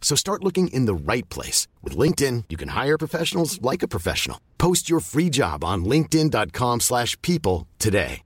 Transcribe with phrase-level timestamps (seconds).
[0.00, 1.68] So start looking in the right place.
[1.82, 4.38] With LinkedIn, you can hire professionals like a professional.
[4.56, 8.22] Post your free job on linkedin.com/people slash people today.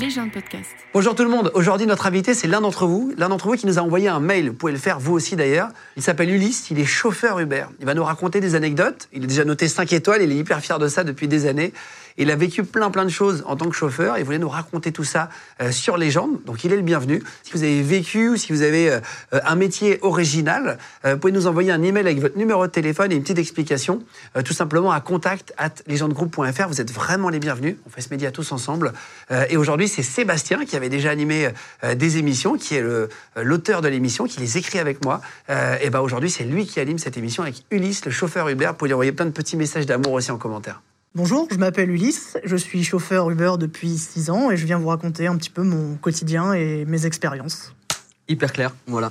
[0.00, 0.70] Légende podcast.
[0.94, 3.66] Bonjour tout le monde, aujourd'hui notre invité c'est l'un d'entre vous, l'un d'entre vous qui
[3.66, 5.68] nous a envoyé un mail, vous pouvez le faire vous aussi d'ailleurs.
[5.94, 7.66] Il s'appelle Ulysse, il est chauffeur Uber.
[7.80, 10.60] Il va nous raconter des anecdotes, il a déjà noté 5 étoiles, il est hyper
[10.60, 11.74] fier de ça depuis des années.
[12.16, 14.92] Il a vécu plein plein de choses en tant que chauffeur il voulait nous raconter
[14.92, 15.28] tout ça
[15.60, 17.22] euh, sur Légende, donc il est le bienvenu.
[17.42, 19.00] Si vous avez vécu ou si vous avez euh,
[19.34, 22.72] euh, un métier original, euh, vous pouvez nous envoyer un email avec votre numéro de
[22.72, 24.02] téléphone et une petite explication,
[24.36, 26.68] euh, tout simplement à contact at legendegroup.fr.
[26.68, 28.92] Vous êtes vraiment les bienvenus, on fait ce média tous ensemble.
[29.48, 31.48] Et aujourd'hui c'est Sébastien qui avait déjà animé
[31.94, 32.84] des émissions, qui est
[33.36, 35.20] l'auteur de l'émission, qui les écrit avec moi.
[35.80, 38.68] Et ben aujourd'hui c'est lui qui anime cette émission avec Ulysse, le chauffeur Uber.
[38.68, 40.80] Vous pouvez lui envoyer plein de petits messages d'amour aussi en commentaire.
[41.14, 44.86] Bonjour, je m'appelle Ulysse, je suis chauffeur Uber depuis 6 ans et je viens vous
[44.88, 47.74] raconter un petit peu mon quotidien et mes expériences.
[48.28, 49.10] hyper clair, voilà.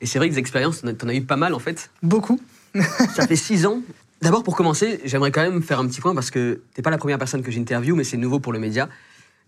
[0.00, 1.90] Et c'est vrai que des expériences, t'en as- eu pas mal en fait.
[2.02, 2.40] Beaucoup.
[3.14, 3.82] Ça fait six ans.
[4.22, 6.96] D'abord, pour commencer, j'aimerais quand même faire un petit point parce que t'es pas la
[6.98, 8.88] première personne que j'interviewe, mais c'est nouveau pour le média.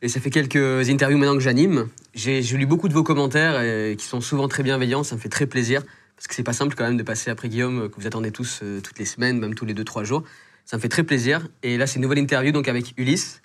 [0.03, 1.89] Et ça fait quelques interviews maintenant que j'anime.
[2.15, 5.47] J'ai lu beaucoup de vos commentaires qui sont souvent très bienveillants, ça me fait très
[5.47, 5.83] plaisir.
[6.17, 8.61] Parce que c'est pas simple quand même de passer après Guillaume, que vous attendez tous
[8.65, 10.25] euh, toutes les semaines, même tous les deux, trois jours.
[10.69, 11.49] Ça me fait très plaisir.
[11.63, 13.41] Et là, c'est une nouvelle interview donc avec Ulysse.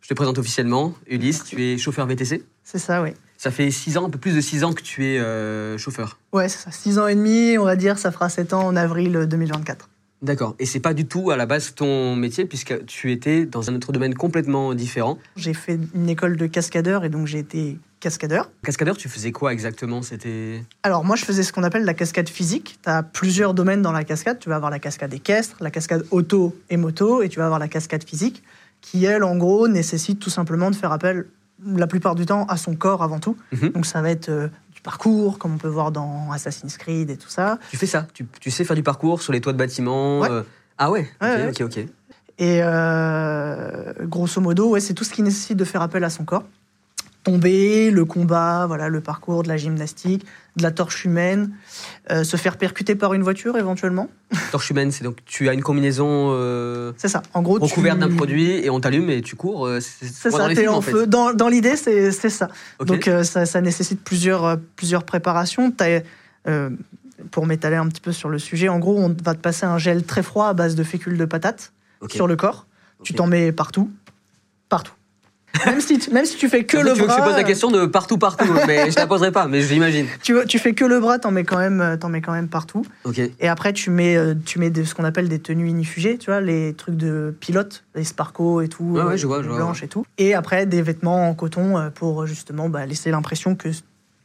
[0.00, 0.92] Je te présente officiellement.
[1.06, 2.42] Ulysse, tu es chauffeur VTC.
[2.64, 3.10] C'est ça, oui.
[3.38, 6.18] Ça fait six ans, un peu plus de six ans que tu es euh, chauffeur.
[6.32, 6.72] Ouais, c'est ça.
[6.72, 9.88] 6 ans et demi, on va dire, ça fera 7 ans en avril 2024.
[10.22, 10.56] D'accord.
[10.58, 13.76] Et c'est pas du tout à la base ton métier puisque tu étais dans un
[13.76, 15.16] autre domaine complètement différent.
[15.36, 18.50] J'ai fait une école de cascadeur et donc j'ai été cascadeur.
[18.62, 20.02] Cascadeur, tu faisais quoi exactement?
[20.02, 22.78] C'était Alors moi, je faisais ce qu'on appelle la cascade physique.
[22.82, 24.38] Tu as plusieurs domaines dans la cascade.
[24.38, 27.58] Tu vas avoir la cascade équestre, la cascade auto et moto, et tu vas avoir
[27.58, 28.42] la cascade physique,
[28.80, 31.26] qui, elle, en gros, nécessite tout simplement de faire appel,
[31.64, 33.36] la plupart du temps, à son corps avant tout.
[33.52, 33.70] Mhm.
[33.70, 37.16] Donc ça va être euh, du parcours, comme on peut voir dans Assassin's Creed et
[37.16, 37.58] tout ça.
[37.70, 38.06] tu fais ça?
[38.12, 40.20] Tu, tu sais faire du parcours sur les toits de bâtiments.
[40.20, 40.30] Ouais.
[40.30, 40.42] euh,
[40.76, 41.08] Ah ouais.
[41.22, 41.50] Ok, Ouais, ouais.
[41.50, 41.78] ok, ok.
[42.38, 46.24] Et euh, grosso modo, ouais, c'est tout ce qui nécessite de faire appel à son
[46.24, 46.44] corps.
[47.24, 50.24] Tomber, le combat, voilà, le parcours, de la gymnastique,
[50.56, 51.50] de la torche humaine,
[52.10, 54.08] euh, se faire percuter par une voiture éventuellement.
[54.52, 57.22] Torche humaine, c'est donc tu as une combinaison euh, C'est ça.
[57.32, 59.66] En gros, tu- recouverte d'un produit et on t'allume et tu cours.
[59.66, 60.92] euh, C'est ça, t'es en en fait.
[60.92, 61.06] feu.
[61.06, 62.48] Dans, dans l'idée, c'est ça.
[62.84, 65.72] Donc euh, ça, ça nécessite plusieurs, plusieurs préparations.
[67.30, 69.78] Pour m'étaler un petit peu sur le sujet, en gros, on va te passer un
[69.78, 71.72] gel très froid à base de fécule de patate
[72.10, 72.66] sur le corps.
[73.02, 73.90] Tu t'en mets partout.
[74.68, 74.92] Partout.
[75.66, 77.16] Même, si tu, même si tu fais que le tu veux que bras.
[77.16, 80.06] je te pose la question de partout, partout, mais je la poserai pas, mais j'imagine.
[80.22, 82.48] Tu, tu fais que le bras, t'en mets quand même, euh, t'en mets quand même
[82.48, 82.84] partout.
[83.04, 83.20] Ok.
[83.40, 86.30] Et après, tu mets, euh, tu mets de, ce qu'on appelle des tenues inifugées, tu
[86.30, 89.48] vois, les trucs de pilote, les Sparco et tout, ouais, euh, je vois, je les
[89.48, 90.04] vois, blanches et tout.
[90.18, 93.68] Et après, des vêtements en coton pour justement bah, laisser l'impression que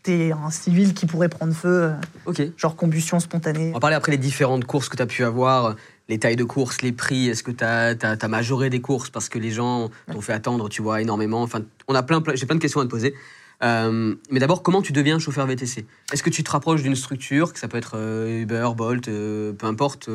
[0.04, 1.92] t'es un civil qui pourrait prendre feu,
[2.26, 2.42] Ok.
[2.58, 3.70] genre combustion spontanée.
[3.72, 5.76] On va parler après des différentes courses que tu as pu avoir,
[6.10, 7.30] les tailles de courses, les prix.
[7.30, 10.82] Est-ce que tu as, majoré des courses parce que les gens t'ont fait attendre, tu
[10.82, 13.14] vois, énormément Enfin, on a plein, plein- j'ai plein de questions à te poser.
[13.62, 17.54] Euh, mais d'abord, comment tu deviens chauffeur VTC Est-ce que tu te rapproches d'une structure,
[17.54, 20.10] que ça peut être euh, Uber, Bolt, euh, peu importe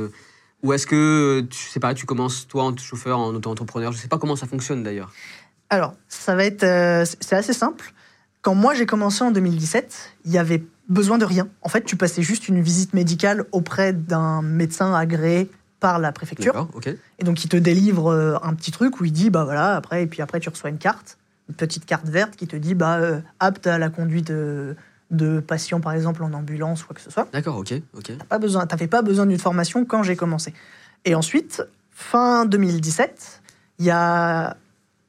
[0.63, 3.93] Ou est-ce que, tu sais pas, tu commences toi en chauffeur, en auto-entrepreneur?
[3.93, 5.13] Je sais pas comment ça fonctionne d'ailleurs.
[5.71, 7.93] Alors, ça va être, c'est c'est assez simple.
[8.43, 11.49] Quand moi j'ai commencé en 2017, il y avait besoin de rien.
[11.63, 15.51] En fait, tu passais juste une visite médicale auprès d'un médecin agréé
[15.85, 16.67] par la préfecture.
[17.19, 20.03] Et donc, il te délivre euh, un petit truc où il dit, bah voilà, après,
[20.03, 21.19] et puis après, tu reçois une carte,
[21.51, 24.73] une petite carte verte qui te dit, bah, euh, apte à la conduite euh,
[25.11, 27.29] de patients, par exemple, en ambulance ou quoi que ce soit.
[27.35, 28.13] D'accord, ok, ok.
[28.19, 30.55] T'as pas besoin, t'avais pas besoin d'une formation quand j'ai commencé.
[31.05, 33.43] Et ensuite, fin 2017,
[33.79, 34.57] il y a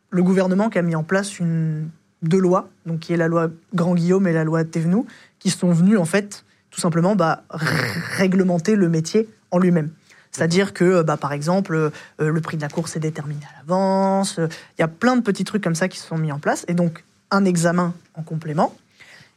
[0.09, 1.87] le gouvernement qui a mis en place une,
[2.21, 5.05] deux lois, donc qui est la loi Grand Guillaume et la loi Thévenoud,
[5.39, 9.91] qui sont venues, en fait, tout simplement, bah, réglementer le métier en lui-même.
[10.35, 14.37] C'est-à-dire que, bah, par exemple, euh, le prix de la course est déterminé à l'avance.
[14.39, 14.47] euh,
[14.77, 16.65] Il y a plein de petits trucs comme ça qui se sont mis en place.
[16.67, 18.75] Et donc, un examen en complément.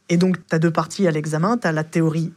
[0.09, 1.57] Et donc, tu as deux parties à l'examen.
[1.57, 2.33] Tu as la théorie,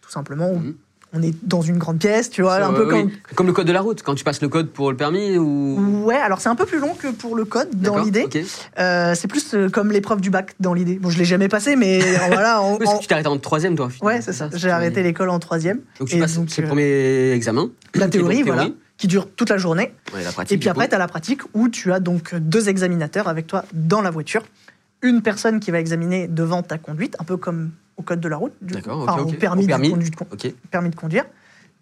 [0.00, 0.74] tout simplement, Mhm.
[1.14, 3.10] On est dans une grande pièce, tu vois, un peu comme.
[3.34, 6.04] Comme le code de la route, quand tu passes le code pour le permis ou.
[6.04, 8.24] Ouais, alors c'est un peu plus long que pour le code dans l'idée.
[8.24, 8.38] ok.
[8.78, 10.98] Euh, c'est plus euh, comme l'épreuve du bac dans l'idée.
[10.98, 12.62] Bon, je l'ai jamais passé, mais euh, voilà.
[12.62, 13.88] Oui, que tu t'es arrêté en troisième, toi.
[13.88, 14.50] finalement, Ouais, c'est ça.
[14.52, 15.80] J'ai arrêté l'école en troisième.
[15.98, 17.70] Donc tu Et passes donc, le euh, premier examen.
[17.94, 18.68] La théorie, voilà,
[18.98, 19.94] qui dure toute la journée.
[20.14, 20.56] Ouais, la pratique.
[20.56, 23.64] Et puis après, tu as la pratique où tu as donc deux examinateurs avec toi
[23.72, 24.42] dans la voiture.
[25.00, 28.36] Une personne qui va examiner devant ta conduite, un peu comme au code de la
[28.36, 28.90] route, du coup.
[28.90, 29.90] Enfin, au permis, Au de permis.
[29.90, 30.52] conduite- Ok.
[30.70, 31.24] permis de conduire.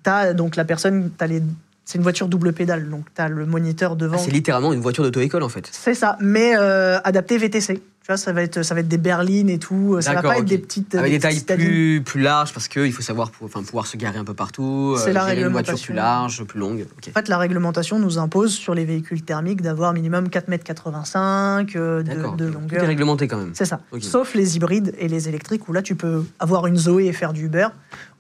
[0.04, 1.42] As donc la personne, t'as les...
[1.84, 4.16] c'est une voiture double pédale, donc tu as le moniteur devant.
[4.16, 5.68] Ah, c'est littéralement une voiture d'auto-école en fait.
[5.70, 7.82] C'est ça, mais euh, adapté VTC.
[8.06, 10.00] Tu vois, ça va être, ça va être des berlines et tout.
[10.00, 10.94] Ça va pas être des petites.
[10.94, 14.16] Avec des tailles plus, plus larges parce qu'il faut savoir pour, enfin, pouvoir se garer
[14.16, 14.94] un peu partout.
[14.96, 15.86] C'est la gérer une voiture réglementation.
[15.86, 16.86] plus large, plus longue.
[17.08, 22.02] En fait, la réglementation nous impose sur les véhicules thermiques d'avoir minimum 4,85 m de,
[22.02, 22.36] D'accord.
[22.36, 22.86] de est longueur.
[22.86, 23.50] réglementé quand même.
[23.54, 23.80] C'est ça.
[23.98, 27.32] Sauf les hybrides et les électriques où là, tu peux avoir une Zoé et faire
[27.32, 27.66] du Uber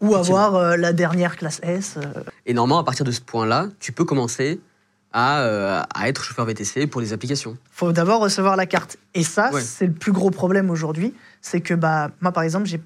[0.00, 1.94] ou avoir euh, la dernière classe S.
[1.96, 2.24] euh.
[2.44, 4.58] Et normalement, à partir de ce point-là, tu peux commencer
[5.18, 7.56] à, euh, à être chauffeur VTC pour des applications.
[7.72, 8.98] faut d'abord recevoir la carte.
[9.14, 9.62] Et ça, Ouais.
[9.62, 11.14] c'est le plus gros problème aujourd'hui.
[11.40, 12.80] C'est que bah, moi, par exemple, j'ai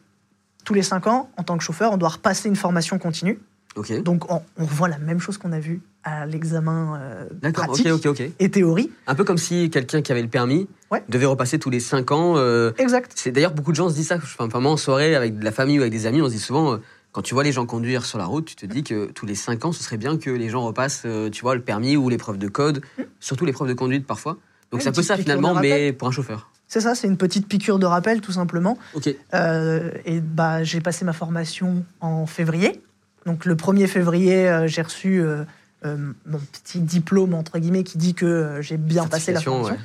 [0.64, 3.40] tous les 5 ans, en tant que chauffeur, on doit repasser une formation continue.
[3.74, 4.00] Ok.
[4.02, 6.98] Donc, on, on revoit la même chose qu'on a vu à l'examen
[7.42, 8.22] euh, pratique ok, ok.
[8.38, 8.90] et théorie.
[9.08, 11.02] Un peu comme si quelqu'un qui avait le permis Ouais.
[11.08, 12.34] devait repasser tous les 5 ans.
[12.36, 13.10] euh, Exact.
[13.16, 14.16] C'est d'ailleurs beaucoup de gens se disent ça.
[14.16, 16.38] Enfin, vraiment en soirée avec de la famille ou avec des amis, on se dit
[16.38, 16.78] souvent.
[17.12, 19.34] Quand tu vois les gens conduire sur la route, tu te dis que tous les
[19.34, 22.08] 5 ans, ce serait bien que les gens repassent, euh, tu vois, le permis ou
[22.08, 22.82] l'épreuve de code,
[23.20, 24.38] surtout l'épreuve de conduite parfois.
[24.70, 26.50] Donc peu ça piqûre de finalement, mais pour un chauffeur.
[26.70, 28.78] C'est ça, c'est une petite piqûre de rappel, tout simplement.
[28.94, 29.12] Ok.
[29.34, 32.80] Euh, et bah, j'ai passé ma formation en février.
[33.26, 35.44] Donc le 1er février, euh, j'ai reçu euh,
[35.84, 39.74] mon petit diplôme, entre guillemets, qui dit que j'ai bien passé la formation.
[39.74, 39.80] ouais.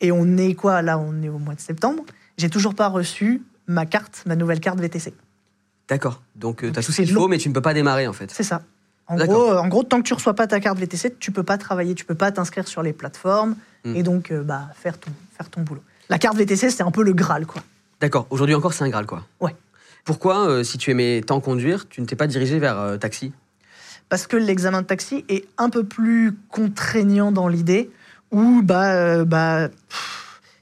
[0.00, 0.80] Et on est quoi?
[0.80, 2.04] Là, on est au mois de septembre.
[2.36, 5.14] J'ai toujours pas reçu ma carte, ma nouvelle carte VTC.
[5.88, 6.22] D'accord.
[6.36, 8.30] Donc tu as tout ce qu'il faut, mais tu ne peux pas démarrer en fait.
[8.30, 8.62] C'est ça.
[9.06, 11.42] En gros, euh, en gros, tant que tu reçois pas ta carte VTC, tu peux
[11.42, 13.94] pas travailler, tu peux pas t'inscrire sur les plateformes Hmm.
[13.94, 15.82] et donc euh, bah, faire, ton, faire ton boulot.
[16.08, 17.62] La carte VTC, c'est un peu le Graal, quoi.
[18.00, 18.26] D'accord.
[18.30, 19.24] Aujourd'hui encore, c'est un Graal quoi.
[19.40, 19.54] Ouais.
[20.04, 23.32] Pourquoi, euh, si tu aimais tant conduire, tu ne t'es pas dirigé vers euh, taxi?
[24.08, 27.90] Parce que l'examen de taxi est un peu plus contraignant dans l'idée,
[28.30, 29.68] où bah, euh, bah,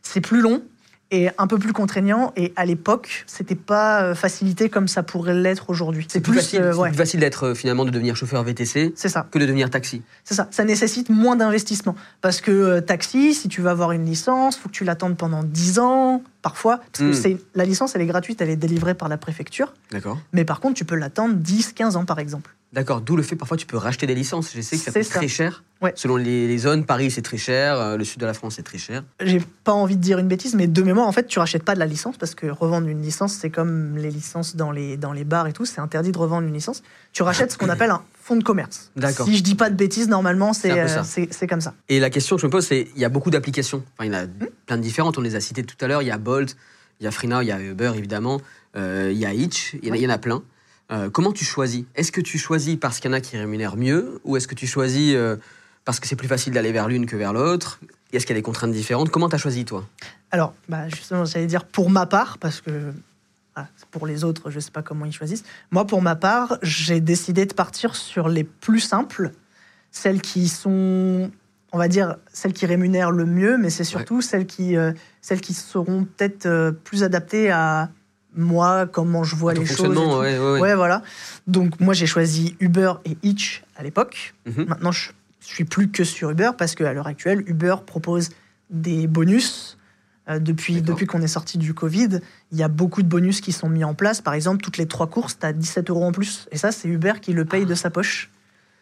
[0.02, 0.62] c'est plus long
[1.10, 2.32] et un peu plus contraignant.
[2.36, 6.06] Et à l'époque, c'était pas euh, facilité comme ça pourrait l'être aujourd'hui.
[6.10, 8.92] C'est plus, facile, euh, c'est ouais, plus facile d'être euh, finalement de devenir chauffeur VTC
[8.96, 10.02] c'est ça, que de devenir taxi.
[10.24, 10.48] c'est ça.
[10.50, 14.68] Ça nécessite moins d'investissement parce que euh, taxi, si tu veux avoir une licence, faut
[14.68, 16.78] que tu l'attendes pendant 10 ans, parfois.
[16.78, 17.22] Parce que Hmm.
[17.22, 19.74] c'est la licence, elle est gratuite, elle est délivrée par la préfecture.
[19.90, 20.18] D'accord.
[20.32, 22.54] Mais par contre, tu peux l'attendre 10, 15 ans, par exemple.
[22.72, 24.52] D'accord, d'où le fait parfois tu peux racheter des licences.
[24.54, 25.18] Je sais que ça C'est coûte ça.
[25.18, 25.64] très cher.
[25.82, 25.92] Ouais.
[25.96, 28.62] Selon les, les zones, Paris c'est très cher, euh, le sud de la France c'est
[28.64, 29.02] très cher.
[29.20, 31.74] j'ai pas envie de dire une bêtise, mais de mémoire, en fait, tu rachètes pas
[31.74, 35.12] de la licence parce que revendre une licence, c'est comme les licences dans les, dans
[35.12, 36.82] les bars et tout, c'est interdit de revendre une licence.
[37.12, 38.90] Tu rachètes ce qu'on appelle un fonds de commerce.
[38.96, 39.26] D'accord.
[39.26, 41.74] Si je dis pas de bêtises, normalement, C'est c'est euh, c'est c'est comme ça.
[41.88, 43.84] Et la question que je me pose, c'est il y a beaucoup d'applications.
[43.96, 44.48] Enfin, il y en a Hmm.
[44.66, 46.02] plein de différentes, on les a citées tout à l'heure.
[46.02, 46.56] Il y a Bolt,
[47.00, 48.40] il y a Freenow, il y a Uber évidemment,
[48.76, 50.42] euh, il y a Hitch, il y en a, il y en a plein.
[50.92, 51.84] Euh, comment tu choisis?
[51.94, 54.54] Est-ce que tu choisis parce qu'il y en a qui rémunèrent mieux ou est-ce que
[54.54, 55.36] tu choisis euh,
[55.84, 57.78] parce que c'est plus facile d'aller vers l'une que vers l'autre?
[58.12, 59.10] Est-ce qu'il y a des contraintes différentes?
[59.10, 59.84] Comment tu as choisi toi?
[60.30, 62.92] Alors, bah, justement, j'allais dire pour ma part, parce que
[63.56, 65.44] voilà, pour les autres, je sais pas comment ils choisissent.
[65.70, 69.32] Moi, pour ma part, j'ai décidé de partir sur les plus simples,
[69.90, 71.30] celles qui sont,
[71.72, 74.92] on va dire, celles qui rémunèrent le mieux, mais c'est surtout celles, qui, euh,
[75.22, 77.88] celles qui seront peut-être euh, plus adaptées à
[78.34, 79.96] moi, comment je vois les choses.
[79.96, 80.74] ouais, ouais, ouais.
[80.74, 81.02] Voilà.
[81.46, 84.34] Donc, moi, j'ai choisi Uber et Hitch à l'époque.
[84.44, 84.66] Mhm.
[84.66, 85.08] Maintenant, je
[85.40, 88.28] suis plus que sur Uber parce qu'à l'heure actuelle, Uber propose
[88.68, 89.78] des bonus.
[90.28, 93.52] Euh, depuis depuis qu'on est sorti du Covid, il y a beaucoup de bonus qui
[93.52, 94.20] sont mis en place.
[94.20, 96.48] Par exemple, toutes les trois courses, tu as 17 euros en plus.
[96.50, 97.68] Et ça, c'est Uber qui le paye Ah.
[97.68, 98.30] de sa poche.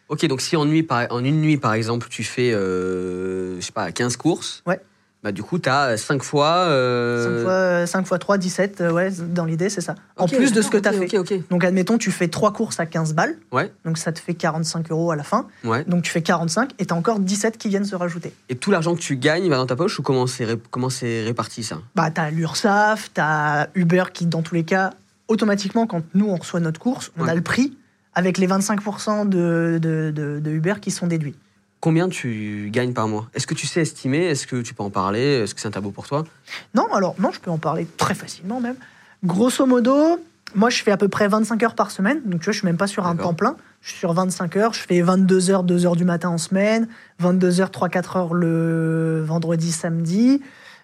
[0.09, 3.65] Ok, donc si en, nuit, par, en une nuit, par exemple, tu fais, euh, je
[3.65, 4.79] sais pas, 15 courses, Ouais.
[5.25, 6.67] Bah, du coup, tu as 5 fois...
[6.67, 9.95] euh, 5 fois, 5 fois 3, 17, euh, ouais, dans l'idée, c'est ça.
[10.17, 11.07] En plus de ce que tu as fait.
[11.49, 13.35] Donc, admettons, tu fais trois courses à 15 balles.
[13.51, 13.73] Ouais.
[13.85, 15.47] Donc, ça te fait 45 euros à la fin.
[15.63, 15.83] Ouais.
[15.85, 18.33] Donc, tu fais 45 et tu as encore 17 qui viennent se rajouter.
[18.49, 20.91] Et tout l'argent que tu gagnes va dans ta poche ou comment c'est ré- comment
[20.91, 21.79] c'est réparti ça?
[21.95, 24.91] Bah, t'as l'URSSAF, t'as Uber qui, dans tous les cas,
[25.27, 27.31] automatiquement, quand nous, on reçoit notre course, on Ouais.
[27.31, 27.75] a le prix
[28.13, 31.35] avec les 25% de, de, de- de Uber qui sont déduits.
[31.85, 33.29] Combien tu gagnes par mois?
[33.35, 34.25] Est-ce que tu sais estimer?
[34.25, 35.43] Est-ce que tu peux en parler?
[35.43, 36.23] Est-ce que c'est un tabou pour toi?
[36.73, 38.73] Non, alors, non, je peux en parler très facilement même.
[39.23, 40.19] Grosso modo,
[40.55, 42.23] moi, je fais à peu près 25 heures par semaine.
[42.25, 43.55] Donc, tu vois, je suis même pas sur un temps plein.
[43.81, 44.73] Je suis sur 25 heures.
[44.73, 46.87] Je fais 22 heures, 2 heures du matin en semaine,
[47.19, 50.41] 22 heures, 3-4 heures le vendredi, samedi.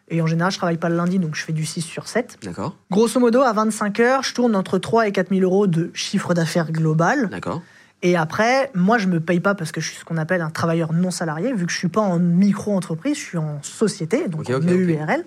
[0.09, 2.37] Et en général, je travaille pas le lundi, donc je fais du 6 sur 7.
[2.43, 5.89] D'accord, Grosso modo, à 25 heures, je tourne entre 3 et 4 000 euros de
[5.95, 7.29] chiffre d'affaires global.
[7.31, 7.63] d'accord.
[8.03, 10.49] Et après, moi, je me paye pas parce que je suis ce qu'on appelle un
[10.49, 14.41] travailleur non salarié, vu que je suis pas en micro-entreprise, je suis en société, donc
[14.41, 14.59] Ok, en.
[14.61, 15.23] EURL.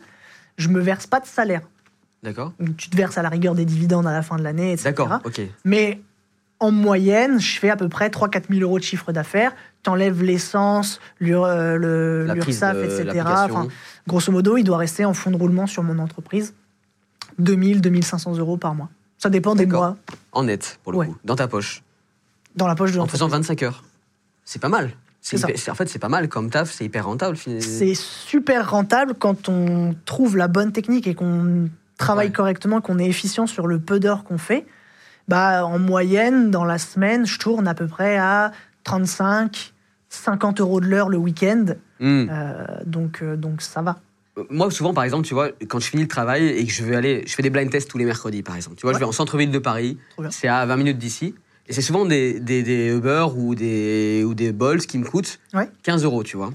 [0.57, 1.63] Je me verse pas de salaire.
[2.23, 2.53] D'accord.
[2.77, 4.91] Tu te verses à la rigueur des dividendes à la fin de l'année, etc.
[4.91, 5.41] D'accord, ok.
[5.65, 6.01] Mais
[6.59, 9.53] en moyenne, je fais à peu près 3-4 000 euros de chiffre d'affaires.
[9.83, 13.25] T'enlèves l'essence, l'Ur- le- La prise l'URSSAF, de etc.
[13.27, 13.69] Enfin,
[14.09, 16.55] grosso modo, il doit rester en fonds de roulement sur mon entreprise
[17.39, 18.89] 2000, 2500 euros par mois.
[19.19, 19.97] Ça dépend des mois
[20.33, 21.07] En net, pour le Ouais.
[21.07, 21.83] coup, dans ta poche.
[22.57, 23.83] Dans la poche de En faisant 25 heures.
[24.45, 24.91] C'est pas mal.
[25.21, 25.49] C'est C'est ça.
[25.49, 27.37] hyper- c'est- en fait, c'est pas mal comme taf, c'est hyper rentable.
[27.37, 27.65] finalement.
[27.67, 32.33] C'est super rentable quand on trouve la bonne technique et qu'on travaille Ouais.
[32.33, 34.67] correctement, qu'on est efficient sur le peu d'heures qu'on fait.
[35.29, 38.53] Bah, en moyenne, dans la semaine, je tourne à peu près à
[38.85, 39.73] 35,
[40.11, 41.65] 50 euros de l'heure le week-end.
[42.01, 42.27] Hmm.
[42.31, 43.97] Euh, donc, euh, donc ça va.
[44.51, 46.97] Moi, souvent, par exemple, tu vois, quand je finis le travail et que je veux
[46.97, 48.77] aller, je fais des blind tests tous les mercredis, par exemple.
[48.77, 49.97] Tu vois, je vais en centre-ville de Paris,
[50.31, 51.35] c'est à 20 minutes d'ici.
[51.69, 54.53] Et c'est souvent des, des, des Uber ou des, ou des
[54.87, 55.69] qui me coûtent Ouais.
[55.83, 56.53] 15 euros, tu vois.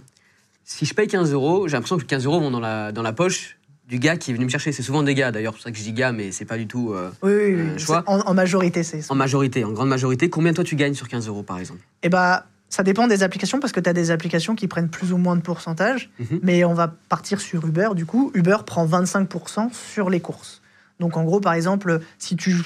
[0.63, 3.13] Si je paye 15 euros, j'ai l'impression que 15 euros vont dans la, dans la
[3.13, 4.71] poche du gars qui est venu me chercher.
[4.71, 6.57] C'est souvent des gars, d'ailleurs, c'est pour ça que je dis gars, mais c'est pas
[6.57, 7.61] du tout euh, Oui, oui, oui.
[7.61, 8.03] Euh, C'est- choix.
[8.05, 9.11] En, en majorité, c'est ça.
[9.11, 10.29] en majorité, en grande majorité.
[10.29, 11.79] Combien toi tu gagnes sur 15 euros, par exemple?
[12.03, 15.11] Et bah, ça dépend des applications parce que tu as des applications qui prennent plus
[15.11, 16.11] ou moins de pourcentage.
[16.19, 16.39] Mhm.
[16.43, 17.89] Mais on va partir sur Uber.
[17.95, 20.61] Du coup, Uber prend 25% sur les courses.
[20.99, 22.57] Donc en gros, par exemple, si tu.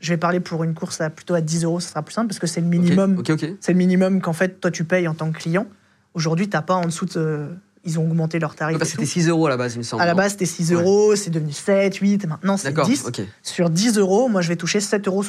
[0.00, 2.28] Je vais parler pour une course à, plutôt à 10 euros, ça sera plus simple
[2.28, 3.22] parce que c'est le minimum.
[3.60, 5.66] C'est le minimum qu'en fait, toi, tu payes en tant que client.
[6.14, 7.46] Aujourd'hui, tu n'as pas en dessous de.
[7.84, 8.78] Ils ont augmenté leurs tarifs.
[8.78, 9.08] Ouais, C'était tout.
[9.08, 10.02] 6 euros à la base, il me semble.
[10.02, 10.82] À la base, c'était 6 Ouais.
[10.82, 13.06] euros, c'est devenu 7, 8, et maintenant c'est D'accord, 10.
[13.06, 13.22] ok.
[13.42, 15.22] Sur 10 euros, moi, je vais toucher 7,65 euros.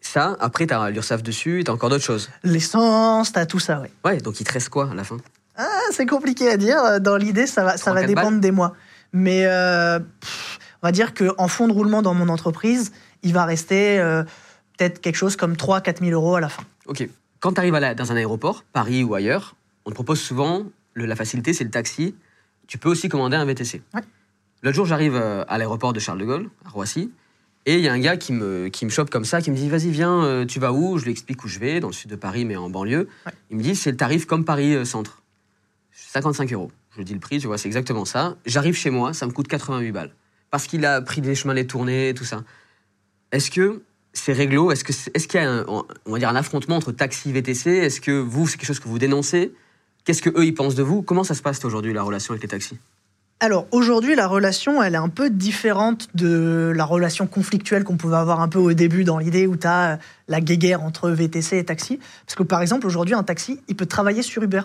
[0.00, 2.28] Ça, après, t'as l'URSAF dessus, t'as encore d'autres choses.
[2.44, 3.90] L'essence, t'as tout ça, ouais.
[4.04, 5.16] Ouais, donc il te reste quoi à la fin?
[5.56, 7.00] Ah, c'est compliqué à dire.
[7.00, 8.74] Dans l'idée, ça va, ça va dépendre balles des mois.
[9.12, 12.92] Mais euh, pff, on va dire qu'en fond de roulement dans mon entreprise,
[13.26, 14.22] il va rester euh,
[14.78, 16.62] peut-être quelque chose comme 3-4 000 euros à la fin.
[16.86, 17.06] Ok.
[17.40, 20.64] Quand tu arrives dans un aéroport, Paris ou ailleurs, on te propose souvent
[20.94, 22.14] le- la facilité, c'est le taxi.
[22.66, 23.82] Tu peux aussi commander un VTC.
[23.94, 24.00] Ouais.
[24.62, 27.12] L'autre jour, j'arrive euh, à l'aéroport de Charles de Gaulle, à Roissy,
[27.66, 29.56] et il y a un gars qui me, qui me chope comme ça, qui me
[29.56, 30.98] dit Vas-y, viens, euh, tu vas où?
[30.98, 33.08] Je lui explique où je vais, dans le sud de Paris, mais en banlieue.
[33.26, 33.32] Ouais.
[33.50, 35.22] Il me dit C'est le tarif comme Paris euh, Centre.
[35.92, 36.70] 55 euros.
[36.92, 38.36] Je lui dis le prix, tu vois, c'est exactement ça.
[38.46, 40.12] J'arrive chez moi, ça me coûte 88 balles.
[40.50, 42.42] Parce qu'il a pris des chemins détournés, tout ça.
[43.32, 44.70] Est-ce que c'est réglo?
[44.70, 48.00] Est-ce qu'il y a un, on va dire un affrontement entre taxi et VTC Est-ce
[48.00, 49.52] que vous, c'est quelque chose que vous dénoncez?
[50.04, 51.02] Qu'est-ce que eux ils pensent de vous?
[51.02, 52.78] Comment ça se passe aujourd'hui la relation avec les taxis?
[53.40, 58.16] Alors aujourd'hui, la relation, elle est un peu différente de la relation conflictuelle qu'on pouvait
[58.16, 61.64] avoir un peu au début dans l'idée où tu as la guéguerre entre VTC et
[61.64, 61.98] taxi.
[62.24, 64.62] Parce que par exemple, aujourd'hui, un taxi, il peut travailler sur Uber.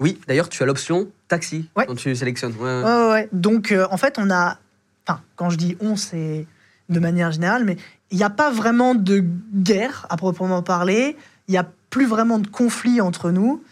[0.00, 1.86] Oui, d'ailleurs, tu as l'option taxi Ouais.
[1.86, 2.54] quand tu sélectionnes.
[2.58, 3.28] Ouais, ouais, ouais.
[3.32, 4.58] Donc, euh, en fait, on a.
[5.06, 6.46] Enfin, quand je dis on, c'est
[6.88, 7.76] de manière générale, mais
[8.10, 9.24] il n'y a pas vraiment de
[9.54, 11.16] guerre à proprement parler.
[11.46, 13.62] Il n'y a plus vraiment de conflit entre nous.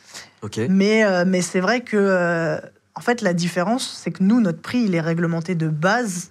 [0.69, 1.97] Mais, euh, mais c'est vrai que.
[1.97, 2.59] euh,
[2.95, 6.31] en fait, la différence, c'est que nous, notre prix, il est réglementé de base.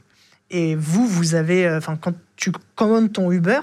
[0.49, 1.67] Et vous, vous avez.
[1.67, 3.59] euh, Enfin, quand tu commandes ton Uber,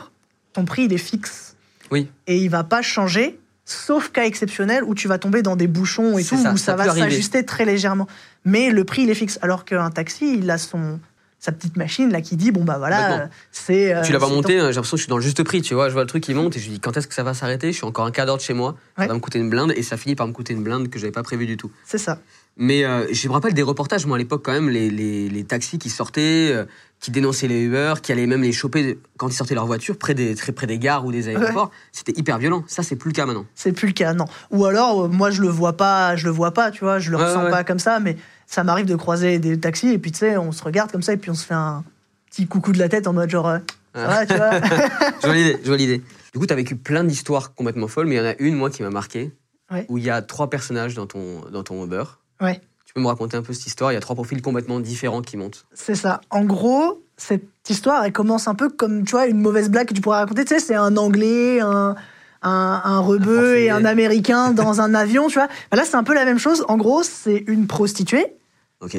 [0.52, 1.56] ton prix, il est fixe.
[1.90, 2.08] Oui.
[2.26, 6.16] Et il va pas changer, sauf cas exceptionnel où tu vas tomber dans des bouchons
[6.18, 8.06] et tout, ça, où ça ça, va s'ajuster très légèrement.
[8.44, 9.38] Mais le prix, il est fixe.
[9.42, 11.00] Alors qu'un taxi, il a son
[11.44, 14.28] sa petite machine là qui dit bon bah voilà euh, c'est euh, tu l'as pas
[14.28, 15.88] monté, j'ai l'impression que je suis dans le juste prix, tu vois.
[15.88, 17.72] Je vois le truc qui monte et je dis quand est-ce que ça va s'arrêter?
[17.72, 19.72] Je suis encore un quart d'heure de chez moi, ça va me coûter une blinde
[19.76, 21.72] et ça finit par me coûter une blinde que j'avais pas prévu du tout.
[21.84, 22.20] c'est ça
[22.56, 25.44] Mais euh, je me rappelle des reportages, moi à l'époque quand même, les, les, les
[25.44, 26.64] taxis qui sortaient, euh,
[27.00, 30.14] qui dénonçaient les Uber, qui allaient même les choper quand ils sortaient leur voiture près
[30.14, 31.72] des, très près des gares ou des aéroports.
[31.90, 32.62] C'était hyper violent.
[32.68, 33.46] Ça, c'est plus le cas maintenant.
[33.56, 36.30] c'est plus le cas non ou alors euh, moi je le vois pas je le
[36.30, 38.16] vois pas tu vois je le Ouais, ressens pas comme ça mais
[38.54, 41.12] ça m'arrive de croiser des taxis et puis tu sais on se regarde comme ça
[41.12, 41.82] et puis on se fait un
[42.30, 43.58] petit coucou de la tête en mode genre euh,
[43.94, 46.02] ça va, tu vois l'idée, je vois l'idée.
[46.32, 48.54] Du coup, tu as vécu plein d'histoires complètement folles, mais il y en a une,
[48.54, 49.32] moi, qui m'a marqué,
[49.70, 49.84] Ouais.
[49.90, 52.04] où il y a trois personnages dans ton, dans ton Uber.
[52.40, 54.80] ouais Tu peux me raconter un peu cette histoire Il y a trois profils complètement
[54.80, 55.66] différents qui montent.
[55.74, 56.22] C'est ça.
[56.30, 59.94] En gros, cette histoire, elle commence un peu comme, tu vois, une mauvaise blague que
[59.94, 60.46] tu pourrais raconter.
[60.46, 61.94] Tu sais, c'est un Anglais, un,
[62.42, 65.48] un, un rebeu et un Américain dans un avion, tu vois.
[65.70, 66.64] Bah là, c'est un peu la même chose.
[66.68, 68.36] En gros, c'est une prostituée,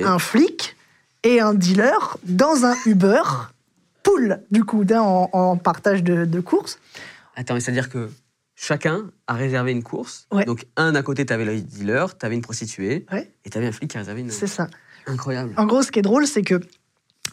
[0.04, 0.76] Un flic
[1.24, 3.22] et un dealer dans un Uber
[4.04, 6.80] pool, du coup, d'un en, en partage de, de courses.
[7.36, 8.10] Attends, mais c'est-à-dire que
[8.56, 10.28] chacun a réservé une course.
[10.32, 10.46] Ouais.
[10.46, 13.32] Donc, un à côté, tu avais le dealer, tu avais une prostituée, Ouais.
[13.46, 14.30] et tu avais un flic qui a réservé une.
[14.30, 14.68] C'est ça.
[15.08, 15.54] Incroyable.
[15.58, 16.60] En gros, ce qui est drôle, c'est que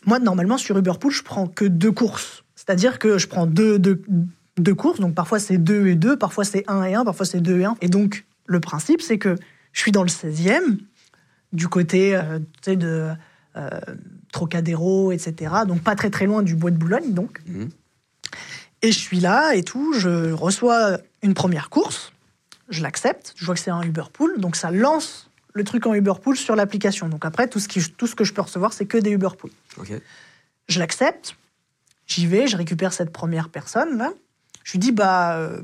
[0.06, 2.44] moi, normalement, sur Uber Pool, je prends que deux courses.
[2.54, 4.02] C'est-à-dire que je prends deux, deux,
[4.58, 5.00] deux courses.
[5.00, 7.64] Donc, parfois, c'est deux et deux, parfois, c'est un et un, parfois, c'est deux et
[7.64, 7.76] un.
[7.80, 9.36] Et donc, le principe, c'est que
[9.72, 10.78] je suis dans le 16e.
[11.52, 13.10] Du côté euh, de
[13.56, 13.70] euh,
[14.32, 15.52] Trocadéro, etc.
[15.66, 17.40] Donc pas très très loin du bois de Boulogne, donc.
[17.46, 17.70] Mhm.
[18.82, 22.12] Et je suis là et tout, je reçois une première course,
[22.70, 25.92] je l'accepte, je vois que c'est un Uber Pool, donc ça lance le truc en
[25.92, 27.08] Uber Pool sur l'application.
[27.08, 29.28] Donc après, tout ce, qui, tout ce que je peux recevoir, c'est que des Uber
[29.36, 29.50] Pool.
[29.76, 29.92] Ok.
[30.68, 31.36] Je l'accepte,
[32.06, 34.12] j'y vais, je récupère cette première personne là.
[34.64, 35.60] Je lui dis bah euh,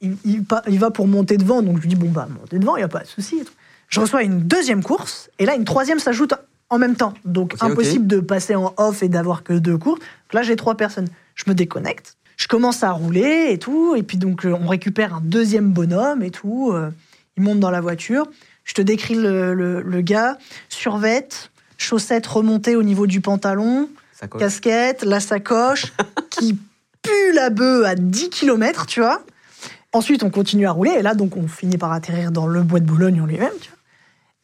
[0.00, 2.58] il, il pa- il va pour monter devant, donc je lui dis bon bah monter
[2.58, 3.38] devant, il y a pas de souci.
[3.40, 3.52] et tout.
[3.88, 6.34] Je reçois une deuxième course et là une troisième s'ajoute
[6.70, 10.00] en même temps, donc impossible de passer en off et d'avoir que deux courses.
[10.00, 14.02] Donc là j'ai trois personnes, je me déconnecte, je commence à rouler et tout, et
[14.02, 16.72] puis donc euh, on récupère un deuxième bonhomme et tout.
[16.72, 16.90] euh,
[17.36, 18.26] il monte dans la voiture.
[18.64, 20.38] Je te décris le, le- le gars,
[20.68, 23.88] survette, chaussettes remontées au niveau du pantalon,
[24.40, 25.92] casquette, la sacoche,
[26.30, 26.58] qui
[27.02, 29.22] pue la bœuf à 10 km, tu vois.
[29.92, 32.80] Ensuite, on continue à rouler, et là, donc, on finit par atterrir dans le bois
[32.80, 33.75] de Boulogne en lui-même, tu vois.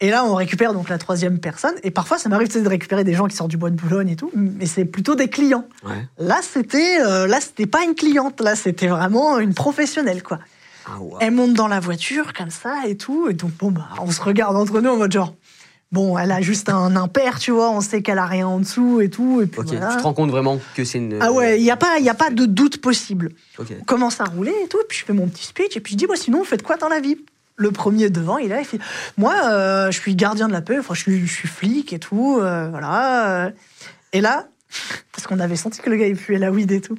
[0.03, 3.13] Et là, on récupère donc la troisième personne, et parfois, ça m'arrive de récupérer des
[3.13, 5.63] gens qui sortent du bois de Boulogne et tout, mais c'est plutôt des clients.
[5.85, 6.05] Ouais.
[6.17, 10.39] Là, c'était, euh, là, c'était pas une cliente, là, c'était vraiment une professionnelle, quoi.
[10.87, 10.97] Ah.
[11.21, 13.29] Elle monte dans la voiture comme ça et tout.
[13.29, 15.33] Et donc, bon, bah, on se regarde entre nous en mode genre,
[15.93, 18.99] bon, elle a juste un impair, tu vois, on sait qu'elle a rien en dessous
[18.99, 19.39] et tout.
[19.41, 19.87] Et puis Ok, voilà.
[19.91, 21.17] tu te rends compte vraiment que c'est une.
[21.21, 23.29] Ah ouais, il n'y a, pas- y a pas de doute possible.
[23.57, 23.67] Ok.
[23.79, 24.79] On commence à rouler et tout.
[24.81, 25.77] Et puis je fais mon petit speech.
[25.77, 27.15] Et puis je dis, moi, sinon, vous faites quoi dans la vie?
[27.55, 28.79] Le premier devant, il est là, il fait
[29.17, 31.99] Moi, euh, je suis gardien de la paix, enfin, je suis, je suis flic et
[31.99, 32.39] tout.
[32.41, 33.51] euh, voilà.
[34.11, 34.47] Et là,
[35.11, 36.97] parce qu'on avait senti que le gars, il puait la weed et tout.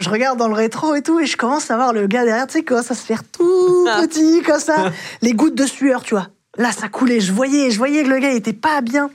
[0.00, 2.46] Je regarde dans le rétro et tout, et je commence à voir le gars derrière,
[2.46, 4.90] tu sais, comment ça se faire tout petit, comme ça.
[5.22, 6.28] Les gouttes de sueur, tu vois.
[6.56, 7.20] Là, ça coulait.
[7.20, 9.10] Je voyais, je voyais que le gars, il était pas bien.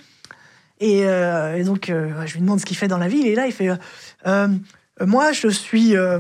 [0.79, 3.19] Et, euh, et donc, je lui demande ce qu'il fait dans la vie.
[3.19, 3.69] Il est là, il fait
[5.01, 5.95] Moi, je suis.
[5.95, 6.19] euh,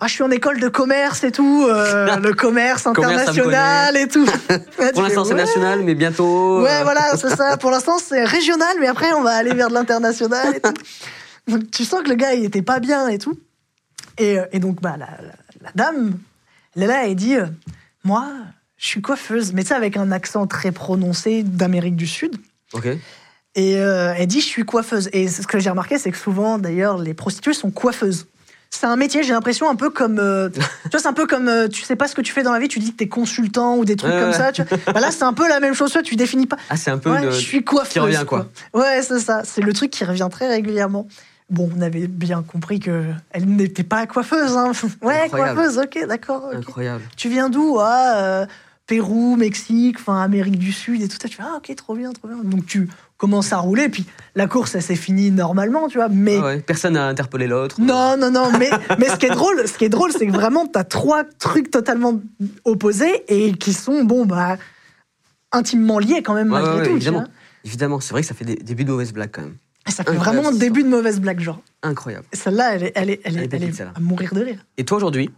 [0.00, 4.24] ah, je suis en école de commerce et tout, euh, le commerce international et tout.
[4.94, 6.62] Pour l'instant, c'est national, mais bientôt.
[6.62, 7.56] Ouais, euh, voilà, c'est ça.
[7.56, 10.72] Pour l'instant, c'est régional, mais après, on va aller vers de l'international et tout.
[11.48, 13.38] Donc, tu sens que le gars, il était pas bien et tout.
[14.18, 16.14] Et, euh, et donc, bah, la, la- la dame,
[16.74, 17.46] elle est là, elle dit euh,
[18.04, 18.26] Moi,
[18.78, 22.36] je suis coiffeuse, mais tu sais, avec un accent très prononcé d'Amérique du Sud.
[22.72, 22.86] Ok.
[23.56, 25.10] Et euh, elle dit Je suis coiffeuse.
[25.12, 28.26] Et ce que j'ai remarqué, c'est que souvent, d'ailleurs, les prostituées sont coiffeuses.
[28.72, 30.18] C'est un métier, j'ai l'impression, un peu comme.
[30.18, 30.48] euh,
[30.84, 31.48] tu vois, c'est un peu comme.
[31.48, 33.08] euh, tu sais pas ce que tu fais dans la vie, tu dis que t'es
[33.08, 34.36] consultant ou des trucs Ouais, comme ouais.
[34.36, 34.52] ça.
[34.52, 34.78] Tu vois.
[34.94, 36.56] Bah là, c'est un peu la même chose, tu définis pas.
[36.70, 37.92] Ah, c'est un peu Ouais, le- je suis coiffeuse.
[37.92, 38.48] qui revient, quoi.
[38.72, 39.42] Ouais, c'est ça.
[39.44, 41.06] C'est le truc qui revient très régulièrement.
[41.50, 43.02] Bon, on avait bien compris que
[43.32, 44.56] elle n'était pas coiffeuse.
[44.56, 44.70] Hein.
[45.02, 45.54] Ouais, Incroyable.
[45.58, 46.50] coiffeuse, ok, d'accord.
[46.54, 47.02] Incroyable.
[47.16, 47.76] Tu viens d'où?
[47.80, 48.46] Ah, euh,
[48.86, 51.28] Pérou, Mexique, enfin Amérique du Sud et tout ça.
[51.28, 52.38] Tu fais, ah, ok, trop bien, trop bien.
[52.44, 52.88] Donc tu
[53.20, 56.08] commences à rouler, puis la course, elle s'est finie normalement, tu vois.
[56.08, 56.60] Mais Ah ouais.
[56.60, 57.80] Personne n'a interpellé l'autre.
[57.80, 60.32] non, non, non, mais, mais ce qui est drôle, ce qui est drôle, c'est que
[60.32, 62.18] vraiment, t'as trois trucs totalement
[62.64, 64.56] opposés et qui sont, bon, bah,
[65.52, 66.96] intimement liés quand même, Ouais, malgré ouais, tout.
[66.96, 67.24] évidemment.
[67.64, 69.56] Évidemment, c'est vrai que ça fait des débuts de mauvaises blagues quand même.
[69.86, 71.60] Et ça fait Incroyable, vraiment un début de mauvaise blague, genre.
[71.82, 72.24] Incroyable.
[72.32, 74.64] Celle-là, elle est, elle est, elle est, Elle à mourir de rire.
[74.78, 75.30] Et toi aujourd'hui,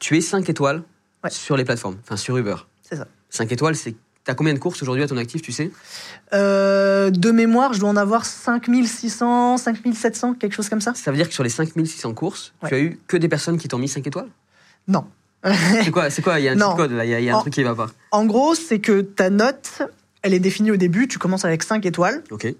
[0.00, 0.82] tu es 5 étoiles
[1.28, 2.56] sur les plateformes, enfin sur Uber.
[2.82, 3.06] C'est ça.
[3.30, 3.94] 5 étoiles, c'est.
[4.26, 5.70] T'as combien de courses aujourd'hui à ton actif, tu sais?
[6.32, 10.94] Euh, de mémoire, je dois en avoir 5600, 5700, quelque chose comme ça.
[10.94, 12.68] Ça veut dire que sur les 5600 courses, Ouais.
[12.68, 14.28] tu as eu que des personnes qui t'ont mis 5 étoiles?
[14.88, 15.04] Non.
[15.84, 16.40] C'est quoi C'est quoi?
[16.40, 16.70] Il y a un Non.
[16.70, 17.86] petit code là, il y a, il y a un En- truc qui va pas.
[18.10, 19.82] En gros, c'est que ta note,
[20.22, 21.06] elle est définie au début.
[21.06, 22.24] Tu commences avec 5 étoiles.
[22.32, 22.52] Ok.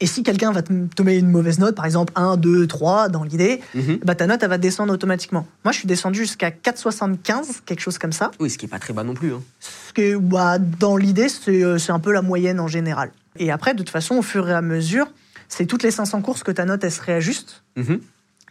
[0.00, 3.08] Et si quelqu'un va te, te mettre une mauvaise note, par exemple 1, 2, 3
[3.08, 3.98] dans l'idée, Mhm.
[4.04, 5.46] bah, ta note, elle va descendre automatiquement.
[5.64, 8.30] Moi, je suis descendu jusqu'à 4,75, quelque chose comme ça.
[8.40, 9.32] Oui, ce qui est pas très bas non plus.
[9.34, 9.42] hein.
[9.60, 13.10] Ce que, bah, dans l'idée, c'est euh, c'est un peu la moyenne en général.
[13.38, 15.06] Et après, de toute façon, au fur et à mesure,
[15.48, 17.62] c'est toutes les 500 courses que ta note, elle se réajuste.
[17.76, 18.00] Mhm.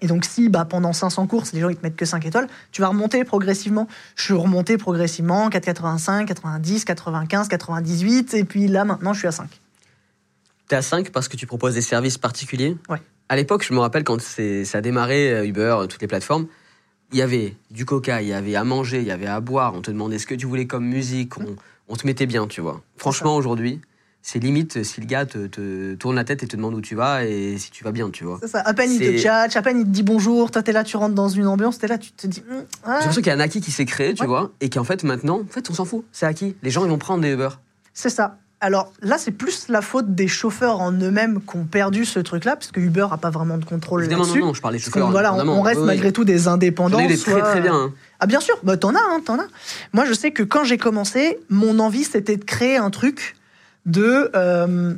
[0.03, 2.47] Et donc, si bah, pendant 500 courses, les gens ils te mettent que 5 étoiles,
[2.71, 3.87] tu vas remonter progressivement.
[4.15, 9.31] Je suis remonté progressivement, 4,85, 90, 95, 98, et puis là, maintenant, je suis à
[9.31, 9.47] 5.
[10.71, 12.77] T'es à 5 parce que tu proposes des services particuliers?
[12.87, 13.01] Ouais.
[13.27, 16.47] À l'époque, je me rappelle quand ça a démarré, euh, Uber, euh, toutes les plateformes,
[17.11, 19.73] il y avait du coca, il y avait à manger, il y avait à boire,
[19.75, 21.57] on te demandait ce que tu voulais comme musique, on,
[21.89, 22.79] on te mettait bien, tu vois.
[22.95, 23.81] Franchement, aujourd'hui,
[24.21, 26.79] c'est limite euh, si le gars te, te tourne la tête et te demande où
[26.79, 28.37] tu vas et si tu vas bien, tu vois.
[28.41, 28.61] C'est ça.
[28.61, 30.95] À peine il te tchatche, à peine il te dit bonjour, toi t'es là, tu
[30.95, 32.43] rentres dans une ambiance, t'es là, tu te dis.
[32.49, 32.63] Ouais.
[32.85, 34.27] J'ai l'impression qu'il y a un acquis qui s'est créé, tu Ouais.
[34.29, 36.55] vois, et qu'en fait, maintenant, en fait, on s'en fout, c'est acquis.
[36.63, 37.49] Les gens, ils vont prendre des Uber.
[37.93, 38.37] C'est ça.
[38.63, 42.55] Alors là, c'est plus la faute des chauffeurs en eux-mêmes qui ont perdu ce truc-là,
[42.55, 44.45] parce que Uber a pas vraiment de contrôle Évidemment, non, là-dessus.
[44.45, 45.09] non, je parlais chauffeurs.
[45.09, 45.87] voilà, on, reste Oui, oui.
[45.87, 46.99] malgré tout des indépendants.
[46.99, 47.73] Ai eu des très soit- très bien.
[47.73, 47.93] hein.
[48.19, 49.47] Ah bien sûr, bah, t'en as, hein, t'en as.
[49.93, 53.35] Moi, je sais que quand j'ai commencé, mon envie, c'était de créer un truc
[53.87, 54.29] de...
[54.35, 54.93] euh,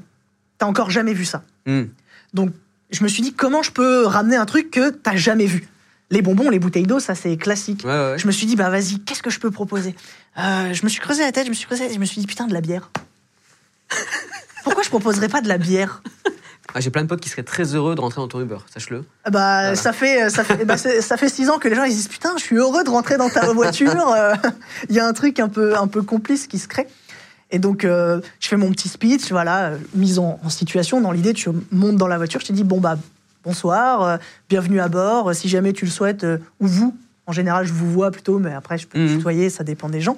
[0.58, 1.42] T'as encore jamais vu ça.
[1.66, 1.84] Hmm.
[2.34, 2.52] Donc,
[2.92, 5.68] je me suis dit, comment je peux ramener un truc que t'as jamais vu?
[6.12, 7.84] Les bonbons, les bouteilles d'eau, ça c'est classique.
[7.86, 8.16] Ouais, ouais.
[8.18, 9.96] Je me suis dit, bah vas-y, qu'est-ce que je peux proposer?
[10.38, 12.28] Euh, Je me suis creusé la tête, je me suis creusé, je me suis dit,
[12.28, 12.92] putain, de la bière.
[14.64, 16.02] Pourquoi je proposerais pas de la bière
[16.74, 19.04] Ah, J'ai plein de potes qui seraient très heureux de rentrer dans ton Uber, sache-le.
[19.26, 19.76] Ah Bah, Voilà.
[19.76, 22.08] ça fait, ça fait, bah, c'est- ça fait six ans que les gens ils disent
[22.08, 24.10] putain, je suis heureux de rentrer dans ta voiture.
[24.12, 24.34] euh,
[24.90, 26.88] Il y a un truc un peu, un peu complice qui se crée.
[27.52, 31.00] Et donc, euh, je fais mon petit speech, voilà, euh, mise en, en situation.
[31.02, 32.98] Dans l'idée, tu montes dans la voiture, je te dis bon bah
[33.44, 34.18] bonsoir, euh,
[34.50, 35.30] bienvenue à bord.
[35.30, 36.96] euh, Si jamais tu le souhaites, euh, ou vous,
[37.28, 39.18] en général, je vous vois plutôt, mais après je peux Mhm.
[39.18, 40.16] tutoyer, ça dépend des gens.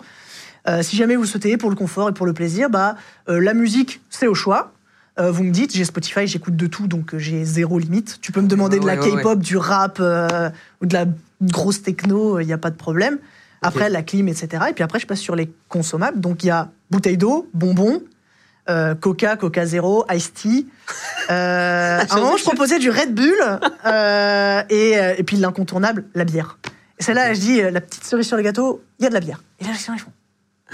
[0.67, 2.95] Euh, si jamais vous le souhaitez pour le confort et pour le plaisir, bah
[3.29, 4.71] euh, la musique c'est au choix.
[5.17, 8.19] Euh, vous me dites, j'ai Spotify, j'écoute de tout, donc j'ai zéro limite.
[8.21, 9.21] Tu peux me demander de la Ouais, ouais, ouais.
[9.21, 11.05] K-pop, du rap ou de la
[11.41, 13.17] grosse techno, il n'y a pas de problème.
[13.61, 14.65] Après, la clim, etc.
[14.69, 16.19] Et puis après, je passe sur les consommables.
[16.19, 18.01] Donc il y a bouteille d'eau, bonbons,
[18.69, 20.67] euh, Coca, Coca Zéro, Ice Tea.
[21.29, 23.35] Euh, à un moment, je proposais du Red Bull
[23.85, 26.57] euh, et, et puis l'incontournable, la bière.
[26.99, 29.19] Et celle-là, je dis, la petite cerise sur le gâteau, il y a de la
[29.19, 29.41] bière.
[29.59, 30.11] Et là, les gens, ils font.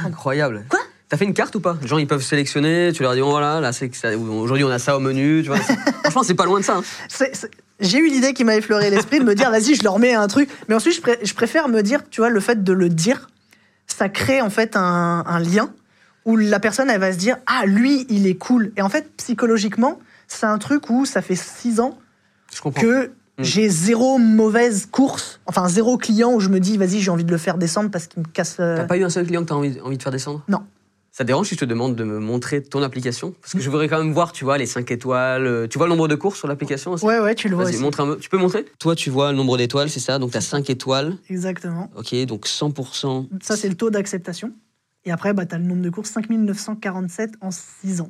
[0.05, 0.65] Incroyable.
[0.69, 0.79] Quoi?
[1.09, 1.77] T'as fait une carte ou pas?
[1.81, 4.79] Les gens, ils peuvent sélectionner, tu leur dis, bon, voilà, là, c'est aujourd'hui, on a
[4.79, 5.57] ça au menu, tu vois.
[6.03, 6.77] Franchement, c'est pas loin de ça.
[6.77, 7.25] hein.
[7.81, 10.27] J'ai eu l'idée qui m'a effleuré l'esprit de me dire, vas-y, je leur mets un
[10.27, 10.49] truc.
[10.69, 13.27] Mais ensuite, je, pré- je préfère me dire, tu vois, le fait de le dire,
[13.87, 15.73] ça crée en fait un, un lien
[16.25, 18.71] où la personne, elle va se dire, ah, lui, il est cool.
[18.77, 21.97] Et en fait, psychologiquement, c'est un truc où ça fait six ans
[22.53, 22.81] Je comprends.
[22.81, 23.43] que Mm.
[23.43, 27.31] j'ai zéro mauvaise course, enfin zéro client où je me dis, vas-y, j'ai envie de
[27.31, 28.57] le faire descendre parce qu'il me casse.
[28.59, 30.43] euh, T'as pas eu un seul client que t'as envie, envie de faire descendre?
[30.47, 30.59] Non.
[31.13, 33.33] Ça te dérange si je te demande de me montrer ton application?
[33.41, 35.45] Parce que je voudrais quand même voir, tu vois, les 5 étoiles.
[35.45, 37.03] euh, Tu vois le nombre de courses sur l'application aussi?
[37.05, 37.83] Ouais, ouais, tu le vois Vas-y, aussi.
[37.83, 38.17] montre un peu.
[38.17, 38.65] Tu peux montrer?
[38.79, 40.19] Toi, tu vois le nombre d'étoiles, c'est ça?
[40.19, 41.17] Donc, t'as 5 étoiles.
[41.29, 41.89] Exactement.
[41.97, 43.27] Ok, donc 100%.
[43.41, 44.51] Ça, c'est le taux d'acceptation.
[45.03, 48.09] Et après, bah, tu as le nombre de courses, 5947 en 6 ans.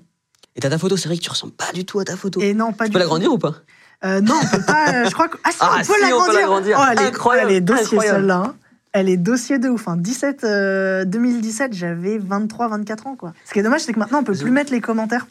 [0.56, 2.40] Et t'as ta photo, c'est vrai que tu ressembles pas du tout à ta photo.
[2.42, 3.56] Et non, pas tu du peux l'agrandir ou pas?
[4.04, 4.94] Euh, non, on peut pas.
[4.94, 5.38] euh, je crois que.
[5.44, 6.78] Ah, si, Ah, on peut si, l'agrandir.
[6.80, 8.36] Oh, elle est Incroyable, Elle est dossier, celle-là.
[8.38, 8.56] hein.
[8.94, 9.88] Elle est dossier de ouf.
[9.88, 9.96] Hein.
[9.98, 13.16] 17, euh, 2017, j'avais 23, 24 ans.
[13.16, 13.34] Quoi.
[13.46, 15.28] Ce qui est dommage, c'est que maintenant, on peut plus mettre les commentaires.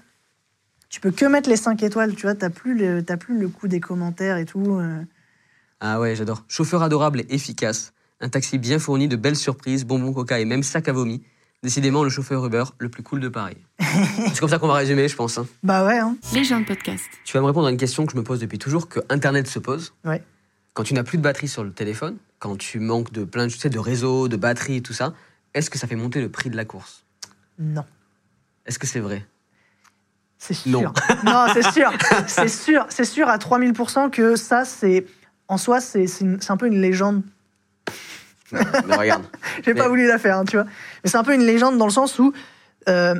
[0.88, 2.14] Tu peux que mettre les 5 étoiles.
[2.14, 4.76] Tu vois, t'as plus, le- t'as plus le coup des commentaires et tout.
[4.78, 5.02] euh.
[5.80, 6.44] Ah ouais, j'adore.
[6.48, 7.92] Chauffeur adorable et efficace.
[8.20, 11.22] Un taxi bien fourni de belles surprises, bonbons coca et même sac à vomi.
[11.62, 13.58] Décidément, le chauffeur Uber le plus cool de Paris.
[13.80, 15.36] c'est comme ça qu'on va résumer, je pense.
[15.36, 15.46] hein.
[15.62, 15.98] Bah ouais.
[15.98, 16.16] Hein.
[16.32, 17.04] Les gens de podcast.
[17.24, 19.46] Tu vas me répondre à une question que je me pose depuis toujours, que Internet
[19.46, 19.92] se pose.
[20.04, 20.22] Ouais.
[20.72, 23.52] Quand tu n'as plus de batterie sur le téléphone, quand tu manques de plein de,
[23.52, 25.12] tu sais, de réseau, de batterie et tout ça,
[25.52, 27.04] est-ce que ça fait monter le prix de la course?
[27.58, 27.84] Non.
[28.64, 29.26] Est-ce que c'est vrai?
[30.38, 30.70] C'est sûr.
[30.80, 30.92] Non.
[31.24, 31.90] Non, c'est sûr.
[32.26, 32.86] C'est sûr.
[32.88, 35.04] C'est sûr à 3000% que ça, c'est.
[35.48, 36.06] En soi, c'est
[36.48, 37.22] un peu une légende
[38.52, 39.24] Mais regarde.
[39.64, 40.66] J'ai Mais- pas voulu la faire, hein, tu vois.
[41.04, 42.32] Mais c'est un peu une légende dans le sens où
[42.88, 43.14] euh,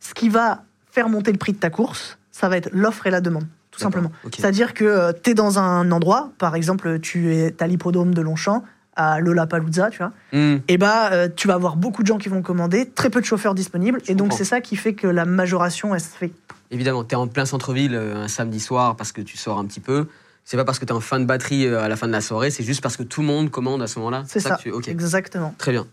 [0.00, 3.10] ce qui va faire monter le prix de ta course, ça va être l'offre et
[3.10, 4.12] la demande, tout simplement.
[4.34, 8.62] C'est-à-dire que tu es dans un endroit, par exemple, tu es à l'hippodrome de Longchamp,
[8.94, 10.58] à Lollapalooza, tu vois, Hmm.
[10.68, 13.24] et bah euh, tu vas avoir beaucoup de gens qui vont commander, très peu de
[13.26, 16.30] chauffeurs disponibles, Je et donc c'est ça qui fait que la majoration, elle se fait.
[16.70, 19.64] Évidemment, tu es en plein centre-ville euh, un samedi soir parce que tu sors un
[19.64, 20.08] petit peu.
[20.44, 22.12] C'est pas parce que tu es en fin de batterie euh, à la fin de
[22.12, 24.24] la soirée, c'est juste parce que tout le monde commande à ce moment-là.
[24.26, 25.54] C'est ça, que tu- Ok, exactement.
[25.58, 25.86] très bien.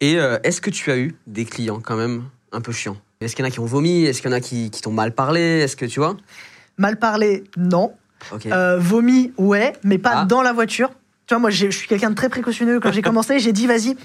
[0.00, 2.96] Et euh, est-ce que tu as eu des clients quand même un peu chiants?
[3.20, 4.04] Est-ce qu'il y en a qui ont vomi?
[4.04, 5.40] Est-ce qu'il y en a qui, qui t'ont mal parlé?
[5.60, 6.16] Est-ce que tu vois?
[6.78, 7.92] Mal parlé, non.
[8.46, 10.24] Euh, vomi, ouais, mais pas Ah.
[10.24, 10.90] dans la voiture.
[11.26, 12.80] Tu vois, moi, je suis quelqu'un de très précautionneux.
[12.80, 13.96] Quand j'ai commencé, j'ai dit, vas-y,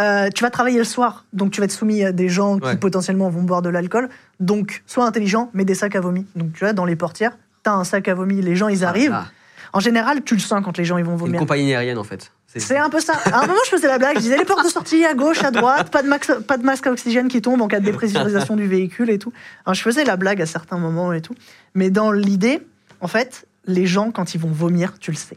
[0.00, 2.66] euh, tu vas travailler le soir, donc tu vas être soumis à des gens qui
[2.66, 2.76] Ouais.
[2.76, 4.08] potentiellement vont boire de l'alcool.
[4.40, 6.26] Donc, sois intelligent, mets des sacs à vomi.
[6.34, 9.12] Donc, tu vois, dans les portières, t'as un sac à vomi, les gens, ils arrivent.
[9.12, 9.26] Ah,
[9.72, 11.38] En général, tu le sens quand les gens, ils vont une vomir.
[11.40, 12.32] compagnie aérienne en fait.
[12.46, 13.12] C'est un peu ça.
[13.26, 15.42] À un moment, je faisais la blague, je disais les portes de sortie à gauche,
[15.44, 17.84] à droite, pas de, max- pas de masque à oxygène qui tombe en cas de
[17.84, 19.32] dépressurisation du véhicule et tout.
[19.66, 21.34] Alors, je faisais la blague à certains moments et tout.
[21.74, 22.66] Mais dans l'idée,
[23.02, 25.36] en fait, les gens, quand ils vont vomir, tu le sais.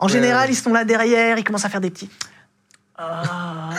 [0.00, 0.54] En Ouais, général, ouais.
[0.54, 2.10] ils sont là derrière, ils commencent à faire des petits.
[3.02, 3.70] Ah,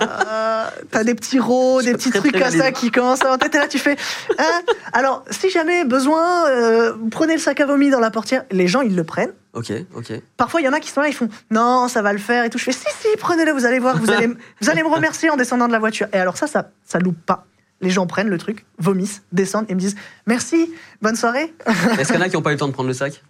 [0.00, 3.68] ah, T'as des petits rots, des petits trucs comme ça qui commencent à T'es là,
[3.68, 3.96] tu fais.
[4.38, 4.62] Hein?
[4.92, 8.44] Alors, si jamais besoin, euh, prenez le sac à vomi dans la portière.
[8.50, 9.32] Les gens, ils le prennent.
[9.52, 10.12] Ok, ok.
[10.36, 12.44] Parfois, il y en a qui sont là, ils font non, ça va le faire
[12.44, 12.58] et tout.
[12.58, 14.28] Je fais si, si, prenez-le, vous allez voir, vous allez,
[14.60, 16.06] vous allez me remercier en descendant de la voiture.
[16.12, 17.46] Et alors, ça, ça, ça loupe pas.
[17.82, 20.70] Les gens prennent le truc, vomissent, descendent et me disent merci,
[21.02, 21.52] bonne soirée.
[21.98, 23.22] Est-ce qu'il y en a qui n'ont pas eu le temps de prendre le sac?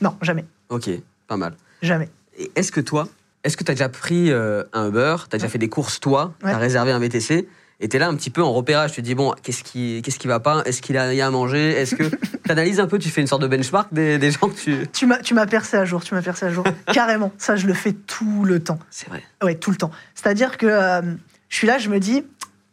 [0.00, 0.90] Non, jamais, Ok,
[1.28, 1.54] pas mal.
[1.82, 2.08] jamais.
[2.36, 3.06] Et est-ce que toi,
[3.44, 6.00] est-ce que tu as déjà pris euh, un Uber, tu as déjà fait des courses
[6.00, 6.52] toi, tu Ouais.
[6.52, 7.48] as réservé un VTC
[7.80, 10.00] et tu es là un petit peu en repérage, tu te dis bon, qu'est-ce qui
[10.04, 10.62] qu'est-ce qui va pas?
[10.66, 11.70] Est-ce qu'il a rien à manger?
[11.72, 12.04] Est-ce que
[12.44, 14.86] tu analyses un peu, tu fais une sorte de benchmark des, des gens que tu
[14.92, 16.64] Tu m'as, tu m'as percé à jour, tu m'as percé à jour.
[16.92, 18.78] Carrément, ça, je le fais tout le temps.
[18.90, 19.22] C'est vrai.
[19.42, 19.90] Ouais, tout le temps.
[20.14, 21.02] C'est-à-dire que euh,
[21.48, 22.24] je suis là, je me dis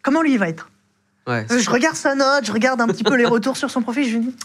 [0.03, 0.69] comment lui il va être?
[1.27, 1.45] Ouais.
[1.49, 4.17] Je regarde sa note, je regarde un petit peu les retours sur son profil, je
[4.17, 4.35] me dis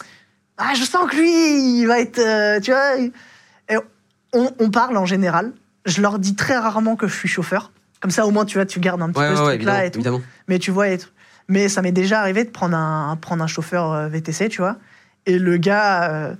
[0.57, 2.97] ah, je sens que lui, il va être, euh, tu vois.
[2.97, 3.77] Et
[4.33, 5.51] on, on parle en général
[5.85, 7.71] je leur dis très rarement que je suis chauffeur.
[8.01, 9.85] Comme ça, au moins, tu vois, tu gardes un petit Ouais, peu ouais, ce truc-là
[9.85, 9.99] et tout.
[9.99, 10.21] évidemment.
[10.47, 11.09] Mais tu vois, et tout.
[11.47, 14.77] mais ça m'est déjà arrivé de prendre un, prendre un chauffeur euh, VTC, tu vois.
[15.25, 16.33] Et le gars euh,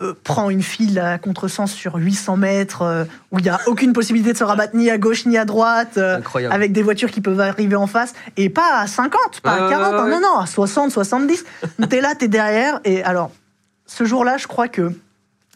[0.00, 3.92] euh, prend une file à contresens sur 800 mètres, euh, où il n'y a aucune
[3.92, 6.54] possibilité de se rabattre ni à gauche ni à droite, Incroyable.
[6.54, 9.70] avec des voitures qui peuvent arriver en face, et pas à 50, pas à ouais,
[9.70, 11.44] 40, ouais, hein, non, non, à 60, 70.
[11.90, 12.80] t'es là, t'es derrière.
[12.84, 13.32] Et alors,
[13.86, 14.92] ce jour-là, je crois que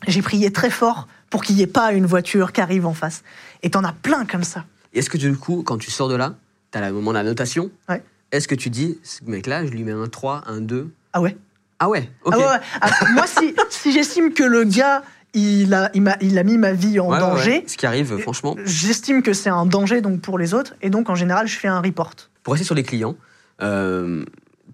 [0.06, 3.22] j'ai prié très fort pour qu'il n'y ait pas une voiture qui arrive en face.
[3.62, 4.64] Et t'en as plein comme ça.
[4.92, 6.34] Est-ce que du coup, quand tu sors de là,
[6.72, 8.02] t'as le moment de la notation Ouais.
[8.32, 11.36] Est-ce que tu dis, ce mec-là, je lui mets un 3, un 2 Ah ouais?
[11.78, 12.34] Ah ouais, ok.
[12.34, 12.60] Ah ouais, ouais.
[12.80, 16.72] Ah, moi, si, si j'estime que le gars, il a, il, il a mis ma
[16.72, 17.64] vie en Ouais, danger.
[17.66, 18.56] Ce qui arrive, franchement.
[18.64, 20.74] j'estime que c'est un danger donc pour les autres.
[20.82, 22.14] Et donc, en général, je fais un report.
[22.42, 23.16] Pour rester sur les clients,
[23.62, 24.24] euh,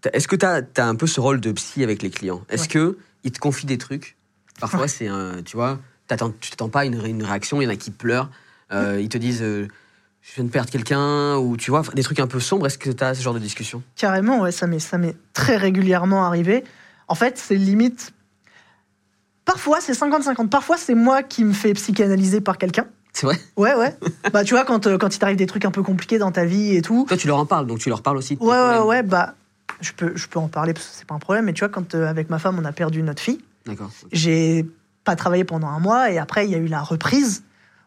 [0.00, 2.42] t'as- est-ce que tu as, un peu ce rôle de psy avec les clients?
[2.48, 4.16] Est-ce que ils te confient des trucs?
[4.60, 5.42] Parfois, c'est un.
[5.44, 5.78] Tu vois,
[6.40, 8.30] tu t'attends pas à une, une réaction, il y en a qui pleurent,
[8.72, 9.68] euh, ils te disent euh,
[10.22, 12.66] je viens de perdre quelqu'un, ou tu vois, des trucs un peu sombres.
[12.66, 13.82] Est-ce que tu as ce genre de discussion?
[13.94, 16.64] Carrément, ouais, ça m'est, ça m'est très régulièrement arrivé.
[17.08, 18.12] En fait, c'est limite.
[19.44, 20.48] Parfois, c'est 50-50.
[20.48, 22.86] Parfois, c'est moi qui me fais psychanalyser par quelqu'un.
[23.12, 23.38] C'est vrai?
[23.56, 23.96] Ouais, ouais.
[24.32, 26.44] bah, tu vois, quand, euh, quand il t'arrive des trucs un peu compliqués dans ta
[26.44, 27.04] vie et tout.
[27.06, 28.34] Toi, tu leur en parles, donc tu leur parles aussi.
[28.34, 29.34] de tes Ouais, ouais, ouais, bah.
[29.80, 31.44] Je peux, je peux en parler parce que c'est pas un problème.
[31.44, 33.90] Mais tu vois, quand avec ma femme, on a perdu notre fille, D'accord.
[34.10, 34.66] j'ai
[35.06, 37.44] pas travaillé pendant un mois et après, il y a eu la reprise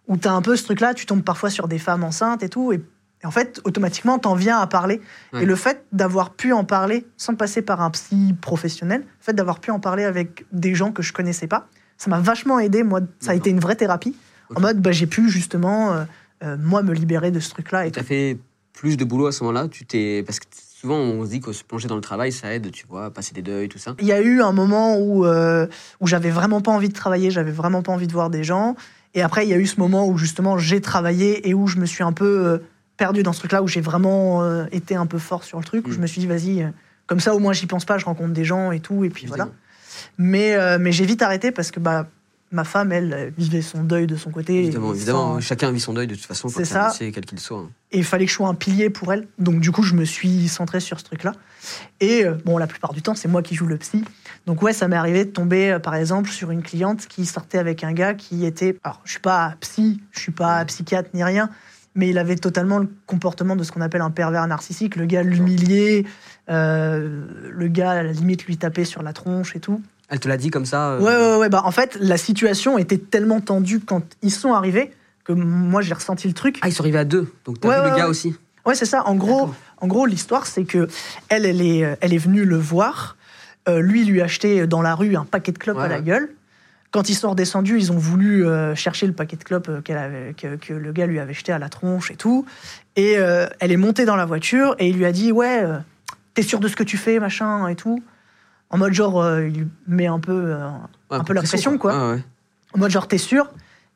[0.07, 0.95] où t'as un peu ce truc-là.
[0.95, 2.73] Tu tombes parfois sur des femmes enceintes et tout.
[2.73, 2.81] Et,
[3.21, 5.01] et en fait, automatiquement, t'en viens à parler.
[5.33, 5.43] Ouais.
[5.43, 9.33] Et le fait d'avoir pu en parler sans passer par un psy professionnel, le fait
[9.33, 12.81] d'avoir pu en parler avec des gens que je connaissais pas, ça m'a vachement aidé.
[12.81, 14.15] Moi, ça a été une vraie thérapie.
[14.55, 16.03] En mode, bah, j'ai pu justement, euh,
[16.43, 17.85] euh, moi, me libérer de ce truc-là.
[17.85, 18.39] Et Tu as fait
[18.73, 19.67] plus de boulot à ce moment-là?
[19.67, 20.45] Tu t'es Parce que
[20.79, 23.33] souvent, on se dit que se plonger dans le travail, ça aide, tu vois, passer
[23.33, 23.95] des deuils, tout ça.
[23.99, 25.67] Il y a eu un moment où, euh,
[25.99, 28.75] où j'avais vraiment pas envie de travailler, j'avais vraiment pas envie de voir des gens.
[29.13, 31.77] Et après, il y a eu ce moment où justement j'ai travaillé et où je
[31.77, 32.57] me suis un peu euh,
[32.95, 35.85] perdu dans ce truc-là, où j'ai vraiment euh, été un peu fort sur le truc,
[35.87, 35.93] où Mm.
[35.93, 36.71] je me suis dit, vas-y,
[37.07, 39.25] comme ça au moins j'y pense pas, je rencontre des gens et tout, et puis
[39.25, 39.49] voilà.
[40.17, 42.07] Mais, euh, mais j'ai vite arrêté parce que bah,
[42.51, 44.57] ma femme, elle, vivait son deuil de son côté.
[44.63, 45.33] Évidemment, évidemment.
[45.35, 46.89] sans- Chacun vit son deuil de toute façon, C'est ça.
[46.89, 47.59] décès, quel qu'il soit.
[47.59, 47.69] hein.
[47.91, 49.27] Et il fallait que je sois un pilier pour elle.
[49.37, 51.33] Donc du coup, je me suis centré sur ce truc-là.
[51.99, 54.03] Et euh, bon, la plupart du temps, c'est moi qui joue le psy.
[54.45, 57.57] Donc ouais, ça m'est arrivé de tomber, euh, par exemple, sur une cliente qui sortait
[57.59, 58.77] avec un gars qui était...
[58.83, 61.49] Alors, je suis pas psy, je suis pas psychiatre ni rien,
[61.95, 64.95] mais il avait totalement le comportement de ce qu'on appelle un pervers narcissique.
[64.95, 66.05] Le gars l'humiliait,
[66.49, 69.81] euh, le gars, à la limite, lui tapait sur la tronche et tout.
[70.09, 71.49] Elle te l'a dit comme ça euh, Ouais, ouais, ouais.
[71.49, 74.91] Bah, en fait, la situation était tellement tendue quand ils sont arrivés
[75.23, 76.57] que moi, j'ai ressenti le truc.
[76.61, 77.31] Ah, ils sont arrivés à deux.
[77.45, 78.35] Donc, t'as Ouais, vu ouais, le gars aussi.
[78.65, 79.05] Ouais, c'est ça.
[79.07, 80.87] En gros, en gros, l'histoire, c'est que
[81.29, 83.17] elle, elle est, euh, elle est venue le voir.
[83.67, 86.29] Euh, lui, lui a acheté dans la rue un paquet de clopes à la gueule.
[86.91, 90.33] Quand ils sont redescendus, ils ont voulu euh, chercher le paquet de clopes qu'elle avait-
[90.33, 92.45] que, que le gars lui avait jeté à la tronche et tout.
[92.95, 95.63] Et elle est montée dans la voiture et il lui a dit Ouais,
[96.33, 98.01] t'es sûr de ce que tu fais, machin et tout?
[98.69, 100.67] En mode genre, euh, il lui met un peu, euh,
[101.11, 102.11] Ouais, un peu la pression, quoi.
[102.13, 102.23] Ouais.
[102.73, 103.49] en mode genre t'es sûr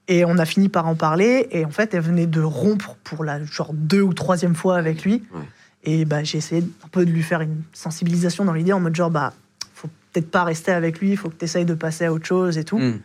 [0.08, 3.24] et on a fini par en parler et en fait elle venait de rompre pour
[3.24, 5.42] la genre deux ou troisième fois avec lui Ouais.
[5.84, 8.96] et bah j'ai essayé un peu de lui faire une sensibilisation dans l'idée en mode
[8.96, 9.32] genre bah
[9.76, 12.58] faut peut-être pas rester avec lui faut que tu essayes de passer à autre chose
[12.58, 13.00] et tout Hmm.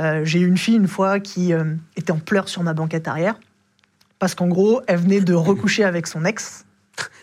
[0.00, 3.06] Euh, j'ai eu une fille une fois qui euh, était en pleurs sur ma banquette
[3.06, 3.36] arrière
[4.18, 6.64] parce qu'en gros elle venait de recoucher avec son ex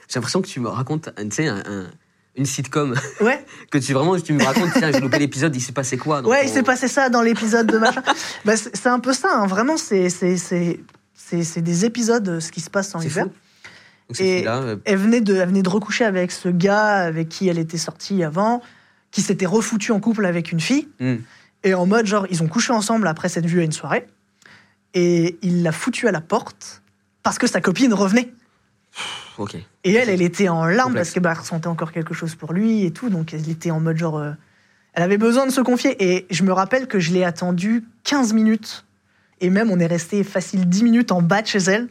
[0.08, 1.88] J'ai l'impression que tu me racontes un- tu sais, un- un-
[2.36, 2.96] une sitcom.
[3.22, 6.22] ouais que tu vraiment tu me racontes, tiens, j'ai loupé l'épisode, il s'est passé quoi
[6.22, 8.02] Ouais, il s'est passé ça dans l'épisode de machin.
[8.46, 9.48] bah, c'est un peu ça, hein.
[9.48, 10.80] vraiment, c'est c'est- c'est-
[11.14, 13.26] c'est- c'est des épisodes, euh, ce qui se passe en hiver.
[13.26, 14.22] fou.
[14.24, 17.58] Et- euh, Elle venait, de, elle venait de recoucher avec ce gars avec qui elle
[17.60, 18.62] était sortie avant,
[19.12, 20.88] qui s'était refoutu en couple avec une fille.
[21.00, 21.16] hmm.
[21.64, 24.08] Et en mode, genre, ils ont couché ensemble après cette vue à une soirée.
[24.94, 26.82] Et il l'a foutu à la porte
[27.24, 28.34] parce que sa copine revenait.
[29.38, 29.56] Ok.
[29.84, 31.08] Et elle, elle était en larmes Complexe.
[31.10, 33.10] parce qu'elle bah, elle ressentait encore quelque chose pour lui et tout.
[33.10, 34.18] Donc elle était en mode genre.
[34.18, 34.32] euh,
[34.94, 35.96] elle avait besoin de se confier.
[36.14, 38.86] Et je me rappelle que je l'ai attendue 15 minutes.
[39.40, 41.88] Et même, on est resté facile 10 minutes en bas de chez elle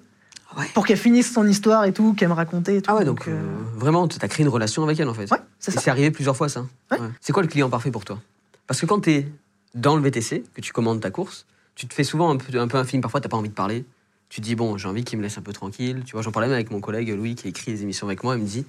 [0.59, 0.67] Ouais.
[0.75, 2.91] pour qu'elle finisse son histoire et tout, qu'elle me racontait et tout.
[2.93, 5.31] Ah ouais, donc euh, euh, vraiment, tu as créé une relation avec elle en fait.
[5.31, 5.81] Ouais, c'est Et ça.
[5.81, 6.67] c'est arrivé plusieurs fois ça.
[6.91, 6.99] Ouais.
[7.21, 8.19] C'est quoi le client parfait pour toi?
[8.67, 9.29] Parce que quand tu es
[9.77, 12.67] dans le VTC, que tu commandes ta course, tu te fais souvent un peu un,
[12.67, 13.01] peu un film.
[13.01, 13.85] Parfois, tu pas envie de parler.
[14.31, 16.03] Tu te dis, bon, j'ai envie qu'il me laisse un peu tranquille.
[16.07, 18.37] Tu vois, j'en parlais même avec mon collègue Louis qui écrit les émissions avec moi.
[18.37, 18.65] Il me dit,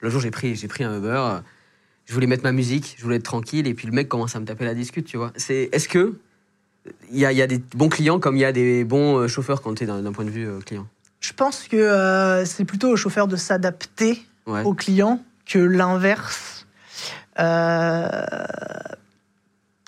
[0.00, 1.08] le jour, j'ai pris, j'ai pris un Uber.
[1.08, 1.38] euh,
[2.04, 3.66] Je voulais mettre ma musique, je voulais être tranquille.
[3.66, 5.32] Et puis le mec commence à me taper la discute, tu vois.
[5.36, 6.18] C'est, est-ce que
[7.10, 9.62] il y y a des bons clients comme il y a des bons euh, chauffeurs
[9.62, 10.86] quand tu es d'un point de vue euh, client?
[11.20, 14.62] Je pense que euh, c'est plutôt au chauffeur de s'adapter Ouais.
[14.64, 16.66] au client que l'inverse.
[17.38, 18.26] Euh,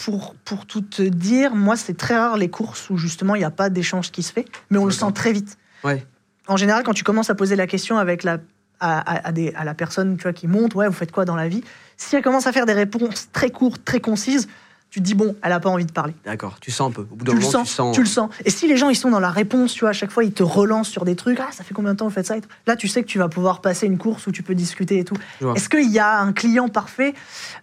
[0.07, 3.45] pour, pour tout te dire, moi, c'est très rare les courses où justement il n'y
[3.45, 5.59] a pas d'échange qui se fait, mais on le sent très vite.
[5.83, 6.07] Ouais.
[6.47, 8.38] En général, quand tu commences à poser la question avec la,
[8.79, 11.25] à, à- à des- à la personne tu vois, qui monte, ouais, vous faites quoi
[11.25, 11.64] dans la vie
[11.97, 14.47] Si elle commence à faire des réponses très courtes, très concises,
[14.90, 16.14] tu te dis, bon, elle n'a pas envie de parler.
[16.25, 17.03] D'accord, tu sens un peu.
[17.03, 17.94] Au bout d'un Tu le, moment, sens, tu sens.
[17.94, 18.31] tu le sens.
[18.46, 20.33] Et si les gens ils sont dans la réponse, tu vois, à chaque fois ils
[20.33, 22.37] te relancent sur des trucs, ah ça fait combien de temps vous faites ça.
[22.66, 25.05] Là tu sais que tu vas pouvoir passer une course où tu peux discuter et
[25.05, 25.16] tout.
[25.55, 27.14] Est-ce qu'il y a un client parfait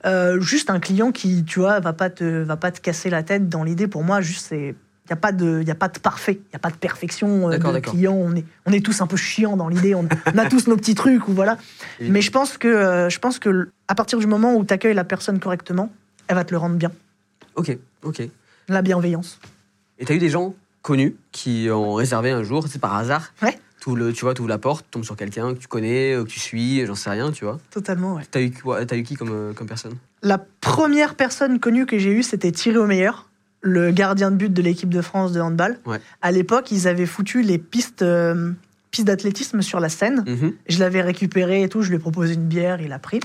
[0.06, 3.24] Euh, Juste un client qui, tu vois, va pas te, va pas te casser la
[3.24, 3.88] tête dans l'idée?
[3.88, 6.50] Pour moi, juste c'est il n'y a, pas de- y a pas de parfait, il
[6.54, 7.94] n'y a pas de perfection euh, D'accord, de d'accord.
[7.94, 8.14] client.
[8.14, 10.78] On est, on est tous un peu chiants dans l'idée, on, on a tous nos
[10.78, 11.58] petits trucs, ou voilà.
[12.00, 14.94] Mais je pense que, euh, je pense que à partir du moment où tu accueilles
[14.94, 15.90] la personne correctement,
[16.28, 16.92] elle va te le rendre bien.
[17.56, 18.22] Ok, ok.
[18.70, 19.39] La bienveillance.
[20.00, 23.34] Et t'as eu des gens connus qui ont réservé un jour, c'est par hasard.
[23.42, 23.58] Ouais.
[23.80, 26.24] Tout le, tu vois, tu ouvres la porte, tombes sur quelqu'un que tu connais, euh,
[26.24, 27.60] que tu suis, j'en sais rien, tu vois.
[27.70, 28.24] Totalement, ouais.
[28.32, 29.96] T'as eu, quoi- t'as eu qui comme, euh, comme personne?
[30.22, 33.12] La première personne connue que j'ai eue, c'était Thierry Omeyer,
[33.62, 35.80] le gardien de but de l'équipe de France de handball.
[35.86, 36.00] Ouais.
[36.22, 38.52] À l'époque, ils avaient foutu les pistes, euh,
[38.92, 40.24] pistes d'athlétisme sur la scène.
[40.28, 40.54] Mhm.
[40.70, 43.20] Je l'avais récupéré et tout, je lui ai proposé une bière, il a pris.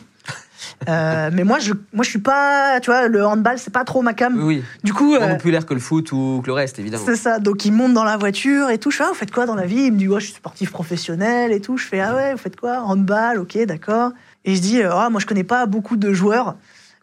[0.88, 4.02] Euh, mais moi, je, moi, je suis pas, tu vois, le handball, c'est pas trop
[4.02, 4.42] ma cam.
[4.42, 5.14] Oui, Du coup.
[5.14, 7.04] Moins euh, populaire que le foot ou que le reste, évidemment.
[7.06, 7.38] c'est ça.
[7.38, 8.90] Donc, il monte dans la voiture et tout.
[8.90, 9.82] Je fais, ah, vous faites quoi dans la vie?
[9.82, 11.76] Il me dit, ouais, je suis sportif professionnel et tout.
[11.76, 12.82] Je fais, ah ouais, vous faites quoi?
[12.82, 14.12] Handball, ok, d'accord.
[14.44, 16.56] Et je dis, euh, ah, moi, je connais pas beaucoup de joueurs.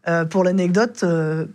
[0.07, 1.03] Euh, pour l'anecdote,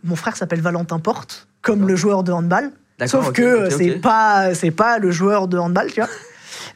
[0.02, 2.72] mon frère s'appelle Valentin Porte, comme le joueur de handball.
[3.06, 3.78] Sauf que euh, ok, ok.
[3.78, 6.10] c'est pas, c'est pas le joueur de handball, tu vois.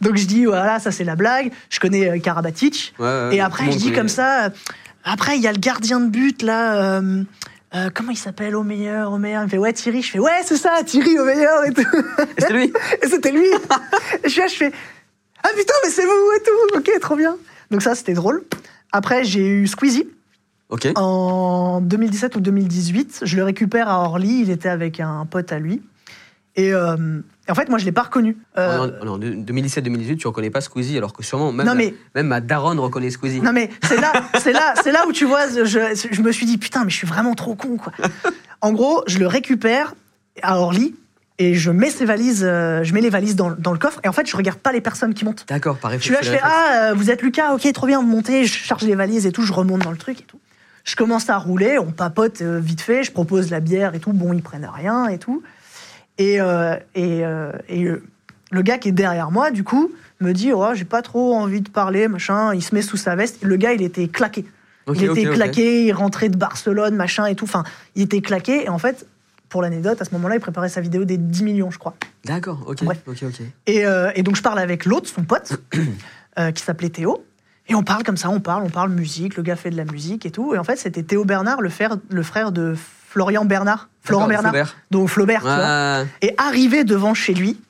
[0.00, 1.52] Donc, je dis, voilà, ça, c'est la blague.
[1.70, 2.94] Je connais Karabatic.
[2.98, 4.50] Ouais, ouais, Et après, je dis comme ça.
[5.04, 6.98] Après, il y a le gardien de but, là.
[6.98, 7.22] euh,
[7.74, 9.42] euh, comment il s'appelle Au meilleur, au meilleur.
[9.42, 10.02] Il me fait Ouais, Thierry.
[10.02, 11.82] Je fais Ouais, c'est ça, Thierry au meilleur et tout.
[11.82, 13.44] Et c'était lui Et c'était lui.
[13.46, 14.72] et je suis là, je fais
[15.42, 16.78] Ah putain, mais c'est vous et tout.
[16.78, 17.36] Ok, trop bien.
[17.70, 18.44] Donc, ça, c'était drôle.
[18.92, 20.08] Après, j'ai eu Squeezie
[20.70, 20.88] Ok.
[20.94, 23.20] en 2017 ou 2018.
[23.24, 24.40] Je le récupère à Orly.
[24.42, 25.82] Il était avec un pote à lui.
[26.56, 26.96] Et, euh,
[27.48, 28.36] et en fait, moi, je l'ai pas reconnu.
[28.58, 31.94] Euh, En, en 2017-2018, tu reconnais pas Squeezie, alors que sûrement, même, Non, la- mais-
[32.14, 33.40] même ma daronne reconnaît Squeezie.
[33.40, 35.64] Non mais c'est là, c'est là, c'est là où tu vois, je,
[36.10, 37.92] je me suis dit putain mais je suis vraiment trop con quoi.
[38.60, 39.94] En gros, je le récupère
[40.42, 40.94] à Orly
[41.38, 44.08] et je mets ses valises, euh, je mets les valises dans, dans le coffre et
[44.08, 45.44] en fait je regarde pas les personnes qui montent.
[45.48, 48.06] D'accord, par Je suis là, je fais ah vous êtes Lucas, ok trop bien, vous
[48.06, 50.38] montez, je charge les valises et tout, je remonte dans le truc et tout.
[50.84, 54.12] Je commence à rouler, on papote euh, vite fait, je propose la bière et tout,
[54.12, 55.42] bon ils prennent rien et tout.
[56.18, 58.03] Et, euh, et, euh, et, euh,
[58.50, 61.61] le gars qui est derrière moi, du coup, me dit oh, j'ai pas trop envie
[61.61, 62.55] de parler, machin.
[62.55, 63.42] Il se met sous sa veste.
[63.42, 64.44] Le gars, il était claqué.
[64.94, 67.46] Il était claqué, il rentrait de Barcelone, machin et tout.
[67.46, 68.64] Enfin, il était claqué.
[68.64, 69.07] Et en fait,
[69.48, 71.94] pour l'anecdote, à ce moment-là, il préparait sa vidéo des 10 millions, je crois.
[72.24, 73.03] D'accord, ok, Bref.
[73.66, 75.61] Et, euh, et donc, je parle avec l'autre, son pote,
[76.55, 77.24] qui s'appelait Théo.
[77.68, 79.85] Et on parle comme ça, on parle, on parle musique, le gars fait de la
[79.85, 80.55] musique et tout.
[80.55, 82.74] Et en fait, c'était Théo Bernard, le frère, le frère de
[83.14, 83.88] Florian Bernard.
[84.03, 84.50] Florent Bernard.
[84.53, 84.77] Flaubert.
[84.90, 86.05] Donc Flaubert, tu vois.
[86.20, 87.61] Et arrivé devant chez lui,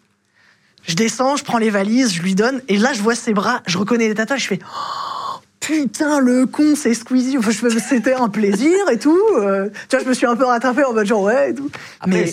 [0.88, 3.61] je descends, je prends les valises, je lui donne, et là je vois ses bras,
[3.66, 7.37] je reconnais les tatouages, je fais Oh, putain le con, c'est Squeezie.
[7.37, 9.20] Enfin, C'était un plaisir et tout.
[9.38, 11.70] euh, tu vois, je me suis un peu rattrapé en mode genre ouais et tout.
[12.00, 12.33] après, Mais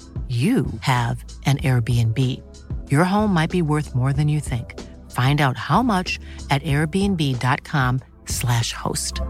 [0.29, 2.17] you have an Airbnb.
[2.89, 4.75] Your home might be worth more than you think.
[5.09, 6.19] Find out how much
[6.49, 9.21] at airbnb.com/slash host.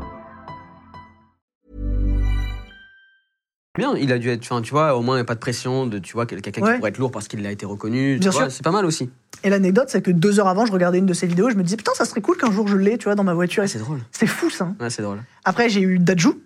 [3.78, 5.88] bien, il a dû être, tu vois, au moins, il n'y a pas de pression
[5.88, 8.18] de, tu vois, quelqu'un qui pourrait être lourd parce qu'il a été reconnu.
[8.20, 8.52] Bien sûr.
[8.52, 9.10] C'est pas mal aussi.
[9.44, 11.64] Et l'anecdote, c'est que deux heures avant, je regardais une de ses vidéos, je me
[11.64, 13.64] disais putain, ça serait cool qu'un jour je l'ai, tu vois, dans ma voiture.
[13.64, 14.02] Ouais, c'est drôle.
[14.12, 14.66] C'est fou ça.
[14.66, 14.76] hein.
[14.80, 15.24] Ouais, c'est drôle.
[15.46, 16.40] Après, j'ai eu Dajou.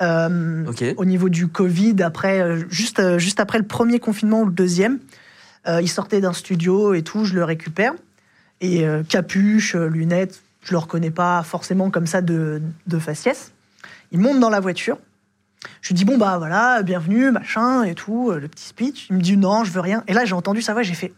[0.00, 0.84] Euh, Ok.
[0.96, 4.52] Au niveau du Covid, après, euh, juste, euh, juste après le premier confinement ou le
[4.52, 4.98] deuxième,
[5.68, 7.92] euh, il sortait d'un studio et tout, je le récupère.
[8.60, 13.52] Et euh, capuche, lunettes, je le reconnais pas forcément comme ça de, de faciès.
[14.12, 14.98] Il monte dans la voiture.
[15.80, 19.06] Je lui dis, bon, bah voilà, bienvenue, machin et tout, le petit speech.
[19.10, 20.02] Il me dit, non, je veux rien.
[20.08, 21.12] Et là, j'ai entendu sa voix, j'ai fait,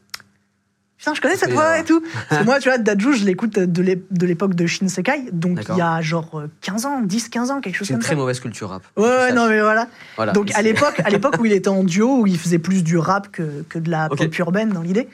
[1.05, 1.81] putain, je connais cette voix alors.
[1.81, 2.03] et tout.
[2.29, 5.61] Parce que moi, tu vois, Dajou, je l'écoute de l'ép- de l'époque de Shinsekai, donc
[5.71, 8.05] il y a genre euh, 15 ans, 10, 15 ans, quelque chose C'est une comme
[8.05, 8.17] très ça.
[8.17, 8.83] mauvaise culture rap.
[8.97, 9.89] Ouais, non, mais voilà.
[10.17, 10.33] Voilà.
[10.33, 12.99] Donc à l'époque, à l'époque où il était en duo, où il faisait plus du
[12.99, 14.19] rap que, que de la Ok.
[14.19, 15.09] pop urbaine dans l'idée.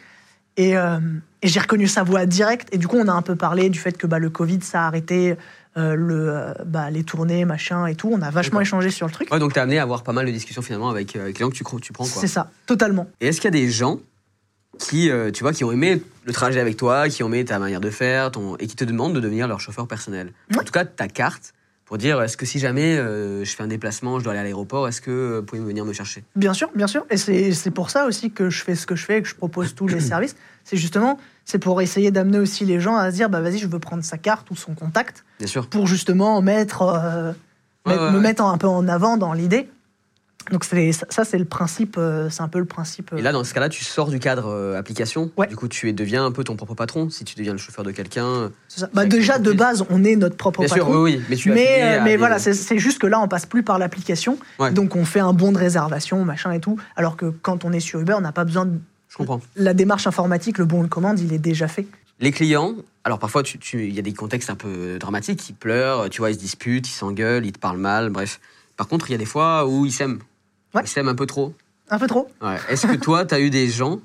[0.57, 0.99] Et, euh,
[1.43, 2.69] et j'ai reconnu sa voix directe.
[2.73, 4.83] Et du coup, on a un peu parlé du fait que bah, le Covid, ça
[4.83, 5.37] a arrêté
[5.79, 8.11] euh, le, euh, bah, les tournées, machin et tout.
[8.13, 9.33] On a vachement échangé sur le truc.
[9.33, 11.45] Ouais, donc t'es amené à avoir pas mal de discussions finalement avec, euh, avec les
[11.45, 12.05] gens que tu, tu prends.
[12.05, 13.07] C'est ça, totalement.
[13.21, 14.01] Et est-ce qu'il y a des gens
[14.81, 17.59] qui, euh, tu vois, qui ont aimé le trajet avec toi, qui ont aimé ta
[17.59, 18.57] manière de faire, ton...
[18.57, 21.53] et qui te demandent de devenir leur chauffeur personnel En tout cas, ta carte
[21.85, 24.45] pour dire est-ce que si jamais euh, je fais un déplacement, je dois aller à
[24.45, 26.23] l'aéroport, est-ce que euh, vous pouvez venir me chercher?
[26.37, 27.05] Bien sûr, bien sûr.
[27.11, 27.17] Et
[27.53, 29.75] c'est pour ça aussi que je fais ce que je fais et que je propose
[29.75, 30.37] tous les services.
[30.63, 33.67] C'est justement, c'est pour essayer d'amener aussi les gens à se dire, bah vas-y, je
[33.67, 35.67] veux prendre sa carte ou son contact Bien sûr.
[35.69, 37.33] pour justement mettre, euh,
[37.87, 38.23] Ouais, mettre- ouais, me ouais.
[38.23, 39.69] mettre un peu en avant dans l'idée.
[40.51, 43.13] Donc ça, c'est le principe, euh, c'est un peu le principe.
[43.13, 45.31] euh, Et là, dans ce cas-là, tu sors du cadre euh, application.
[45.37, 45.47] Ouais.
[45.47, 47.09] Du coup, tu deviens un peu ton propre patron.
[47.09, 48.51] Si tu deviens le chauffeur de quelqu'un.
[48.69, 48.91] c'est ça.
[48.93, 51.03] Bah, déjà de base, on est notre propre Bien sûr, patron.
[51.03, 51.25] oui, oui.
[51.29, 54.39] Mais tu euh, voilà, c'est c'est juste que là, on passe plus par l'application.
[54.59, 54.73] Ouais.
[54.73, 56.77] Donc, on fait un bon de réservation, machin et tout.
[56.97, 58.79] Alors que quand on est sur Uber, on n'a pas besoin de.
[59.09, 59.41] Je comprends.
[59.57, 61.87] La démarche informatique, le bon de commande, il est déjà fait.
[62.19, 62.75] Les clients,
[63.05, 63.43] alors parfois,
[63.73, 65.49] il y a des contextes un peu dramatiques.
[65.49, 68.41] Ils pleurent, tu vois, ils se disputent, ils s'engueulent, ils te parlent mal, bref.
[68.77, 70.19] Par contre, il y a des fois où ils s'aiment.
[70.75, 70.83] Ouais.
[70.85, 71.55] Ils s'aiment un peu trop.
[71.91, 72.29] Un peu trop.
[72.41, 72.57] Ouais.
[72.69, 74.01] Est-ce que toi, tu as eu des gens,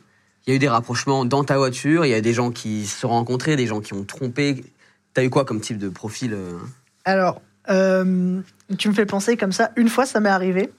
[0.45, 2.85] il y a eu des rapprochements dans ta voiture, il y a des gens qui
[2.87, 4.63] se sont rencontrés, des gens qui ont trompé?
[5.13, 6.57] Tu as eu quoi comme type de profil euh?
[7.05, 8.41] Alors, euh,
[8.77, 9.71] tu me fais penser comme ça.
[9.75, 10.71] Une fois, ça m'est arrivé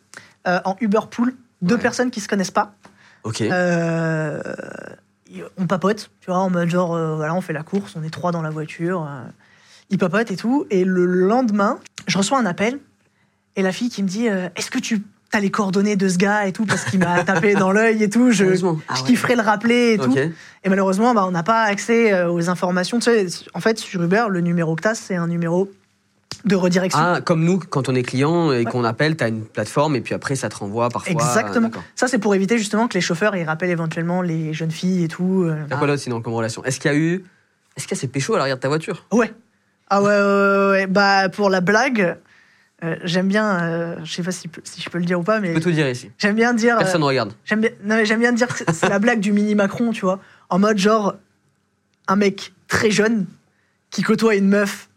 [0.49, 1.81] euh, en Uber Pool, deux Ouais.
[1.81, 2.75] personnes qui se connaissent pas.
[3.23, 3.41] Ok.
[3.43, 4.43] Euh,
[5.59, 8.33] on papote, tu vois, en mode genre, voilà, on fait la course, on est trois
[8.33, 9.09] dans la voiture.
[9.91, 10.67] ils papotent et tout.
[10.71, 12.79] Et le lendemain, je reçois un appel
[13.57, 15.03] et la fille qui me dit Est-ce que tu
[15.33, 18.09] as les coordonnées de ce gars et tout Parce qu'il m'a tapé dans l'œil et
[18.11, 18.31] tout.
[18.31, 18.49] Je, Ah
[18.95, 19.07] je ouais.
[19.07, 20.15] kifferais le rappeler et tout.
[20.17, 22.99] Et malheureusement, bah, on n'a pas accès euh, aux informations.
[22.99, 25.71] Tu sais, en fait, sur Uber, le numéro que tu c'est un numéro
[26.45, 27.01] de redirection.
[27.03, 30.01] Ah, comme nous, quand on est client et qu'on appelle, tu as une plateforme et
[30.01, 31.13] puis après, ça te renvoie parfois.
[31.13, 31.69] Exactement.
[31.69, 31.83] D'accord.
[31.97, 35.09] Ça, c'est pour éviter justement que les chauffeurs ils rappellent éventuellement les jeunes filles et
[35.09, 35.43] tout.
[35.45, 35.57] euh.
[35.69, 36.63] T'as quoi d'autre sinon comme relation?
[36.65, 37.25] Est-ce qu'il y a eu.
[37.77, 39.07] Est-ce qu'il y a ces péchos à l'arrière de ta voiture?
[39.13, 39.33] Ouais.
[39.91, 40.87] Ah ouais, ouais, ouais, ouais.
[40.87, 42.17] Bah, pour la blague,
[42.85, 45.37] euh, j'aime bien, euh, je sais pas si, si je peux le dire ou pas,
[45.37, 46.11] Je mais peux tout dire ici.
[46.19, 46.77] j'aime bien dire.
[46.77, 47.33] euh, Personne ne regarde.
[47.45, 50.03] J'aime bien, non, mais j'aime bien dire que c'est- la blague du mini Macron, tu
[50.03, 50.21] vois.
[50.51, 51.15] En mode genre,
[52.09, 53.27] un mec très jeune
[53.91, 54.89] qui côtoie une meuf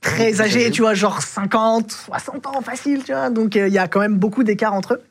[0.00, 3.30] très âgée, tu vois, genre 50, 60 ans facile, tu vois.
[3.30, 5.02] Donc euh, il y a quand même beaucoup d'écart entre eux.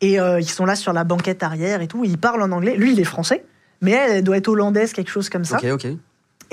[0.00, 2.04] Et euh, ils sont là sur la banquette arrière et tout.
[2.04, 2.74] Ils parlent en anglais.
[2.76, 3.44] Lui, il est français,
[3.82, 5.58] mais elle, elle doit être hollandaise, quelque chose comme ça.
[5.58, 5.84] Ok, ok.
[5.84, 5.98] Et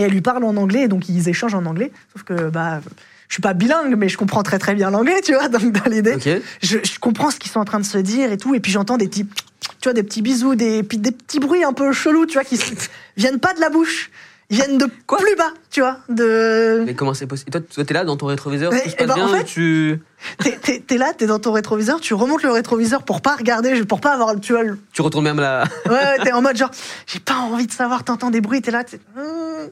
[0.03, 1.91] elle lui parle en anglais, donc ils échangent en anglais.
[2.13, 2.81] Sauf que, bah,
[3.27, 5.89] je suis pas bilingue, mais je comprends très très bien l'anglais, tu vois, donc dans
[5.89, 6.29] l'idée Ok.
[6.61, 8.71] je, je comprends ce qu'ils sont en train de se dire et tout, et puis
[8.71, 12.25] j'entends des petits, tu vois, des petits bisous, des, des petits bruits un peu chelous,
[12.25, 12.59] tu vois, qui
[13.17, 14.09] viennent pas de la bouche,
[14.49, 16.83] ils viennent de Quoi plus bas, tu vois, de.
[16.85, 17.51] Mais comment c'est possible?
[17.51, 19.99] Toi, toi, t'es là dans ton rétroviseur, tout se eh passe ben, en fait- tu,
[20.39, 23.99] T'es- t'es là, t'es dans ton rétroviseur, tu remontes le rétroviseur pour pas regarder, pour
[23.99, 25.65] pas avoir, tu vois, le- tu retournes même là.
[25.85, 26.71] ouais, ouais, t'es en mode genre,
[27.07, 29.67] j'ai pas envie de savoir, t'entends des bruits, t'es là, t'es- hmm.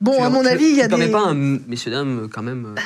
[0.00, 1.08] Bon, Tu- à mon avis, il y a des.
[1.08, 2.74] pas un messieurs dames quand même.
[2.76, 2.80] euh,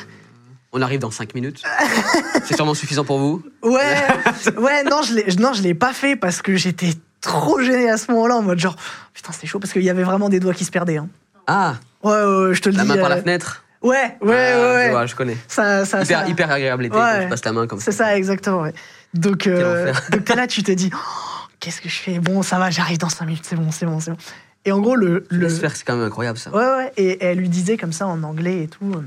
[0.73, 1.63] on arrive dans 5 minutes.
[2.45, 3.41] c'est sûrement suffisant pour vous.
[3.63, 3.71] Ouais,
[4.57, 6.91] ouais, non, je je l'ai pas fait parce que j'étais
[7.21, 8.75] trop gêné à ce moment-là, en mode genre,
[9.13, 10.97] putain, c'est chaud, parce qu'il y avait vraiment des doigts qui se perdaient.
[10.97, 11.07] Hein.
[11.47, 12.89] Ah, Ouais, ouais, ouais, je te le la dis.
[12.89, 13.63] main par euh, la fenêtre.
[13.81, 15.37] Ouais, ouais, Ah, ouais, Je vois, je connais.
[15.47, 17.01] Ça, ça, Hyper, ça- hyper agréable l'été Ouais.
[17.17, 18.05] quand tu passes la main comme C'est ça.
[18.05, 18.61] ça, exactement.
[18.61, 18.73] ouais.
[19.13, 20.97] Donc, euh, donc t'es là, tu te dis, Oh,
[21.59, 22.19] qu'est-ce que je fais?
[22.19, 24.17] Bon, ça va, j'arrive dans 5 minutes, c'est bon, c'est bon, c'est bon.
[24.65, 25.25] Et en gros, le.
[25.29, 25.49] le...
[25.49, 26.49] C'est quand même incroyable ça.
[26.51, 28.91] Ouais, ouais, et, et elle lui disait comme ça en anglais et tout.
[28.95, 29.01] euh,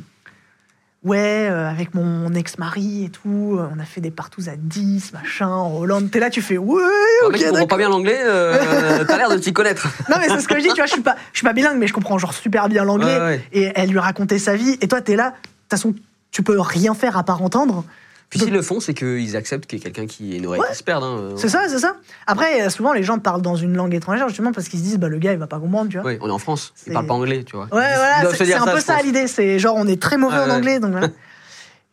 [1.05, 5.13] Ouais, euh, avec mon ex-mari et tout, euh, on a fait des partous à 10,
[5.13, 6.11] machin, en Hollande.
[6.11, 6.83] T'es là, tu fais, ouais,
[7.25, 7.69] ok, mec qui comprend d'accord.
[7.69, 9.87] pas bien l'anglais, euh, t'as l'air de t'y connaître.
[10.11, 11.53] Non, mais c'est ce que je dis, tu vois, je suis pas, je suis pas
[11.53, 13.17] bilingue, mais je comprends genre super bien l'anglais.
[13.17, 13.45] Ouais, ouais.
[13.53, 14.77] Et elle lui racontait sa vie.
[14.81, 15.95] Et toi, t'es là, de toute façon,
[16.33, 17.85] tu peux rien faire à part entendre.
[18.31, 20.61] Puis s'ils le font, c'est qu'ils acceptent qu'il y ait quelqu'un qui ait une oreille
[20.61, 20.68] Ouais.
[20.70, 21.03] qui se perde.
[21.03, 21.31] hein.
[21.37, 21.97] C'est ça, c'est ça.
[22.26, 24.99] Après, euh, souvent, les gens parlent dans une langue étrangère, justement, parce qu'ils se disent,
[24.99, 26.07] bah, le gars, il va pas comprendre, tu vois.
[26.11, 27.64] Oui, on est en France, ils parlent pas anglais, tu vois.
[27.66, 29.29] Ouais, voilà, c'est un peu ça l'idée.
[29.29, 30.53] C'est genre, on est très mauvais en ouais.
[30.53, 31.09] anglais, donc voilà.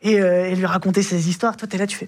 [0.01, 1.57] Et euh, elle lui racontait ses histoires.
[1.57, 2.07] Toi, t'es là, tu fais,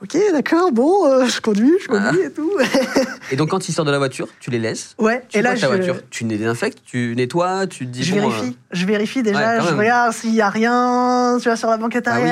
[0.00, 2.52] ok, d'accord, bon, euh, je conduis, je conduis et tout.
[3.32, 4.94] Et donc quand ils sortent de la voiture, tu les laisses.
[4.98, 8.14] ouais, Tu et là, ta je, voiture Tu désinfectes, tu nettoies, tu te dis je
[8.14, 8.56] bon, vérifie.
[8.70, 9.78] Je vérifie déjà, Ouais, je même.
[9.78, 12.30] regarde s'il y a rien, tu vois, sur la banquette Ah oui.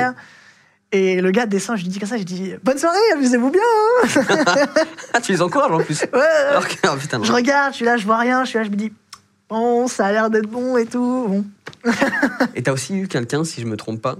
[0.93, 3.61] Et le gars descend, je lui dis comme ça, je dis, bonne soirée, amusez-vous bien.
[4.05, 4.66] hein.
[5.14, 6.03] Ah, tu les encourages en plus.
[6.12, 6.20] Ouais,
[6.51, 7.24] Alors que, putain, non.
[7.24, 8.93] Je regarde, je suis là, je vois rien, je suis là, je me dis,
[9.49, 11.26] bon, ça a l'air d'être bon et tout.
[11.28, 11.45] Bon.
[12.57, 14.16] Et t'as aussi eu quelqu'un, si je me trompe pas,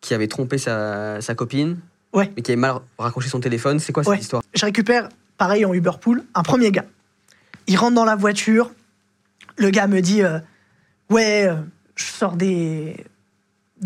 [0.00, 1.78] qui avait trompé sa, sa copine,
[2.12, 2.30] Ouais.
[2.36, 3.80] mais qui avait mal raccroché son téléphone.
[3.80, 4.18] C'est quoi cette Ouais.
[4.20, 4.42] histoire?
[4.54, 6.84] Je récupère, pareil en Uber Pool, un premier gars.
[7.66, 8.70] Il rentre dans la voiture.
[9.56, 10.38] Le gars me dit euh,
[11.10, 11.56] Ouais, euh,
[11.96, 13.04] je sors des,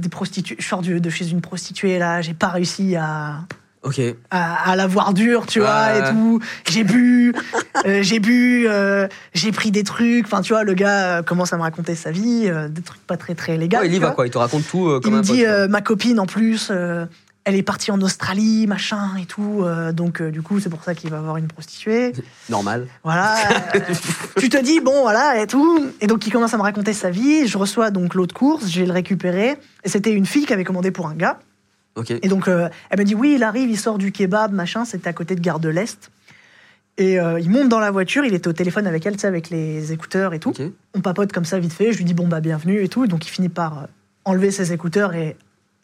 [0.00, 0.56] des prostituées.
[0.58, 3.40] Je sors de chez une prostituée là, j'ai pas réussi à,
[3.82, 4.00] Ok.
[4.30, 6.40] à, à la voir dure, tu vois, et tout.
[6.68, 7.32] J'ai bu,
[7.86, 10.26] euh, j'ai bu, euh, j'ai pris des trucs.
[10.26, 13.04] Enfin, tu vois, le gars euh, commence à me raconter sa vie, euh, des trucs
[13.06, 13.78] pas très très légaux.
[13.78, 15.26] Ouais, il y va quoi, il te raconte tout euh, Il comme me pote.
[15.36, 15.68] dit, quoi.
[15.68, 16.70] ma copine en plus,
[17.48, 19.62] elle est partie en Australie, machin et tout.
[19.62, 22.12] euh, donc, euh, du coup, c'est pour ça qu'il va avoir une prostituée.
[22.50, 22.86] Normal.
[23.02, 23.36] Voilà.
[23.74, 23.80] euh,
[24.38, 25.86] tu te dis, bon, voilà, et tout.
[26.02, 27.46] Et donc, il commence à me raconter sa vie.
[27.46, 29.56] Je reçois donc l'autre course, je vais le récupérer.
[29.82, 31.38] Et c'était une fille qui avait commandé pour un gars.
[32.22, 35.08] Et donc, euh, elle me dit, oui, il arrive, il sort du kebab, machin, c'était
[35.08, 36.10] à côté de Gare de l'Est.
[36.98, 39.26] Et euh, il monte dans la voiture, il était au téléphone avec elle, tu sais,
[39.26, 40.52] avec les écouteurs et tout.
[40.94, 43.06] On papote comme ça vite fait, je lui dis, bon, bah, bienvenue et tout.
[43.06, 43.88] Donc, il finit par
[44.26, 45.34] enlever ses écouteurs et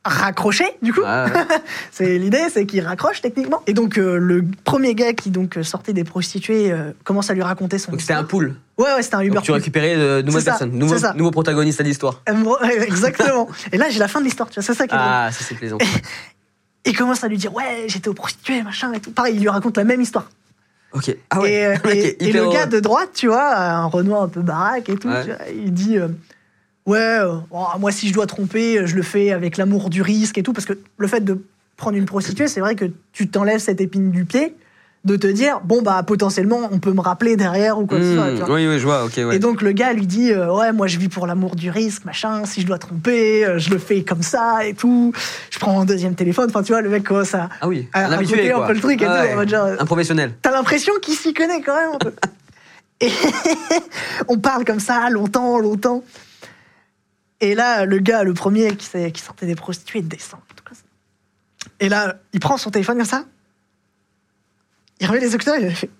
[0.04, 1.00] raccrocher, du coup.
[1.00, 1.24] Ouais.
[1.90, 3.62] C'est l'idée, c'est qu'il raccroche techniquement.
[3.66, 7.42] Et donc, euh, le premier gars qui donc sortait des prostituées euh, commence à lui
[7.42, 8.54] raconter son Donc c'était un pool.
[8.78, 11.14] Ouais, ouais, c'était un Uber Donc tu récupérais de nouvelles personnes, ça.
[11.14, 12.20] nouveaux protagonistes à l'histoire.
[12.28, 13.48] Euh, Exactement.
[13.72, 15.08] Et là, j'ai la fin de l'histoire, tu vois, c'est ça qui est drôle.
[15.10, 15.78] Ah, ça c'est plaisant.
[16.86, 19.10] Il commence à lui dire ouais j'étais au prostitué machin et tout.
[19.10, 20.28] Pareil il lui raconte la même histoire.
[20.92, 21.16] Ok.
[21.30, 21.52] Ah ouais.
[21.52, 24.90] et, euh, Le et- et gars de droite tu vois un Renoir un peu baraque
[24.90, 25.22] et tout Ouais.
[25.24, 26.08] tu vois, il dit euh,
[26.86, 30.38] ouais euh, oh, moi si je dois tromper je le fais avec l'amour du risque
[30.38, 31.42] et tout parce que le fait de
[31.76, 34.54] prendre une prostituée c'est vrai que tu t'enlèves cette épine du pied
[35.04, 38.14] de te dire bon bah potentiellement on peut me rappeler derrière ou quoi que ce
[38.14, 38.30] soit.
[38.30, 38.54] Hmm, vois.
[38.54, 39.04] oui, oui, je vois.
[39.04, 39.36] Ok, ouais.
[39.36, 42.06] Et donc le gars lui dit euh, ouais moi je vis pour l'amour du risque
[42.06, 45.12] machin si je dois tromper euh, je le fais comme ça et tout
[45.50, 47.86] je prends un deuxième téléphone enfin tu vois le mec commence à ah oui.
[47.92, 50.32] à un habitué, un peu le truc et Ah tout, Un professionnel.
[50.40, 52.12] T'as l'impression qu'il s'y connaît quand même un peu.
[53.00, 53.10] Et
[54.28, 56.04] on parle comme ça longtemps, longtemps.
[57.44, 60.40] Et là, le gars, le premier qui, qui sortait des prostituées, descend.
[61.78, 63.24] Et là, il prend son téléphone comme ça.
[64.98, 65.90] Il remet les écouteurs et il fait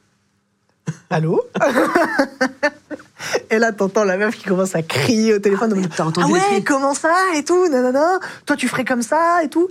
[1.10, 1.42] Allô?
[3.50, 5.74] Et là, t'entends la meuf qui commence à crier au téléphone.
[5.74, 8.18] mode, T'as entendu ah ouais, comment ça et tout, nanana.
[8.46, 9.68] Toi, tu ferais comme ça et tout.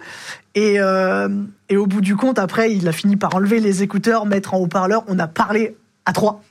[0.53, 1.27] Et, euh,
[1.69, 4.59] et au bout du compte, après, il a fini par enlever les écouteurs, mettre en
[4.59, 5.03] haut-parleur.
[5.07, 6.41] On a parlé à trois.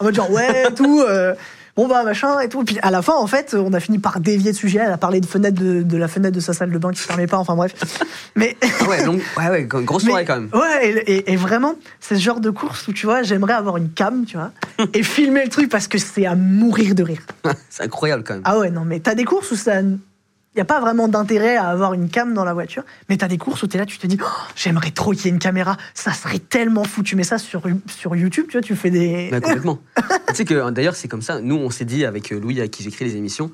[0.00, 1.00] En mode genre, ouais, et tout.
[1.00, 1.34] euh,
[1.76, 2.64] bon, bah, machin et tout.
[2.64, 4.80] Puis à la fin, en fait, on a fini par dévier de sujet.
[4.84, 7.00] Elle a parlé de, fenêtre de, de la fenêtre de sa salle de bain qui
[7.00, 7.38] ne fermait pas.
[7.38, 7.74] Enfin, bref.
[8.36, 8.56] Mais.
[8.80, 10.50] Ah ouais, donc, ouais, ouais, grosse soirée Mais- quand même.
[10.52, 13.76] Ouais, et, et- et vraiment, c'est ce genre de course où tu vois, j'aimerais avoir
[13.76, 14.52] une cam, tu vois,
[14.94, 17.22] et filmer le truc parce que c'est à mourir de rire.
[17.70, 18.42] C'est incroyable quand même.
[18.44, 19.74] Ah ouais, non, mais t'as des courses où ça.
[20.54, 23.28] Il n'y a pas vraiment d'intérêt à avoir une cam dans la voiture, mais t'as
[23.28, 25.38] des courses où t'es là, tu te dis, Oh, j'aimerais trop qu'il y ait une
[25.38, 27.02] caméra, ça serait tellement fou.
[27.02, 29.30] Tu mets ça sur, sur YouTube, tu vois, tu fais des.
[29.30, 29.78] Bah, complètement.
[30.28, 31.40] tu sais que d'ailleurs, c'est comme ça.
[31.40, 33.50] Nous, on s'est dit avec euh, Louis, avec qui j'écris les émissions,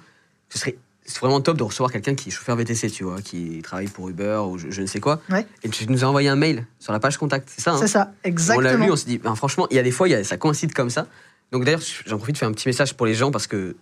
[0.49, 0.77] ce serait
[1.21, 4.43] vraiment top de recevoir quelqu'un qui est chauffeur VTC, tu vois, qui travaille pour Uber
[4.49, 5.21] ou je, je ne sais quoi.
[5.31, 5.47] Ouais.
[5.63, 7.79] Et tu nous as envoyé un mail sur la page contact, c'est ça hein?
[7.81, 8.85] C'est ça, On l'a exactement.
[8.87, 10.37] lu, on s'est dit, ben, franchement, il y a des fois, il y a- ça
[10.37, 11.07] coïncide comme ça.
[11.53, 13.77] Donc d'ailleurs, j'en profite de faire un petit message pour les gens parce que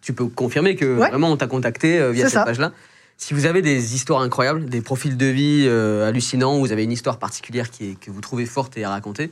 [0.00, 1.08] tu peux confirmer que Ouais.
[1.10, 2.72] vraiment on t'a contacté euh, via cette page-là.
[3.18, 6.82] Si vous avez des histoires incroyables, des profils de vie euh, hallucinants, ou vous avez
[6.84, 9.30] une histoire particulière qui est- que vous trouvez forte et à raconter,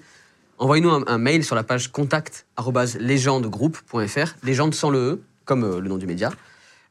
[0.58, 5.88] envoyez-nous un, un mail sur la page contact@legendegroupe.fr, légende sans le e, comme euh, le
[5.88, 6.30] nom du média.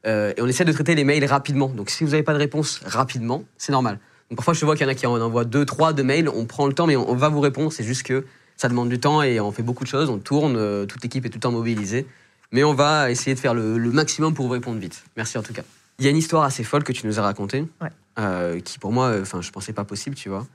[0.06, 1.68] Euh, et on essaie de traiter les mails rapidement.
[1.68, 3.98] Donc si vous n'avez pas de réponse rapidement, c'est normal.
[4.30, 6.28] Donc parfois je vois qu'il y en a qui en envoient deux, trois de mails,
[6.28, 7.72] on prend le temps, mais on, on va vous répondre.
[7.72, 8.24] C'est juste que
[8.56, 11.30] ça demande du temps et on fait beaucoup de choses, on tourne, toute l'équipe est
[11.30, 12.06] tout le temps mobilisée.
[12.52, 15.04] Mais on va essayer de faire le, le maximum pour vous répondre vite.
[15.16, 15.62] Merci en tout cas.
[15.98, 17.88] Il y a une histoire assez folle que tu nous as racontée, Ouais.
[18.18, 20.46] euh, qui pour moi, euh, enfin, je pensais pas possible, tu vois.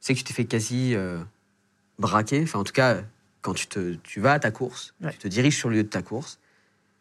[0.00, 1.18] C'est que tu t'es fait quasi euh,
[1.98, 2.42] braquer.
[2.42, 2.98] Enfin, en tout cas,
[3.42, 5.10] quand tu, te, tu vas à ta course, Ouais.
[5.12, 6.38] tu te diriges sur le lieu de ta course,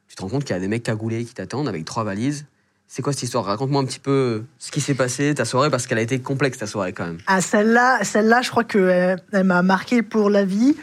[0.08, 2.45] tu te rends compte qu'il y a des mecs cagoulés qui t'attendent avec trois valises.
[2.88, 3.45] C'est quoi cette histoire?
[3.45, 6.58] Raconte-moi un petit peu ce qui s'est passé, ta soirée, parce qu'elle a été complexe,
[6.58, 7.20] ta soirée, quand même.
[7.28, 10.76] Ah, celle-là, celle-là, je crois qu'elle elle, m'a marqué pour la vie.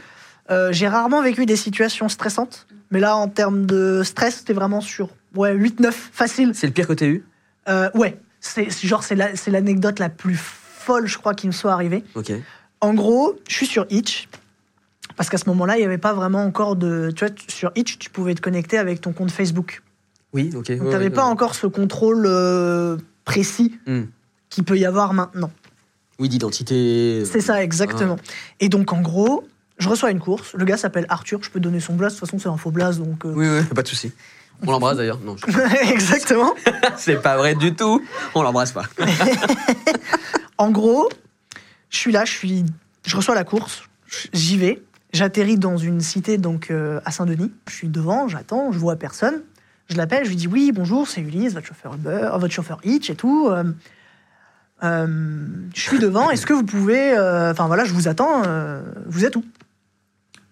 [0.50, 4.80] Euh, J'ai rarement vécu des situations stressantes, mais là, en termes de stress, c'était vraiment
[4.80, 6.52] sur ouais, 8-9, facile.
[6.54, 7.24] C'est le pire que t'aies eu
[7.68, 11.52] Euh, ouais, c'est genre, c'est la- c'est l'anecdote la plus folle, je crois, qui me
[11.52, 12.04] soit arrivée.
[12.14, 12.32] Ok.
[12.80, 14.28] En gros, je suis sur Itch.
[15.16, 17.10] Parce qu'à ce moment-là, il n'y avait pas vraiment encore de.
[17.16, 19.82] Tu vois, sur Itch, tu pouvais te connecter avec ton compte Facebook.
[20.32, 20.54] Oui, ok.
[20.54, 21.30] Donc, tu n'avais ouais, pas ouais.
[21.30, 24.02] encore ce contrôle euh, précis Hmm.
[24.50, 25.50] qu'il peut y avoir maintenant.
[26.18, 27.20] Oui, d'identité.
[27.22, 28.16] euh, C'est ça, exactement.
[28.60, 29.46] Et donc, en gros,
[29.78, 30.54] je reçois une course.
[30.54, 31.40] Le gars s'appelle Arthur.
[31.42, 32.16] Je peux donner son blast.
[32.16, 32.98] De toute façon, c'est un faux blast.
[32.98, 34.12] Donc, euh, Oui, oui, pas de souci.
[34.66, 35.18] On l'embrasse d'ailleurs.
[35.20, 36.54] Non, je- exactement.
[36.96, 38.02] c'est pas vrai du tout.
[38.34, 38.84] On l'embrasse pas.
[40.58, 41.10] En gros,
[41.90, 42.64] je suis là, je, suis,
[43.04, 43.82] je reçois la course,
[44.32, 47.52] j'y vais, j'atterris dans une cité donc euh, à Saint-Denis.
[47.68, 49.42] Je suis devant, j'attends, je vois personne.
[49.90, 52.78] Je l'appelle, je lui dis oui, bonjour, c'est Ulysse, votre chauffeur Uber, euh, votre chauffeur
[52.84, 53.48] Hitch et tout.
[53.50, 53.64] Euh,
[54.82, 55.06] euh,
[55.74, 59.24] je suis devant, est-ce que vous pouvez, euh, enfin voilà, je vous attends, euh, vous
[59.26, 59.44] êtes où?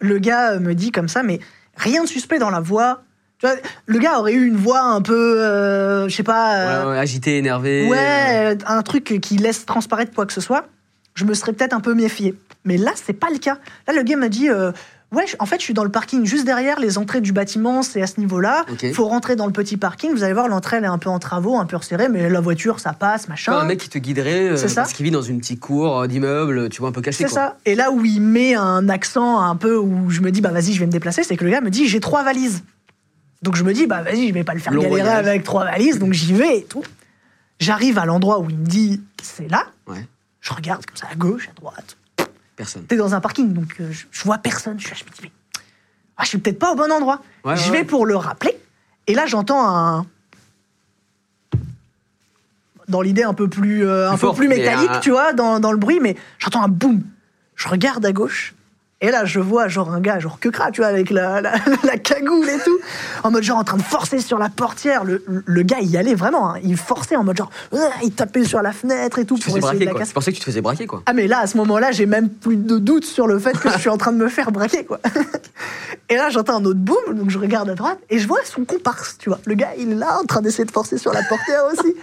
[0.04, 1.40] Le gars euh, me dit comme ça, mais
[1.76, 3.02] rien de suspect dans la voix.
[3.38, 6.56] Tu vois, le gars aurait eu une voix un peu, euh, je sais pas.
[6.58, 7.88] euh, Ouais, ouais, agité, énervé.
[7.88, 10.66] Ouais, un truc qui laisse transparaître quoi que ce soit.
[11.14, 12.34] je me serais peut-être un peu méfié.
[12.64, 13.58] Mais là, c'est pas le cas.
[13.86, 14.72] Là, le gars m'a dit euh,
[15.14, 18.02] Ouais, en fait, je suis dans le parking juste derrière les entrées du bâtiment, c'est
[18.02, 18.64] à ce niveau-là.
[18.70, 18.92] Ok.
[18.92, 20.12] faut rentrer dans le petit parking.
[20.12, 22.40] Vous allez voir, l'entrée, elle est un peu en travaux, un peu resserrée, mais la
[22.40, 23.52] voiture, ça passe, machin.
[23.52, 26.06] Comme un mec qui te guiderait euh, parce qu'il vit dans une petite cour euh,
[26.06, 27.24] d'immeuble, tu vois, un peu caché.
[27.24, 27.34] C'est quoi.
[27.34, 27.56] ça.
[27.64, 30.72] Et là où il met un accent un peu où je me dis, bah vas-y,
[30.72, 32.62] je vais me déplacer, c'est que le gars me dit, j'ai trois valises.
[33.42, 35.26] Donc je me dis, bah vas-y, je vais pas le faire Long galérer voyage.
[35.26, 36.82] avec trois valises, donc j'y vais et tout.
[37.60, 39.66] J'arrive à l'endroit où il me dit, c'est là.
[39.86, 40.06] Ouais.
[40.40, 41.96] Je regarde comme ça à gauche, à droite.
[42.56, 42.84] Personne.
[42.84, 44.78] T'es dans un parking, donc euh, je, je vois personne.
[44.78, 45.30] Je, suis là, je me dis, mais
[46.16, 47.20] ah, je suis peut-être pas au bon endroit.
[47.44, 47.84] Ouais, je ouais, vais ouais.
[47.84, 48.56] pour le rappeler.
[49.06, 50.06] Et là, j'entends un.
[52.86, 55.58] Dans l'idée un peu plus, euh, un peu fort, plus métallique, un- tu vois, dans,
[55.58, 57.02] dans le bruit, mais j'entends un boum.
[57.56, 58.54] Je regarde à gauche.
[59.04, 61.52] Et là, je vois genre un gars, genre que cra, tu vois, avec la, la,
[61.84, 62.78] la cagoule et tout,
[63.22, 65.04] en mode genre en train de forcer sur la portière.
[65.04, 66.60] Le, le gars, il y allait vraiment, hein.
[66.64, 69.56] il forçait en mode genre, euh, il tapait sur la fenêtre et tout Tu pour
[69.56, 70.00] de braquer, la quoi.
[70.00, 70.14] casser.
[70.14, 71.02] Pensais que tu te faisais braquer, quoi.
[71.04, 73.68] Ah mais là, à ce moment-là, j'ai même plus de doute sur le fait que
[73.70, 75.00] je suis en train de me faire braquer, quoi.
[76.08, 78.64] Et là, j'entends un autre boom, donc je regarde à droite et je vois son
[78.64, 79.38] comparse, tu vois.
[79.44, 81.94] Le gars, il est là en train d'essayer de forcer sur la portière aussi.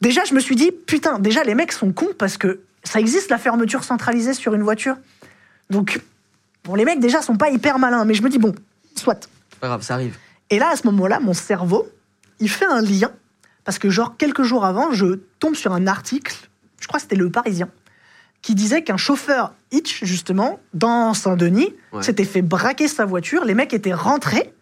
[0.00, 3.28] Déjà, je me suis dit, putain, déjà, les mecs sont cons parce que ça existe
[3.28, 4.96] la fermeture centralisée sur une voiture.
[5.68, 6.00] Donc,
[6.64, 8.54] bon, les mecs, déjà, sont pas hyper malins, mais je me dis, bon,
[8.96, 9.28] soit.
[9.60, 10.16] Pas grave, ça arrive.
[10.50, 11.88] Et là, à ce moment-là, mon cerveau,
[12.40, 13.10] il fait un lien.
[13.64, 16.34] Parce que, genre, quelques jours avant, je tombe sur un article,
[16.80, 17.68] je crois que c'était Le Parisien,
[18.42, 22.02] qui disait qu'un chauffeur Hitch, justement, dans Saint-Denis, Ouais.
[22.02, 23.44] s'était fait braquer sa voiture.
[23.44, 24.52] Les mecs étaient rentrés.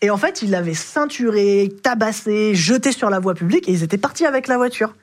[0.00, 3.98] Et en fait, ils l'avaient ceinturé, tabassé, jeté sur la voie publique et ils étaient
[3.98, 4.94] partis avec la voiture.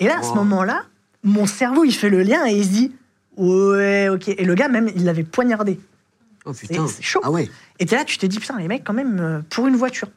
[0.00, 0.82] Et là, à ce moment-là,
[1.22, 2.92] mon cerveau, il fait le lien et il se dit
[3.40, 4.28] Ouais, ok.
[4.28, 5.80] Et le gars, même, il l'avait poignardé.
[6.44, 6.86] Oh putain.
[6.88, 7.20] c'est chaud.
[7.22, 7.50] Ah ouais.
[7.78, 10.08] Et t'es là, tu te dis, putain, les mecs, quand même, euh, pour une voiture.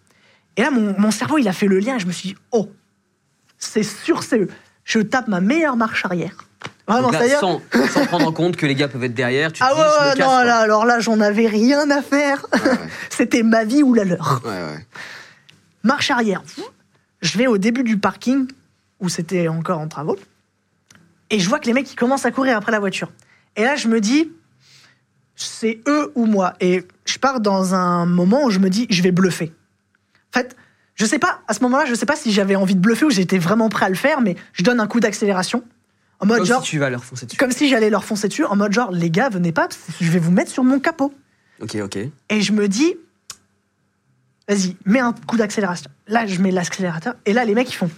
[0.58, 2.36] Et là, mon, mon cerveau, il a fait le lien et je me suis dit,
[2.52, 2.70] oh,
[3.58, 4.48] c'est sûr, c'est eux.
[4.84, 6.36] Je tape ma meilleure marche arrière.
[6.88, 7.62] Vraiment, Donc là, sans,
[7.94, 9.86] sans prendre en compte que les gars peuvent être derrière, tu te Ah dis, ouais,
[9.88, 10.44] je me ouais, casse, non, quoi.
[10.44, 12.46] là, alors là, j'en avais rien à faire.
[12.54, 12.78] Ouais, ouais.
[13.10, 14.42] C'était ma vie ou la leur.
[14.46, 14.86] Ouais.
[15.84, 16.44] Marche arrière.
[17.22, 18.48] Je vais au début du parking,
[19.00, 20.18] où c'était encore en travaux,
[21.34, 23.12] et je vois que les mecs, ils commencent à courir après la voiture.
[23.56, 24.32] Et là, je me dis,
[25.36, 26.54] c'est eux ou moi.
[26.60, 29.52] Et je pars dans un moment où je me dis, je vais bluffer.
[30.32, 30.56] En fait,
[30.94, 33.10] je sais pas, à ce moment-là, je sais pas si j'avais envie de bluffer ou
[33.10, 35.64] j'étais vraiment prêt à le faire, mais je donne un coup d'accélération.
[36.20, 37.38] En mode Comme genre, si tu vas leur foncer dessus.
[37.38, 39.68] comme si j'allais leur foncer dessus, en mode genre, les gars, venez pas,
[40.00, 41.12] je vais vous mettre sur mon capot.
[41.60, 41.98] Ok, ok.
[42.30, 42.94] Et je me dis,
[44.48, 45.90] vas-y, mets un coup d'accélération.
[46.08, 47.16] Là, je mets l'accélérateur.
[47.26, 47.90] Et là, les mecs, ils font,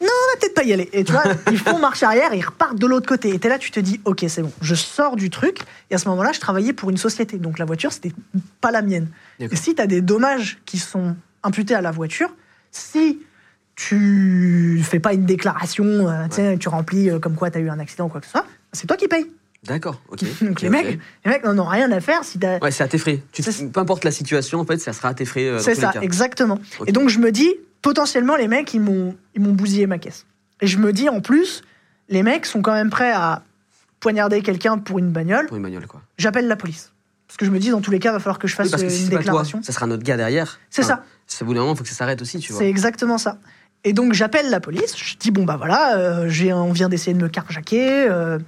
[0.00, 0.88] non, on va peut-être pas y aller.
[0.92, 3.30] Et tu vois, ils font marche arrière et ils repartent de l'autre côté.
[3.34, 5.60] Et t'es là, tu te dis, ok, c'est bon, je sors du truc.
[5.90, 7.38] Et à ce moment-là, je travaillais pour une société.
[7.38, 8.12] Donc la voiture, c'était
[8.60, 9.08] pas la mienne.
[9.40, 12.28] Et si t'as des dommages qui sont imputés à la voiture,
[12.70, 13.20] si
[13.74, 18.06] tu fais pas une déclaration, euh, tu remplis euh, comme quoi t'as eu un accident
[18.06, 19.26] ou quoi que ce soit, c'est toi qui payes.
[19.64, 20.20] D'accord, ok.
[20.42, 22.58] Donc les, mecs, les mecs n'en ont rien à faire si t'as.
[22.60, 23.20] Ouais, c'est à tes frais.
[23.32, 25.44] Tu, peu importe la situation, en fait, ça sera à tes frais.
[25.46, 26.00] euh, C'est ça, les cas.
[26.02, 26.58] exactement.
[26.86, 30.26] Et donc je me dis, potentiellement, les mecs, ils m'ont, ils m'ont bousillé ma caisse.
[30.60, 31.62] Et je me dis, en plus,
[32.08, 33.42] les mecs sont quand même prêts à
[34.00, 35.46] poignarder quelqu'un pour une bagnole.
[35.46, 36.00] Pour une bagnole, quoi.
[36.18, 36.92] J'appelle la police.
[37.28, 38.66] Parce que je me dis, dans tous les cas, il va falloir que je fasse
[38.66, 39.62] Oui, parce que euh, si une c'est pas toi, déclaration.
[39.62, 40.58] ça sera notre gars derrière.
[40.70, 41.42] C'est Enfin, ça.
[41.42, 42.60] Au bout d'un moment, il faut que ça s'arrête aussi, tu vois.
[42.60, 43.38] C'est exactement ça.
[43.84, 47.14] Et donc j'appelle la police, je dis bon bah voilà, euh, j'ai, on vient d'essayer
[47.14, 48.38] de me carjacker, euh,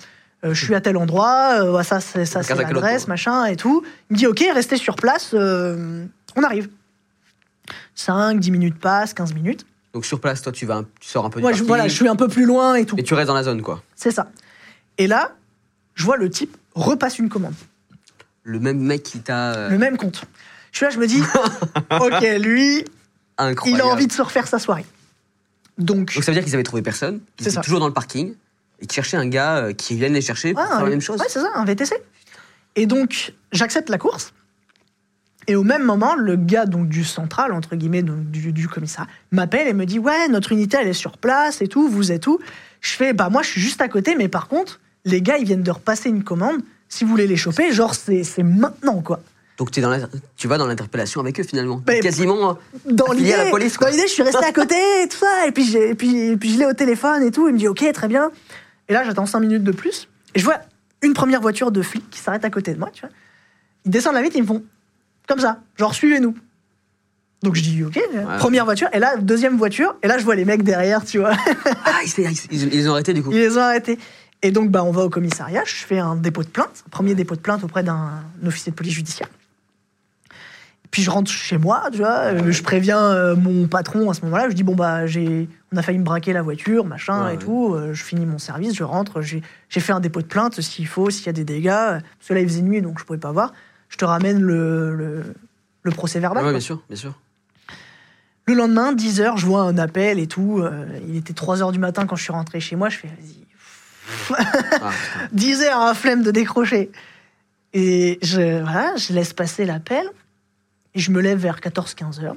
[0.44, 3.84] euh, je suis à tel endroit, ça c'est, ça, c'est l'adresse, machin et tout.
[4.10, 6.68] Il me dit ok, restez sur place, on arrive.
[7.98, 9.66] 5, 10 minutes passent, 15 minutes.
[9.92, 11.88] Donc sur place, toi, tu, vas, tu sors un peu du Moi je, parking voilà,
[11.88, 12.96] je suis un peu plus loin et tout.
[12.98, 13.82] et tu restes dans la zone, quoi.
[13.96, 14.30] C'est ça.
[14.98, 15.32] Et là,
[15.94, 17.54] je vois le type repasse une commande,
[18.44, 19.52] Le même mec qui t'a.
[19.54, 20.22] euh, le même compte.
[20.72, 21.20] Je suis là, je me dis
[21.90, 22.84] ok, lui, il
[23.38, 23.82] incroyable.
[23.82, 24.84] a envie de se refaire sa soirée.
[25.78, 27.60] Donc, Donc ça veut dire qu'ils avaient trouvé personne, qu'ils C'est étaient ça.
[27.62, 28.34] toujours dans le parking
[28.80, 30.90] et qu'ils cherchaient un gars euh, qui vienne les chercher pour Ouais, faire un- la
[30.90, 31.18] même chose.
[31.20, 31.96] Ouais, c'est ça, un VTC.
[32.76, 34.32] Et donc, j'accepte la course.
[35.48, 39.10] Et au même moment, le gars donc du central, entre guillemets, donc, du, du commissariat,
[39.32, 42.26] m'appelle et me dit Ouais, notre unité, elle est sur place et tout, vous êtes
[42.26, 42.38] où?
[42.80, 45.44] Je fais Bah, moi, je suis juste à côté, mais par contre, les gars, ils
[45.46, 46.60] viennent de repasser une commande.
[46.88, 49.20] Si vous voulez les choper, genre, c'est maintenant, quoi.
[49.58, 51.82] Donc es dans la- tu vas dans l'interpellation avec eux finalement.
[51.88, 52.50] Mais- Quasiment.
[52.50, 52.54] euh,
[52.92, 53.90] Dans l'idée, à la police, dans quoi.
[53.90, 55.46] l'idée, je suis resté à côté et tout ça.
[55.48, 57.48] Et puis, et puis, et puis je l'ai au téléphone et tout.
[57.48, 58.30] Il me dit OK, très bien.
[58.88, 60.08] Et là, j'attends 5 minutes de plus.
[60.36, 60.60] Et je vois
[61.02, 62.90] une première voiture de flic qui s'arrête à côté de moi.
[62.92, 63.10] Tu vois.
[63.84, 64.62] Ils descendent la vitre, ils me font
[65.28, 66.34] comme ça, genre suivez-nous.
[67.44, 68.00] Donc je dis OK,
[68.38, 68.88] première voiture.
[68.92, 69.94] Et là, deuxième voiture.
[70.02, 71.32] Et là, je vois les mecs derrière, tu vois.
[71.84, 73.30] Ah, ils, ils- ils- ils ont arrêté du coup.
[73.30, 73.96] Ils les ont arrêtés.
[74.42, 75.62] Et donc, bah, on va au commissariat.
[75.64, 78.10] Je fais un dépôt de plainte, un premier dépôt de plainte auprès d'un
[78.44, 79.28] officier de police judiciaire.
[80.90, 84.22] Puis je rentre chez moi, tu vois, euh, je préviens euh, mon patron à ce
[84.24, 87.36] moment-là, je dis bon bah j'ai, on a failli me braquer la voiture, machin et
[87.36, 90.86] tout, euh, je finis mon service, je rentre, j'ai, fait un dépôt de plainte s'il
[90.86, 92.00] faut, s'il y a des dégâts, là
[92.30, 93.52] il faisait nuit donc je pouvais pas voir,
[93.88, 95.22] je te ramène le, le,
[95.82, 96.42] le procès verbal.
[96.42, 96.52] Quoi.
[96.52, 97.14] bien sûr, bien sûr.
[98.46, 102.06] Le lendemain, 10h, je vois un appel et tout, euh, il était 3h du matin
[102.06, 103.44] quand je suis rentré chez moi, je fais vas-y,
[104.38, 105.28] Ah, putain.
[105.32, 106.90] 10 heures, un flemme de décrocher.
[107.74, 110.08] Et je, voilà, je laisse passer l'appel.
[110.94, 112.36] Et je me lève vers 14-15 heures.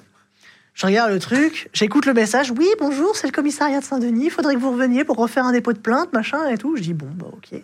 [0.73, 2.51] Je regarde le truc, j'écoute le message.
[2.51, 4.25] Oui, bonjour, c'est le commissariat de Saint-Denis.
[4.25, 6.75] Il faudrait que vous reveniez pour refaire un dépôt de plainte, machin et tout.
[6.75, 7.61] Je dis bon, bah ok.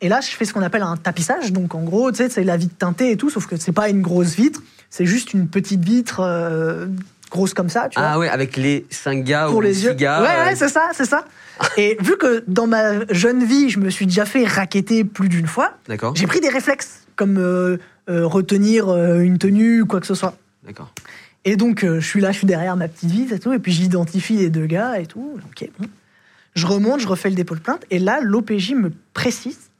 [0.00, 1.52] Et là, je fais ce qu'on appelle un tapissage.
[1.52, 3.88] Donc en gros, tu sais, c'est la vitre teintée et tout, sauf que c'est pas
[3.88, 4.62] une grosse vitre.
[4.90, 6.86] C'est juste une petite vitre euh,
[7.30, 9.84] grosse comme ça, tu vois Ah ouais, avec les 5 gars pour ou les six
[9.86, 9.94] yeux.
[9.94, 10.22] gars.
[10.22, 11.24] ouais, euh, ouais, c'est ça, c'est ça.
[11.76, 15.46] Et vu que dans ma jeune vie, je me suis déjà fait raqueter plus d'une
[15.48, 15.72] fois,
[16.14, 20.36] j'ai pris des réflexes comme euh, retenir une tenue ou quoi que ce soit.
[20.64, 20.92] d'accord.
[21.44, 23.70] Et donc, je suis là, je suis derrière ma petite vitre et tout, et puis
[23.72, 25.38] j'identifie les deux gars et tout.
[25.48, 25.86] Ok, bon.
[26.56, 29.70] Je remonte, je refais le dépôt de plainte, et là, l'OPJ me précise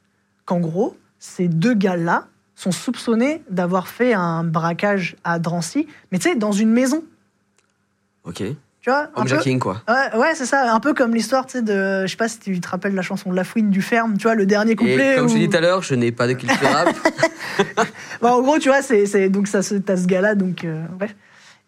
[0.45, 6.29] qu'en gros, ces deux gars-là sont soupçonnés d'avoir fait un braquage à Drancy, mais tu
[6.29, 7.03] sais, dans une maison.
[8.23, 8.43] Ok.
[8.81, 9.81] Tu vois Homejacking, quoi.
[9.89, 12.03] Ouais, ouais c'est ça, un peu comme l'histoire, tu sais, de.
[12.05, 14.23] Je sais pas si tu te rappelles la chanson de La Fouine du Ferme, tu
[14.23, 15.13] vois, le dernier couplet.
[15.13, 16.89] Et comme je t'ai dit tout à l'heure, je n'ai pas de culture rap.
[18.21, 21.15] Bah, en gros, tu vois, c'est, donc ça, se- t'as ce gars-là, donc euh, bref.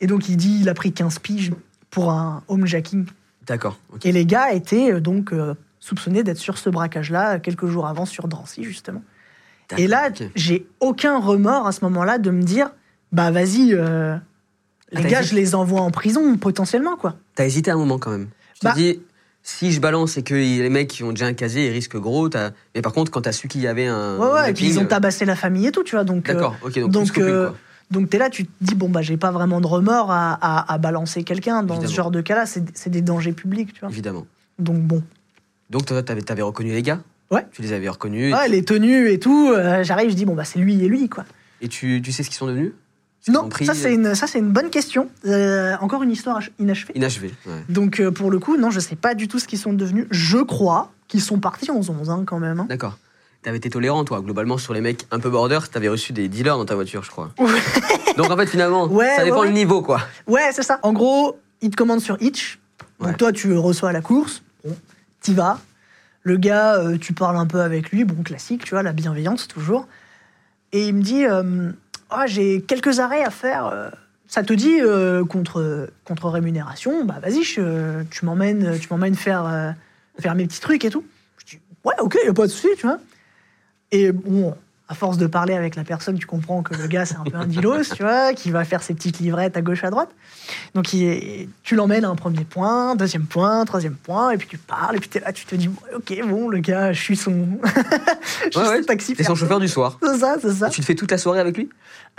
[0.01, 1.51] Et donc il dit, il a pris 15 piges
[1.89, 3.05] pour un homejacking.
[3.49, 3.77] D'accord.
[4.03, 8.05] Et les gars étaient euh, donc euh, soupçonnés d'être sur ce braquage-là quelques jours avant
[8.05, 9.01] sur Drancy, justement.
[9.77, 12.71] Et là, j'ai aucun remords à ce moment-là de me dire,
[13.11, 14.15] bah vas-y, euh,
[14.91, 17.15] les Ah, t'as gars, hésité je les envoie en prison potentiellement, quoi.
[17.35, 18.29] T'as hésité un moment quand même.
[18.59, 18.99] Tu Bah- dit,
[19.43, 22.29] si je balance et que les mecs qui ont déjà un casier, ils risquent gros.
[22.29, 24.17] t'as- Mais par contre, quand t'as su qu'il y avait un.
[24.17, 26.03] Ouais, ouais, et puis ils ont tabassé la famille et tout, tu vois.
[26.03, 27.57] Donc, D'accord, ok, donc, donc, plus qu'aucune, euh, quoi.
[27.91, 30.73] Donc t'es là, tu te dis bon bah j'ai pas vraiment de remords à, à-
[30.73, 33.89] à balancer quelqu'un dans ce genre de cas-là, c'est c'est des dangers publics, tu vois.
[33.89, 34.27] Évidemment.
[34.59, 35.01] Donc bon,
[35.69, 36.99] Donc toi, t'avais, t'avais reconnu les gars?
[37.31, 37.45] Ouais.
[37.51, 38.33] Tu les avais reconnus.
[38.33, 40.87] ouais, tu- les tenues et tout, euh, j'arrive, je dis bon bah c'est lui et
[40.87, 41.25] lui quoi.
[41.61, 42.73] Et tu, tu sais ce qu'ils sont devenus?
[43.27, 45.09] Non, ça c'est une ça c'est une bonne question.
[45.25, 46.93] Euh, encore une histoire ach- inachevée.
[46.95, 47.33] Inachevé.
[47.47, 47.63] ouais.
[47.69, 50.05] Donc euh, pour le coup non, je sais pas du tout ce qu'ils sont devenus.
[50.11, 52.59] Je crois qu'ils sont partis en 11 hein, quand même.
[52.61, 52.65] hein.
[52.69, 52.97] D'accord.
[53.41, 56.57] T'avais été tolérant, toi, globalement, sur les mecs un peu border, t'avais reçu des dealers
[56.57, 57.31] dans ta voiture, je crois.
[58.17, 60.01] Donc en fait, finalement, Ouais, ça dépend ouais, le niveau, quoi.
[60.27, 60.79] Ouais, c'est ça.
[60.83, 62.59] En gros, ils te commandent sur Itch.
[62.99, 64.41] Donc toi, tu reçois la course.
[64.65, 64.75] Bon,
[65.21, 65.59] t'y vas.
[66.23, 68.03] Le gars, euh, tu parles un peu avec lui.
[68.03, 69.87] Bon, classique, tu vois, la bienveillance toujours.
[70.73, 71.71] Et il me dit, euh,
[72.09, 73.67] Ah, j'ai quelques arrêts à faire.
[73.67, 73.89] euh,
[74.27, 79.73] Ça te dit euh, contre contre rémunération Bah vas-y, je- tu m'emmènes, tu m'emmènes faire
[80.19, 81.05] faire mes petits trucs et tout.
[81.37, 82.99] Je dis ouais, ok, y a pas de souci, tu vois.
[83.91, 84.55] Et bon,
[84.91, 87.37] à force de parler avec la personne, tu comprends que le gars, c'est un peu
[87.37, 90.09] un dilos, tu vois, qui va faire ses petites livrettes à gauche, à droite.
[90.73, 94.57] Donc, il tu l'emmènes à un premier point, deuxième point, troisième point, et puis tu
[94.57, 97.15] parles, et puis t'es là, tu te dis, Ouais, ok, bon, le gars, je suis
[97.15, 99.15] son, je suis Ouais, ouais, son taxi.
[99.15, 99.99] T'es son chauffeur du soir.
[100.01, 100.67] C'est ça, c'est ça.
[100.67, 101.69] Et tu te fais toute la soirée avec lui?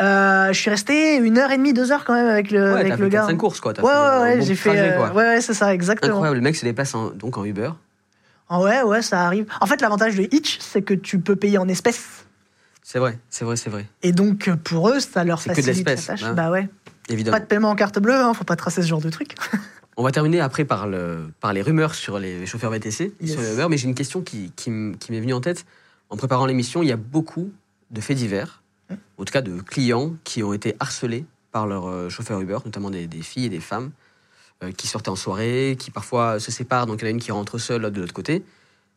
[0.00, 2.80] Euh, je suis resté une heure et demie, deux heures quand même avec le, Ouais,
[2.80, 3.26] avec t'as le fait gars.
[3.26, 3.72] 4-5 courses, quoi.
[3.72, 4.68] Ouais, fait ouais, ouais, j'ai fait.
[4.70, 6.12] trajet, euh, ouais, ouais, c'est ça, exactement.
[6.12, 7.70] Incroyable, le mec se déplace en- donc en Uber.
[8.50, 9.46] Ah ouais, ouais, ça arrive.
[9.60, 12.24] En fait, l'avantage de Hitch, c'est que tu peux payer en espèces.
[12.82, 13.86] C'est vrai, c'est vrai, c'est vrai.
[14.02, 16.24] Et donc, pour eux, ça leur C'est que de facilite la l'espèce, tâche.
[16.24, 16.34] hein.
[16.34, 16.68] Bah ouais.
[17.08, 17.36] Évidemment.
[17.36, 19.34] Pas de paiement en carte bleue, hein, faut pas tracer ce genre de truc.
[19.96, 23.32] On va terminer après par, le, par les rumeurs sur les chauffeurs VTC, Yes.
[23.32, 25.64] sur les Uber, mais j'ai une question qui, qui m'est venue en tête.
[26.08, 27.52] En préparant l'émission, il y a beaucoup
[27.90, 28.96] de faits divers, Hum.
[29.18, 32.90] en tout cas de clients qui ont été harcelés par leurs euh, chauffeurs Uber, notamment
[32.90, 33.90] des, des filles et des femmes
[34.76, 37.32] qui sortaient en soirée, qui parfois se séparent, donc il y en a une qui
[37.32, 38.44] rentre seule, de l'autre côté,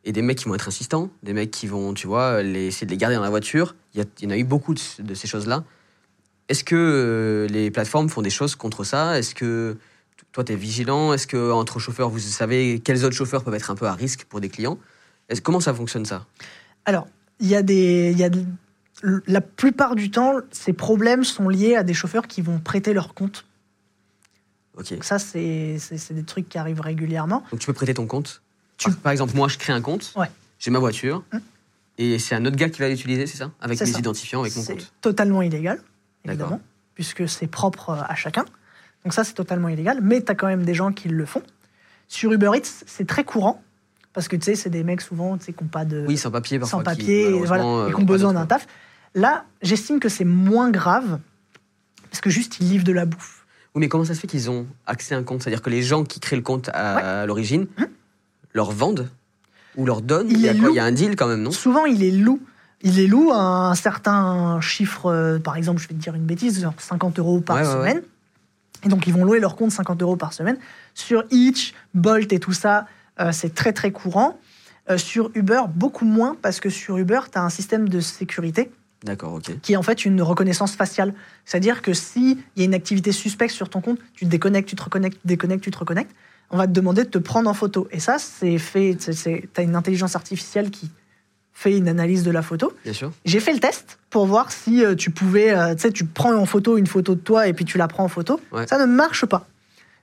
[0.03, 2.91] et des mecs qui vont être insistants, des mecs qui vont, tu vois, essayer de
[2.91, 3.75] les garder dans la voiture.
[3.95, 5.63] Il y, en a eu beaucoup de, ces choses-là.
[6.49, 9.17] Est-ce que euh, les plateformes font des choses contre ça?
[9.17, 9.77] Est-ce que
[10.33, 11.13] toi, tu es vigilant?
[11.13, 14.25] Est-ce que entre chauffeurs, vous savez quels autres chauffeurs peuvent être un peu à risque
[14.25, 14.77] pour des clients?
[15.41, 16.25] Comment ça fonctionne ça?
[16.85, 17.07] Alors,
[17.39, 18.13] il y a des.
[18.13, 18.29] Y a
[19.25, 23.13] la plupart du temps, ces problèmes sont liés à des chauffeurs qui vont prêter leur
[23.13, 23.45] compte.
[24.77, 27.43] Donc ça, c'est c'est- c'est des trucs qui arrivent régulièrement.
[27.51, 28.41] Donc tu peux prêter ton compte
[28.77, 30.29] Tu- par, par exemple, moi, je crée un compte, Ouais.
[30.59, 31.39] j'ai ma voiture, Hum.
[31.99, 33.51] et c'est un autre gars qui va l'utiliser, c'est ça?
[33.61, 33.99] Avec C'est mes ça.
[33.99, 34.91] identifiants, avec mon C'est compte.
[35.01, 35.79] totalement illégal,
[36.25, 36.59] évidemment,
[36.95, 38.45] puisque c'est propre euh, à chacun.
[39.03, 41.43] Donc ça, c'est totalement illégal, mais tu as quand même des gens qui le font.
[42.07, 43.61] Sur Uber Eats, c'est très courant,
[44.13, 46.05] parce que tu sais, c'est des mecs souvent qui n'ont pas de...
[46.07, 46.79] Oui, sans papier, parfois.
[46.79, 48.65] sans qui, papier, et, voilà, euh, et qui ont ont besoin d'un taf.
[49.13, 51.19] Là, j'estime que c'est moins grave,
[52.09, 53.42] parce que juste, ils livrent de la bouffe.
[53.75, 55.41] Oui, mais comment ça se fait qu'ils ont accès à un compte?
[55.41, 57.67] C'est-à-dire que les gens qui créent le compte à l'origine
[58.53, 59.09] leur vendent
[59.75, 60.29] ou leur donnent?
[60.29, 60.53] Il y, a.
[60.53, 61.51] Il y un deal quand même, non?
[61.51, 62.41] Souvent, ils les louent.
[62.81, 66.25] ils les louent à un certain chiffre, euh, par exemple, je vais te dire une
[66.25, 68.01] bêtise, genre 50 euros par Ouais, ouais, semaine.
[68.85, 70.57] Et donc, ils vont louer leur compte 50 euros par semaine.
[70.93, 72.85] Sur Hitch, Bolt et tout ça,
[73.19, 74.37] euh, c'est très très courant.
[74.89, 78.69] Euh, sur Uber, beaucoup moins, parce que sur Uber, tu as un système de sécurité
[79.03, 79.59] D'accord, ok.
[79.61, 81.13] qui est en fait une reconnaissance faciale.
[81.45, 84.75] C'est-à-dire que s'il y a une activité suspecte sur ton compte, tu te déconnectes, tu
[84.75, 86.11] te reconnectes, tu te déconnectes, tu te reconnectes,
[86.51, 87.87] on va te demander de te prendre en photo.
[87.91, 88.95] Et ça, c'est fait.
[88.95, 90.89] Tu as une intelligence artificielle qui
[91.51, 92.73] fait une analyse de la photo.
[92.83, 93.11] Bien sûr.
[93.25, 95.51] J'ai fait le test pour voir si euh, tu pouvais.
[95.55, 97.87] euh, tu sais, tu prends en photo une photo de toi et puis tu la
[97.87, 98.39] prends en photo.
[98.51, 98.65] Ouais.
[98.67, 99.47] Ça ne marche pas.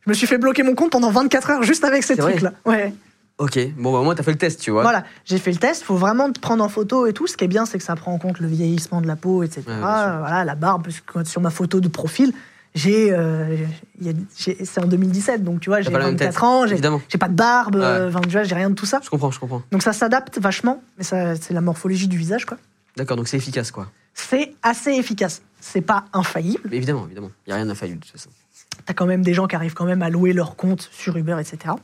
[0.07, 2.53] Je me suis fait bloquer mon compte pendant 24 heures juste avec ces trucs-là.
[2.65, 2.93] Ouais.
[3.41, 4.83] Ok, bon, bah, au moins, t'as fait le test, tu vois.
[4.83, 5.83] Voilà, j'ai fait le test.
[5.83, 7.27] faut vraiment te prendre en photo et tout.
[7.27, 9.43] Ce qui est bien, c'est que ça prend en compte le vieillissement de la peau,
[9.43, 9.63] etc.
[9.67, 10.85] Ouais, voilà, la barbe.
[10.85, 12.35] Parce que sur ma photo de profil,
[12.75, 13.57] j'ai, euh,
[14.29, 17.29] c'est en 2017, donc tu vois, j'ai pas la même 24 tête, ans, j'ai, pas
[17.29, 17.83] de barbe, Ouais.
[17.83, 19.01] euh, tu vois, j'ai rien de tout ça.
[19.03, 19.63] Je comprends, je comprends.
[19.73, 22.59] Donc ça s'adapte vachement, mais c'est la morphologie du visage, quoi.
[22.97, 23.89] D'accord, donc c'est efficace, quoi.
[24.13, 25.41] C'est assez efficace.
[25.61, 26.69] C'est pas infaillible.
[26.71, 27.31] Mais évidemment, évidemment.
[27.47, 28.29] Il n'y a rien d'infaillible, de toute façon.
[28.85, 31.37] T'as quand même des gens qui arrivent quand même à louer leur compte sur Uber,
[31.41, 31.75] etc.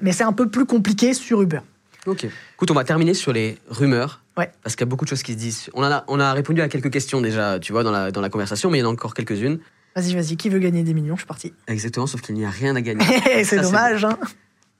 [0.00, 1.60] Mais c'est un peu plus compliqué sur Uber.
[2.06, 2.26] Ok.
[2.54, 4.20] Écoute, on va terminer sur les rumeurs.
[4.36, 4.50] Ouais.
[4.62, 5.70] Parce qu'il y a beaucoup de choses qui se disent.
[5.74, 8.30] On, a, on a répondu à quelques questions déjà, tu vois, dans la, dans la
[8.30, 9.60] conversation, mais il y en a encore quelques-unes.
[9.94, 11.52] Vas-y, vas-y, qui veut gagner des millions Je suis parti.
[11.68, 13.44] Exactement, sauf qu'il n'y a rien à gagner.
[13.44, 14.18] c'est dommage, hein.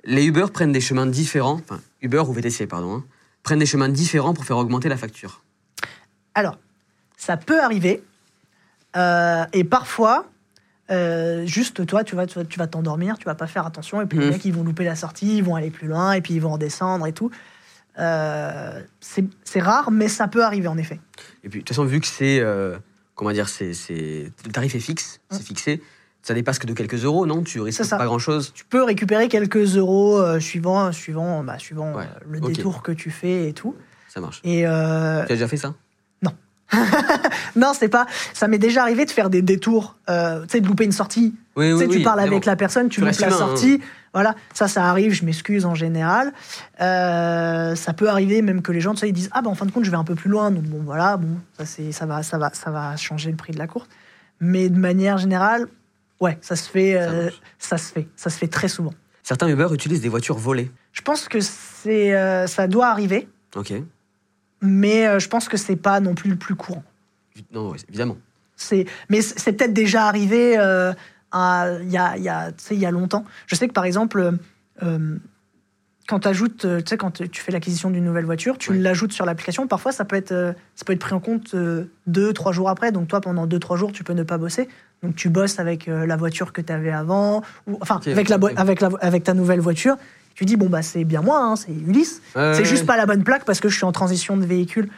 [0.05, 3.05] Les Uber prennent des chemins différents, enfin, Uber ou VTC, pardon, hein,
[3.45, 5.43] prennent des chemins différents pour faire augmenter la facture.
[6.35, 6.59] Alors,
[7.17, 8.03] ça peut arriver.
[8.97, 10.27] euh, et parfois,
[10.91, 14.03] euh, juste toi, tu vas tu vas tu vas t'endormir, tu vas pas faire attention.
[14.03, 14.33] Et puis les Mhm.
[14.33, 16.53] mecs, ils vont louper la sortie, ils vont aller plus loin, et puis ils vont
[16.53, 17.31] redescendre et tout.
[17.99, 20.99] Euh, c'est rare, mais ça peut arriver en effet.
[21.45, 22.41] Et puis, de toute façon, vu que c'est.
[22.41, 22.77] euh,
[23.15, 25.83] comment dire c'est, c'est, Le tarif est fixe, c'est fixé,
[26.23, 27.43] ça dépasse que de quelques euros, non?
[27.43, 28.53] Tu risques pas grand-chose.
[28.55, 33.49] Tu peux récupérer quelques euros suivant, suivant, bah, suivant Ouais, le détour que tu fais
[33.49, 33.77] et tout.
[34.09, 34.41] Ça marche.
[34.45, 35.75] Et Tu as déjà fait ça?
[37.57, 38.07] non, c'est pas.
[38.33, 41.35] Ça m'est déjà arrivé de faire des détours, euh, tu sais, de louper une sortie.
[41.57, 43.39] Oui, Tu oui, tu oui, parles avec la personne, tu Tu loupes la humain, hein.
[43.39, 43.81] sortie.
[44.15, 46.33] Voilà, ça, ça arrive, je m'excuse en général.
[46.81, 49.55] Euh, ça peut arriver même que les gens, tu sais, ils disent Ah, ben en
[49.55, 50.51] fin de compte, je vais un peu plus loin.
[50.51, 53.59] Donc, bon, voilà, bon, ça, ça, va, ça, va, ça va changer le prix de
[53.59, 53.89] la course.
[54.41, 55.67] Mais de manière générale,
[56.21, 58.09] ouais, ça se fait, Ça euh, ça, se fait.
[58.17, 58.93] Ça se fait très souvent.
[59.23, 60.71] Certains Uber utilisent des voitures volées.
[60.93, 63.73] Je pense que c'est, ça doit arriver, Ok.
[64.63, 66.85] Mais euh, je pense que c'est pas non plus le plus courant.
[67.53, 68.17] Non, évidemment.
[68.57, 70.93] C'est, mais c'est peut-être déjà arrivé euh,
[71.35, 73.25] il y, a, y, a, y a longtemps.
[73.47, 74.33] Je sais que par exemple, euh,
[74.83, 75.17] euh,
[76.07, 78.79] quand tu ajoutes, tu sais, quand tu fais l'acquisition d'une nouvelle voiture, tu Ouais.
[78.79, 79.67] l'ajoutes sur l'application.
[79.67, 81.57] Parfois, ça peut être, ça peut être pris en compte
[82.07, 82.93] deux, trois jours après.
[82.93, 84.69] Donc toi, pendant deux, trois jours, tu peux ne pas bosser.
[85.03, 88.81] Donc tu bosses avec la voiture que tu avais avant, ou enfin avec, la, avec,
[88.81, 89.97] la, avec ta nouvelle voiture.
[90.35, 92.23] Tu dis bon bah c'est bien moi, hein, c'est Ulysse.
[92.35, 94.45] Ouais, C'est ouais, juste pas la bonne plaque parce que je suis en transition de
[94.45, 94.89] véhicule.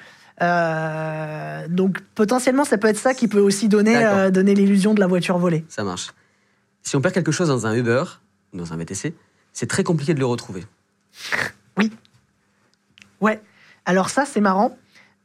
[0.43, 5.01] Euh, donc potentiellement, ça peut être ça qui peut aussi donner, euh, donner l'illusion de
[5.01, 5.65] la voiture volée.
[5.69, 6.09] Ça marche.
[6.83, 8.05] Si on perd quelque chose dans un Uber,
[8.53, 9.15] dans un VTC,
[9.53, 10.65] c'est très compliqué de le retrouver.
[13.21, 13.41] Ouais.
[13.87, 14.77] Alors ça, c'est marrant.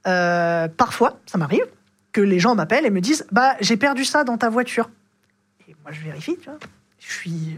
[0.07, 1.65] Euh, parfois, ça m'arrive
[2.13, 4.89] que les gens m'appellent et me disent Bah, j'ai perdu ça dans ta voiture.
[5.67, 6.59] Et moi, je vérifie, tu vois.
[6.99, 7.57] Je suis,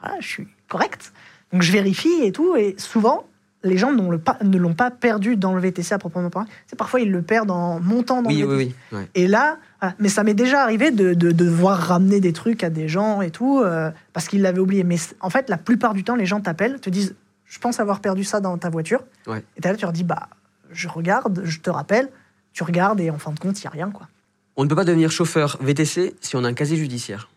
[0.00, 1.12] voilà, je suis correct.
[1.52, 2.56] Donc, je vérifie et tout.
[2.56, 3.24] Et souvent,
[3.62, 6.48] les gens n'ont le pas- ne l'ont pas perdu dans le VTC à proprement parler.
[6.66, 8.76] C'est parfois, ils le perdent en montant dans Oui, le oui, VTC.
[8.92, 8.98] oui.
[8.98, 9.08] ouais.
[9.14, 9.94] Et là, voilà.
[9.98, 13.20] mais ça m'est déjà arrivé de, de, de devoir ramener des trucs à des gens
[13.20, 14.84] et tout, euh, parce qu'ils l'avaient oublié.
[14.84, 17.14] Mais en fait, la plupart du temps, les gens t'appellent, te disent
[17.46, 19.02] Je pense avoir perdu ça dans ta voiture.
[19.26, 19.42] Ouais.
[19.56, 20.28] Et là, tu leur dis Bah,
[20.70, 22.08] je regarde, je te rappelle.
[22.52, 23.90] Tu regardes et en fin de compte, il n'y a rien.
[23.90, 24.08] quoi.
[24.56, 27.28] On ne peut pas devenir chauffeur VTC si on a un casier judiciaire.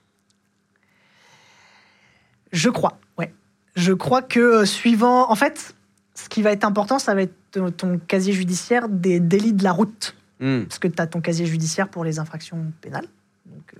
[2.52, 3.34] Je crois, ouais.
[3.76, 5.30] Je crois que euh, suivant.
[5.32, 5.76] En fait,
[6.16, 9.72] ce qui va être important, ça va être ton- casier judiciaire des délits de la
[9.72, 10.16] route.
[10.40, 10.64] Hmm.
[10.64, 13.08] Parce que tu as ton casier judiciaire pour les infractions pénales.
[13.46, 13.76] Donc,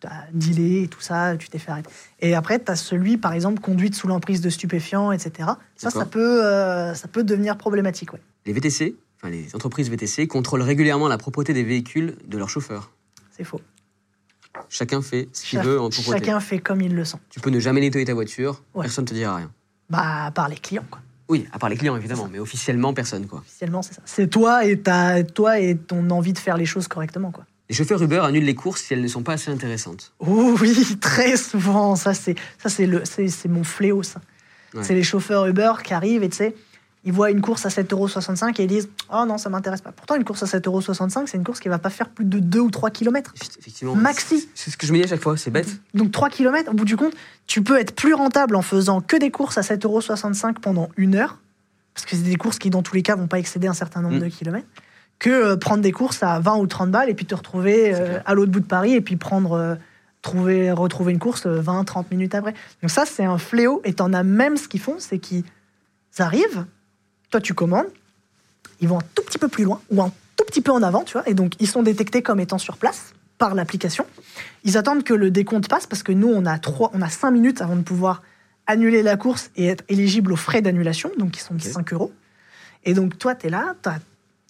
[0.00, 1.90] tu as dealé et tout ça, tu t'es fait arrêter.
[2.20, 5.50] Et après, tu as celui, par exemple, conduite sous l'emprise de stupéfiants, etc.
[5.76, 8.20] Ça, ça peut, euh, ça peut devenir problématique, ouais.
[8.46, 12.92] Les VTC, enfin les entreprises VTC, contrôlent régulièrement la propreté des véhicules de leurs chauffeurs.
[13.32, 13.60] C'est faux.
[14.68, 16.18] Chacun fait ce qu'il veut en propreté.
[16.26, 17.18] chacun fait comme il le sent.
[17.30, 18.82] Tu peux ne jamais nettoyer ta voiture, Ouais.
[18.84, 19.50] personne ne te dira rien.
[19.90, 21.00] Bah, par les clients, quoi.
[21.28, 23.40] Oui, à part les clients évidemment, mais officiellement personne quoi.
[23.40, 24.00] Officiellement, c'est ça.
[24.06, 27.44] C'est toi et, ta, toi et ton envie de faire les choses correctement, quoi.
[27.68, 30.12] Les chauffeurs Uber annulent les courses si elles ne sont pas assez intéressantes.
[30.20, 31.96] Oh oui, très souvent.
[31.96, 34.20] Ça, c'est ça, c'est le, c'est, c'est mon fléau, ça.
[34.74, 34.82] Ouais.
[34.82, 36.54] C'est les chauffeurs Uber qui arrivent et tu sais,
[37.08, 39.92] ils voient une course à 7,65€ et ils disent Oh non, ça m'intéresse pas.
[39.92, 42.60] Pourtant, une course à 7,65€, c'est une course qui va pas faire plus de 2
[42.60, 43.32] ou 3 km.
[43.34, 43.94] Effe- Effectivement.
[43.94, 44.48] Maxi.
[44.54, 45.68] c'est- ce que je me dis à chaque fois, c'est bête.
[45.94, 47.14] Donc 3 km, au bout du compte,
[47.46, 51.38] tu peux être plus rentable en faisant que des courses à 7,65€ pendant une heure.
[51.94, 54.02] parce que c'est des courses qui, dans tous les cas, vont pas excéder un certain
[54.02, 54.20] nombre Mm.
[54.20, 54.68] de kilomètres,
[55.18, 58.20] que euh, prendre des courses à 20 ou 30 balles et puis te retrouver euh,
[58.24, 59.74] à l'autre bout de Paris et puis prendre, euh,
[60.22, 62.54] trouver, retrouver une course 20-30 minutes après.
[62.82, 63.80] Donc ça, c'est un fléau.
[63.84, 65.42] Et t'en as même ce qu'ils font, c'est qu'ils
[66.18, 66.66] arrivent,
[67.30, 67.86] toi tu commandes,
[68.80, 71.04] ils vont un tout petit peu plus loin ou un tout petit peu en avant,
[71.04, 74.06] tu vois, et donc ils sont détectés comme étant sur place par l'application.
[74.64, 77.30] Ils attendent que le décompte passe parce que nous, on a, trois, on a 5
[77.30, 78.22] minutes avant de pouvoir
[78.66, 81.72] annuler la course et être éligible aux frais d'annulation, donc qui sont de Ok.
[81.72, 82.12] 5 euros.
[82.84, 83.74] Et donc toi, tu es là,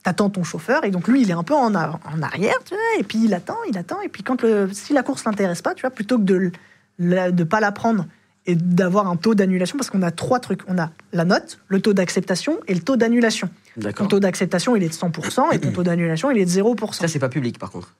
[0.02, 3.02] t'attends ton chauffeur, et donc lui, il est un peu en, arrière, tu vois, et
[3.02, 5.82] puis il attend, il attend, et puis quand le, si la course l'intéresse pas, tu
[5.82, 6.52] vois, plutôt que de
[6.98, 8.06] ne pas la prendre
[8.48, 10.62] et d'avoir un taux d'annulation, parce qu'on a trois trucs.
[10.68, 13.50] On a la note, le taux d'acceptation et le taux d'annulation.
[13.94, 16.94] Ton taux d'acceptation, il est de 100%, et ton taux d'annulation, il est de 0%.
[16.94, 17.94] Ça, c'est pas public, par contre.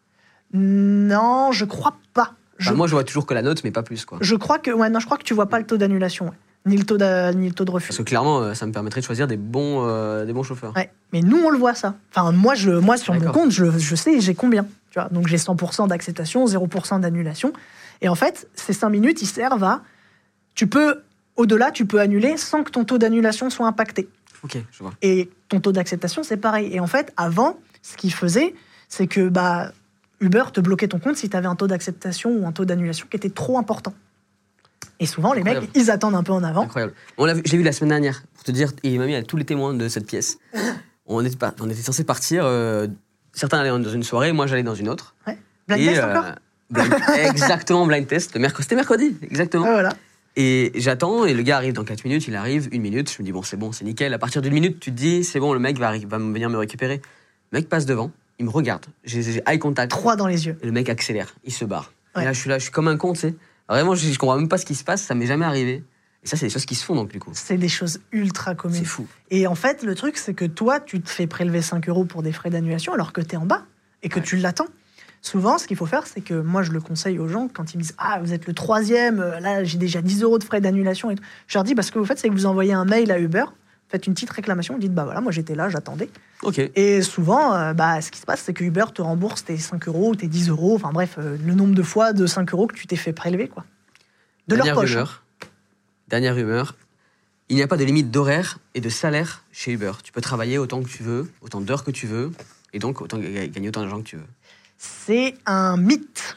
[0.54, 2.32] Non, je crois pas.
[2.56, 4.18] Je, Enfin, moi, je vois toujours que la note, mais pas plus, quoi.
[4.22, 6.32] je crois que ouais, non, je crois que tu vois pas le taux d'annulation, ouais.
[6.64, 7.88] ni le taux ni le taux de refus.
[7.88, 10.72] Parce que clairement, euh, ça me permettrait de choisir des bons, euh, des bons chauffeurs.
[10.74, 10.90] Ouais.
[11.12, 11.94] Mais nous, on le voit ça.
[12.10, 14.64] Enfin, moi, je, moi sur mon compte, je, je sais j'ai combien.
[14.90, 17.52] Tu vois Donc j'ai 100% d'acceptation, 0% d'annulation.
[18.00, 19.82] Et en fait, ces 5 minutes, ils servent à.
[20.58, 21.02] Tu peux,
[21.36, 24.08] au-delà, tu peux annuler sans que ton taux d'annulation soit impacté.
[24.42, 24.92] Ok, je vois.
[25.02, 26.68] Et ton taux d'acceptation, c'est pareil.
[26.74, 28.56] Et en fait, avant, ce qu'ils faisaient,
[28.88, 29.70] c'est que bah,
[30.20, 33.06] Uber te bloquait ton compte si tu avais un taux d'acceptation ou un taux d'annulation
[33.08, 33.94] qui était trop important.
[34.98, 36.62] Et souvent, les mecs, ils attendent un peu en avant.
[36.62, 36.92] Incroyable.
[37.18, 39.06] On l'a vu- je l'ai vu la semaine dernière, pour te dire, et il m'a
[39.06, 40.38] mis à tous les témoins de cette pièce.
[41.06, 42.86] On était, pas- on était censé partir, euh,
[43.32, 45.14] certains allaient dans une soirée, moi j'allais dans une autre.
[45.68, 46.24] Blind Et, test euh, encore
[46.68, 46.94] blind-
[47.30, 48.32] exactement, blind test.
[48.32, 49.64] C'était mercredi, exactement.
[49.66, 49.92] Ah, voilà.
[50.40, 53.24] Et j'attends, et le gars arrive dans 4 minutes, il arrive, une minute, je me
[53.24, 54.14] dis, bon, c'est bon, c'est nickel.
[54.14, 57.02] À partir d'une minute, tu te dis, c'est bon, le mec va, venir me récupérer.
[57.50, 59.90] Le mec passe devant, il me regarde, j'ai j'ai eye contact.
[59.90, 60.56] Trois dans les yeux.
[60.62, 61.92] Et le mec accélère, il se barre.
[62.14, 62.22] Ouais.
[62.22, 63.34] Et là, je suis là, je suis comme un con, tu sais.
[63.68, 65.82] Vraiment, je, je comprends même pas ce qui se passe, ça m'est jamais arrivé.
[66.22, 67.30] Et ça, c'est des choses qui se font, donc, du coup.
[67.34, 68.78] C'est des choses ultra communes.
[68.78, 69.08] C'est fou.
[69.32, 72.22] Et en fait, le truc, c'est que toi, tu te fais prélever 5 euros pour
[72.22, 73.64] des frais d'annulation alors que tu es en bas
[74.04, 74.24] et que Ouais.
[74.24, 74.66] tu l'attends.
[75.20, 77.78] Souvent, ce qu'il faut faire, c'est que moi, je le conseille aux gens quand ils
[77.78, 80.60] me disent Ah, vous êtes le troisième, euh, là, j'ai déjà 10 euros de frais
[80.60, 81.10] d'annulation.
[81.46, 83.44] Je leur dis Parce que vous faites, c'est que vous envoyez un mail à Uber,
[83.88, 86.08] faites une petite réclamation, vous dites Bah voilà, moi j'étais là, j'attendais.
[86.76, 89.88] Et souvent, euh, bah, ce qui se passe, c'est que Uber te rembourse tes 5
[89.88, 92.74] euros, tes 10 euros, enfin bref, euh, le nombre de fois de 5 euros que
[92.76, 93.64] tu t'es fait prélever, quoi.
[94.46, 94.90] De leur Dernière poche.
[94.92, 95.22] rumeur.
[96.08, 96.76] Dernière rumeur.
[97.50, 99.92] Il n'y a pas de limite d'horaire et de salaire chez Uber.
[100.04, 102.30] Tu peux travailler autant que tu veux, autant d'heures que tu veux,
[102.72, 104.26] et donc autant, gagner autant d'argent que tu veux.
[104.78, 106.36] C'est un mythe.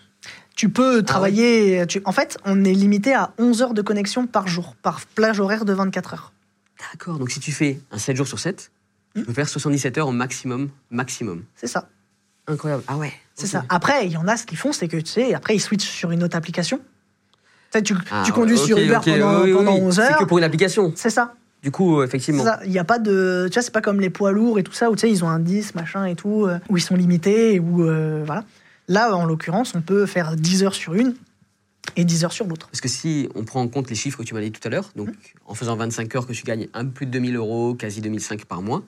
[0.55, 1.85] Tu peux travailler.
[1.87, 5.39] tu- En fait, on est limité à 11 heures de connexion par jour, par plage
[5.39, 6.31] horaire de 24 heures.
[6.91, 8.71] D'accord, donc si tu fais un 7 jours sur 7,
[9.15, 10.69] tu peux faire 77 heures au maximum.
[10.89, 11.43] Maximum.
[11.55, 11.87] C'est ça.
[12.47, 12.83] Incroyable.
[12.87, 13.13] Ah ouais.
[13.35, 13.63] C'est ça.
[13.69, 15.87] Après, il y en a ce qu'ils font, c'est que tu sais, après, ils switchent
[15.89, 16.77] sur une autre application.
[17.71, 19.81] Tu, sais, tu, Ah tu conduis sur Uber pendant, oui, oui, pendant oui.
[19.81, 20.17] 11 C'est heures.
[20.17, 20.91] que pour une application.
[20.95, 21.35] C'est ça.
[21.63, 22.43] Du coup, euh, C'est effectivement.
[22.43, 22.59] ça.
[22.65, 23.47] Il n'y a pas de.
[23.49, 25.23] Tu vois, c'est pas comme les poids lourds et tout ça, où tu sais, ils
[25.23, 27.83] ont un 10, machin et tout, euh, où ils sont limités, où.
[27.83, 28.43] euh, voilà.
[28.87, 31.15] Là, en l'occurrence, on peut faire 10 heures sur une
[31.95, 32.67] et 10 heures sur l'autre.
[32.67, 34.71] Parce que si on prend en compte les chiffres que tu m'as dit tout à
[34.71, 35.13] l'heure, donc Mmh.
[35.45, 38.45] en faisant 25 heures que tu gagnes un peu plus de 2000 euros, quasi 2005
[38.45, 38.83] par mois,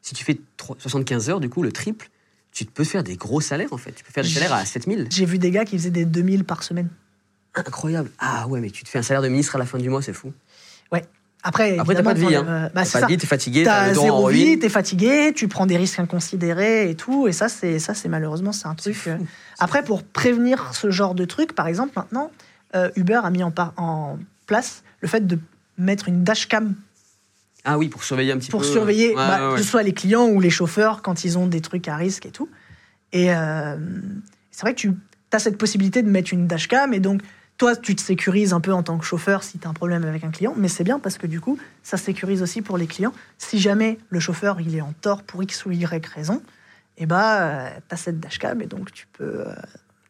[0.00, 2.08] si tu fais trois- 75 heures, du coup, le triple,
[2.52, 3.92] tu peux faire des gros salaires en fait.
[3.92, 5.08] Tu peux faire des salaires à 7000.
[5.10, 6.88] J'ai vu des gars qui faisaient des 2000 par semaine.
[7.54, 8.10] Incroyable.
[8.18, 10.02] Ah ouais, mais tu te fais un salaire de ministre à la fin du mois,
[10.02, 10.32] c'est fou.
[11.44, 12.34] Après, Après, t'as pas de vie.
[12.36, 12.44] Hein.
[12.46, 14.68] euh, bah, T'as pas de vie, t'es fatigué, t'as le dos en zéro vie, t'es
[14.68, 17.26] fatigué, tu prends des risques inconsidérés et tout.
[17.26, 18.94] Et ça, c'est ça, c'est malheureusement, c'est un truc.
[18.94, 19.10] fou.
[19.10, 19.16] euh,
[19.58, 22.30] Après, pour prévenir ce genre de truc, par exemple, maintenant,
[22.76, 25.38] euh, Uber a mis en, par- en place le fait de
[25.78, 26.74] mettre une dashcam
[27.64, 28.66] Ah oui, pour surveiller un petit pour peu.
[28.66, 29.56] surveiller, Ouais, bah, ouais, ouais.
[29.58, 32.24] que ce soit les clients ou les chauffeurs quand ils ont des trucs à risque
[32.26, 32.48] et tout.
[33.12, 33.76] Et euh,
[34.52, 34.92] c'est vrai que tu
[35.32, 37.20] as cette possibilité de mettre une dashcam et donc
[37.62, 40.02] toi, tu te sécurises un peu en tant que chauffeur si tu as un problème
[40.04, 42.88] avec un client, mais c'est bien parce que du coup, ça sécurise aussi pour les
[42.88, 43.12] clients.
[43.38, 46.42] Si jamais le chauffeur il est en tort pour X ou Y raison,
[46.98, 49.54] et bah, tu as cette dashcam et donc tu peux, euh,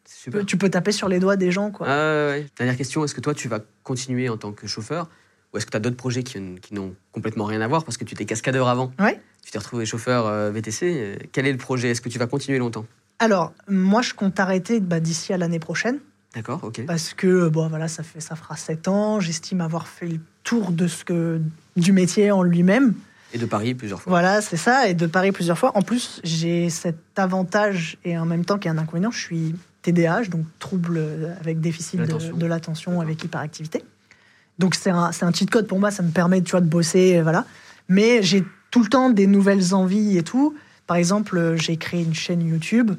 [0.03, 0.43] super.
[0.47, 1.69] tu peux taper sur les doigts des gens.
[1.69, 1.85] Quoi.
[1.87, 2.47] Ah ouais.
[2.57, 5.07] Dernière question, est-ce que toi tu vas continuer en tant que chauffeur
[5.53, 7.97] ou est-ce que tu as d'autres projets qui, qui n'ont complètement rien à voir parce
[7.97, 9.21] que tu étais cascadeur avant Ouais.
[9.45, 10.85] Tu t'es retrouvé chauffeur euh, VTC.
[10.85, 11.91] euh, Quel est le projet?
[11.91, 12.87] Est-ce que tu vas continuer longtemps?
[13.19, 15.99] Alors, moi, je compte arrêter bah, d'ici à l'année prochaine.
[16.33, 16.85] D'accord, ok.
[16.87, 20.71] parce que bon voilà ça fait ça fera sept ans j'estime avoir fait le tour
[20.71, 21.39] de ce que
[21.77, 22.95] du métier en lui-même
[23.33, 24.09] Et de Paris plusieurs fois.
[24.09, 28.25] voilà c'est ça et de Paris plusieurs fois en plus j'ai cet avantage et en
[28.25, 30.99] même temps qu'il y a un inconvénient je suis TDAH donc trouble
[31.39, 32.99] avec déficit de L'attention.
[33.01, 33.83] avec hyperactivité
[34.59, 36.67] donc c'est un c'est un cheat code pour moi ça me permet tu vois de
[36.69, 37.45] bosser voilà
[37.89, 40.55] mais j'ai tout le temps des nouvelles envies et tout
[40.85, 42.91] Par exemple, euh, j'ai créé une chaîne YouTube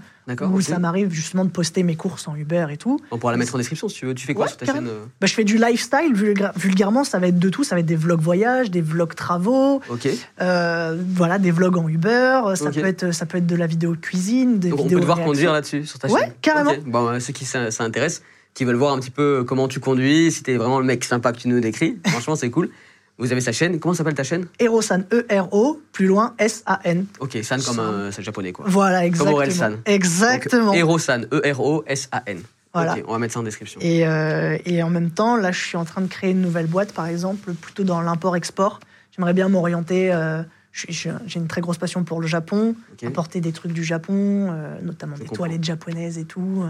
[0.50, 2.98] où ça m'arrive justement de poster mes courses en Uber et tout.
[3.10, 4.14] On pourra la mettre en description si tu veux.
[4.14, 4.86] Tu fais quoi Ouais, sur ta carrément.
[4.86, 7.62] chaîne euh Bah, je fais du lifestyle, vulga- vulgairement, ça va être de tout.
[7.62, 10.08] Ça va être des vlogs voyages, des vlogs travaux, Ok.
[10.40, 12.40] euh, voilà, des vlogs en Uber.
[12.56, 14.94] Ça, peut être, ça peut être de la vidéo cuisine, des Donc on peut te
[15.04, 15.24] voir réactions.
[15.26, 16.32] conduire là-dessus sur ta Ouais, chaîne.
[16.40, 16.70] carrément.
[16.70, 16.84] Ok.
[16.86, 18.22] Bon, euh, ceux qui ça, ça intéresse,
[18.54, 21.32] qui veulent voir un petit peu comment tu conduis, si t'es vraiment le mec sympa
[21.32, 22.70] que tu nous décris, franchement c'est cool.
[23.18, 23.78] Vous avez sa chaîne.
[23.78, 27.06] Comment s'appelle ta chaîne Erosan, E-R-O, plus loin, S-A-N.
[27.20, 28.64] Ok, San comme un c'est japonais quoi.
[28.68, 29.36] Voilà, exactement.
[29.36, 29.72] Orelsan.
[29.86, 30.66] Exactement.
[30.66, 32.42] Donc, Erosan, E-R-O-S-A-N.
[32.72, 32.96] Voilà.
[33.06, 33.80] On va mettre ça en description.
[33.80, 36.66] Et, euh, et en même temps, là, je suis en train de créer une nouvelle
[36.66, 38.80] boîte, par exemple, plutôt dans l'import-export.
[39.16, 40.12] J'aimerais bien m'orienter.
[40.12, 40.42] euh,
[40.72, 43.04] J'ai une très grosse passion pour le Japon, Ok.
[43.04, 45.44] importer des trucs du Japon, euh, notamment Je des comprends.
[45.44, 46.64] toilettes japonaises et tout.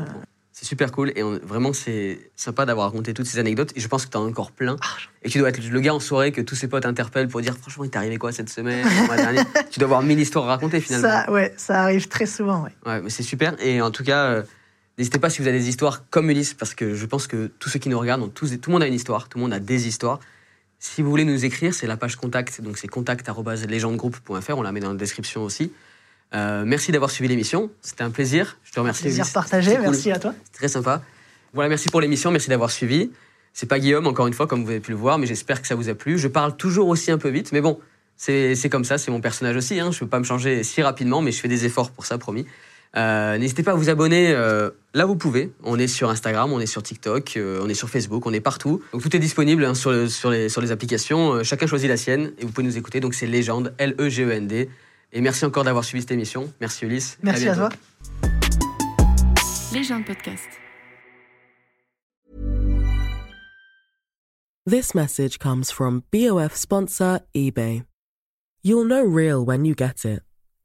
[0.57, 3.89] C'est super cool et on- vraiment c'est sympa d'avoir raconté toutes ces anecdotes et je
[3.89, 4.87] pense que tu en as encore plein Ah,
[5.25, 7.57] et tu dois être le gars en soirée que tous ses potes interpellent pour dire
[7.59, 8.87] franchement il t'est arrivé quoi cette semaine
[9.73, 11.09] Tu dois avoir mille histoires à raconter finalement.
[11.09, 12.63] ça, ouais, ça arrive très souvent.
[12.63, 12.71] Ouais.
[12.87, 13.57] Ouais, mais c'est super.
[13.61, 14.43] Et en tout cas, euh,
[14.97, 17.69] n'hésitez pas si vous avez des histoires comme Ulysse, parce que je pense que tous
[17.69, 19.53] ceux qui nous regardent, ont tous, tout le monde a une histoire, tout le monde
[19.53, 20.21] a des histoires.
[20.79, 24.79] Si vous voulez nous écrire, c'est la page contact, donc c'est contact.legendegroup.fr, on la met
[24.81, 25.73] dans la description aussi.
[26.35, 28.59] Euh, merci d'avoir suivi l'émission, c'était un plaisir.
[28.65, 29.03] Je te remercie.
[29.03, 29.33] Plaisir Ulysse.
[29.33, 29.81] partagé, cool.
[29.83, 30.35] merci à toi.
[30.45, 31.03] C'est très sympa.
[31.53, 33.11] Voilà, merci pour l'émission, merci d'avoir suivi.
[33.53, 35.69] C'est pas Guillaume, encore une fois, comme vous avez pu le voir, mais j'espère que
[35.69, 36.19] ça vous a plu.
[36.19, 37.79] Je parle toujours aussi un peu vite, mais bon,
[38.17, 39.79] c'est comme ça, c'est mon personnage aussi.
[39.79, 39.93] Hein.
[39.93, 42.47] Je peux pas me changer si rapidement, mais je fais des efforts pour ça, promis.
[42.97, 45.53] Euh, N'hésitez pas à vous abonner euh, là vous pouvez.
[45.65, 48.41] On est sur Instagram, on est sur TikTok, euh, on est sur Facebook, on est
[48.41, 48.83] partout.
[48.93, 51.43] Donc tout est disponible hein, sur, le- sur, les, sur les applications.
[51.43, 53.01] Chacun choisit la sienne et vous pouvez nous écouter.
[53.01, 54.69] Donc c'est Légende, L-E-G-E-N-D.
[55.17, 56.53] Et merci encore d'avoir suivi cette émission.
[56.61, 57.19] Merci Ulysse.
[57.23, 57.77] Merci à, bientôt.
[58.21, 58.29] toi.
[59.73, 60.49] Légende podcast.
[64.67, 67.85] This message comes from BOF sponsor eBay.
[68.63, 70.23] You'll know real when you get it.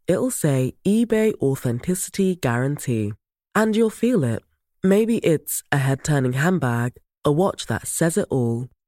[0.08, 3.14] It'll say eBay Authenticity Guarantee.
[3.54, 4.42] And you'll feel it.
[4.84, 6.94] Maybe it's a head turning handbag,
[7.24, 8.70] a watch that says it all,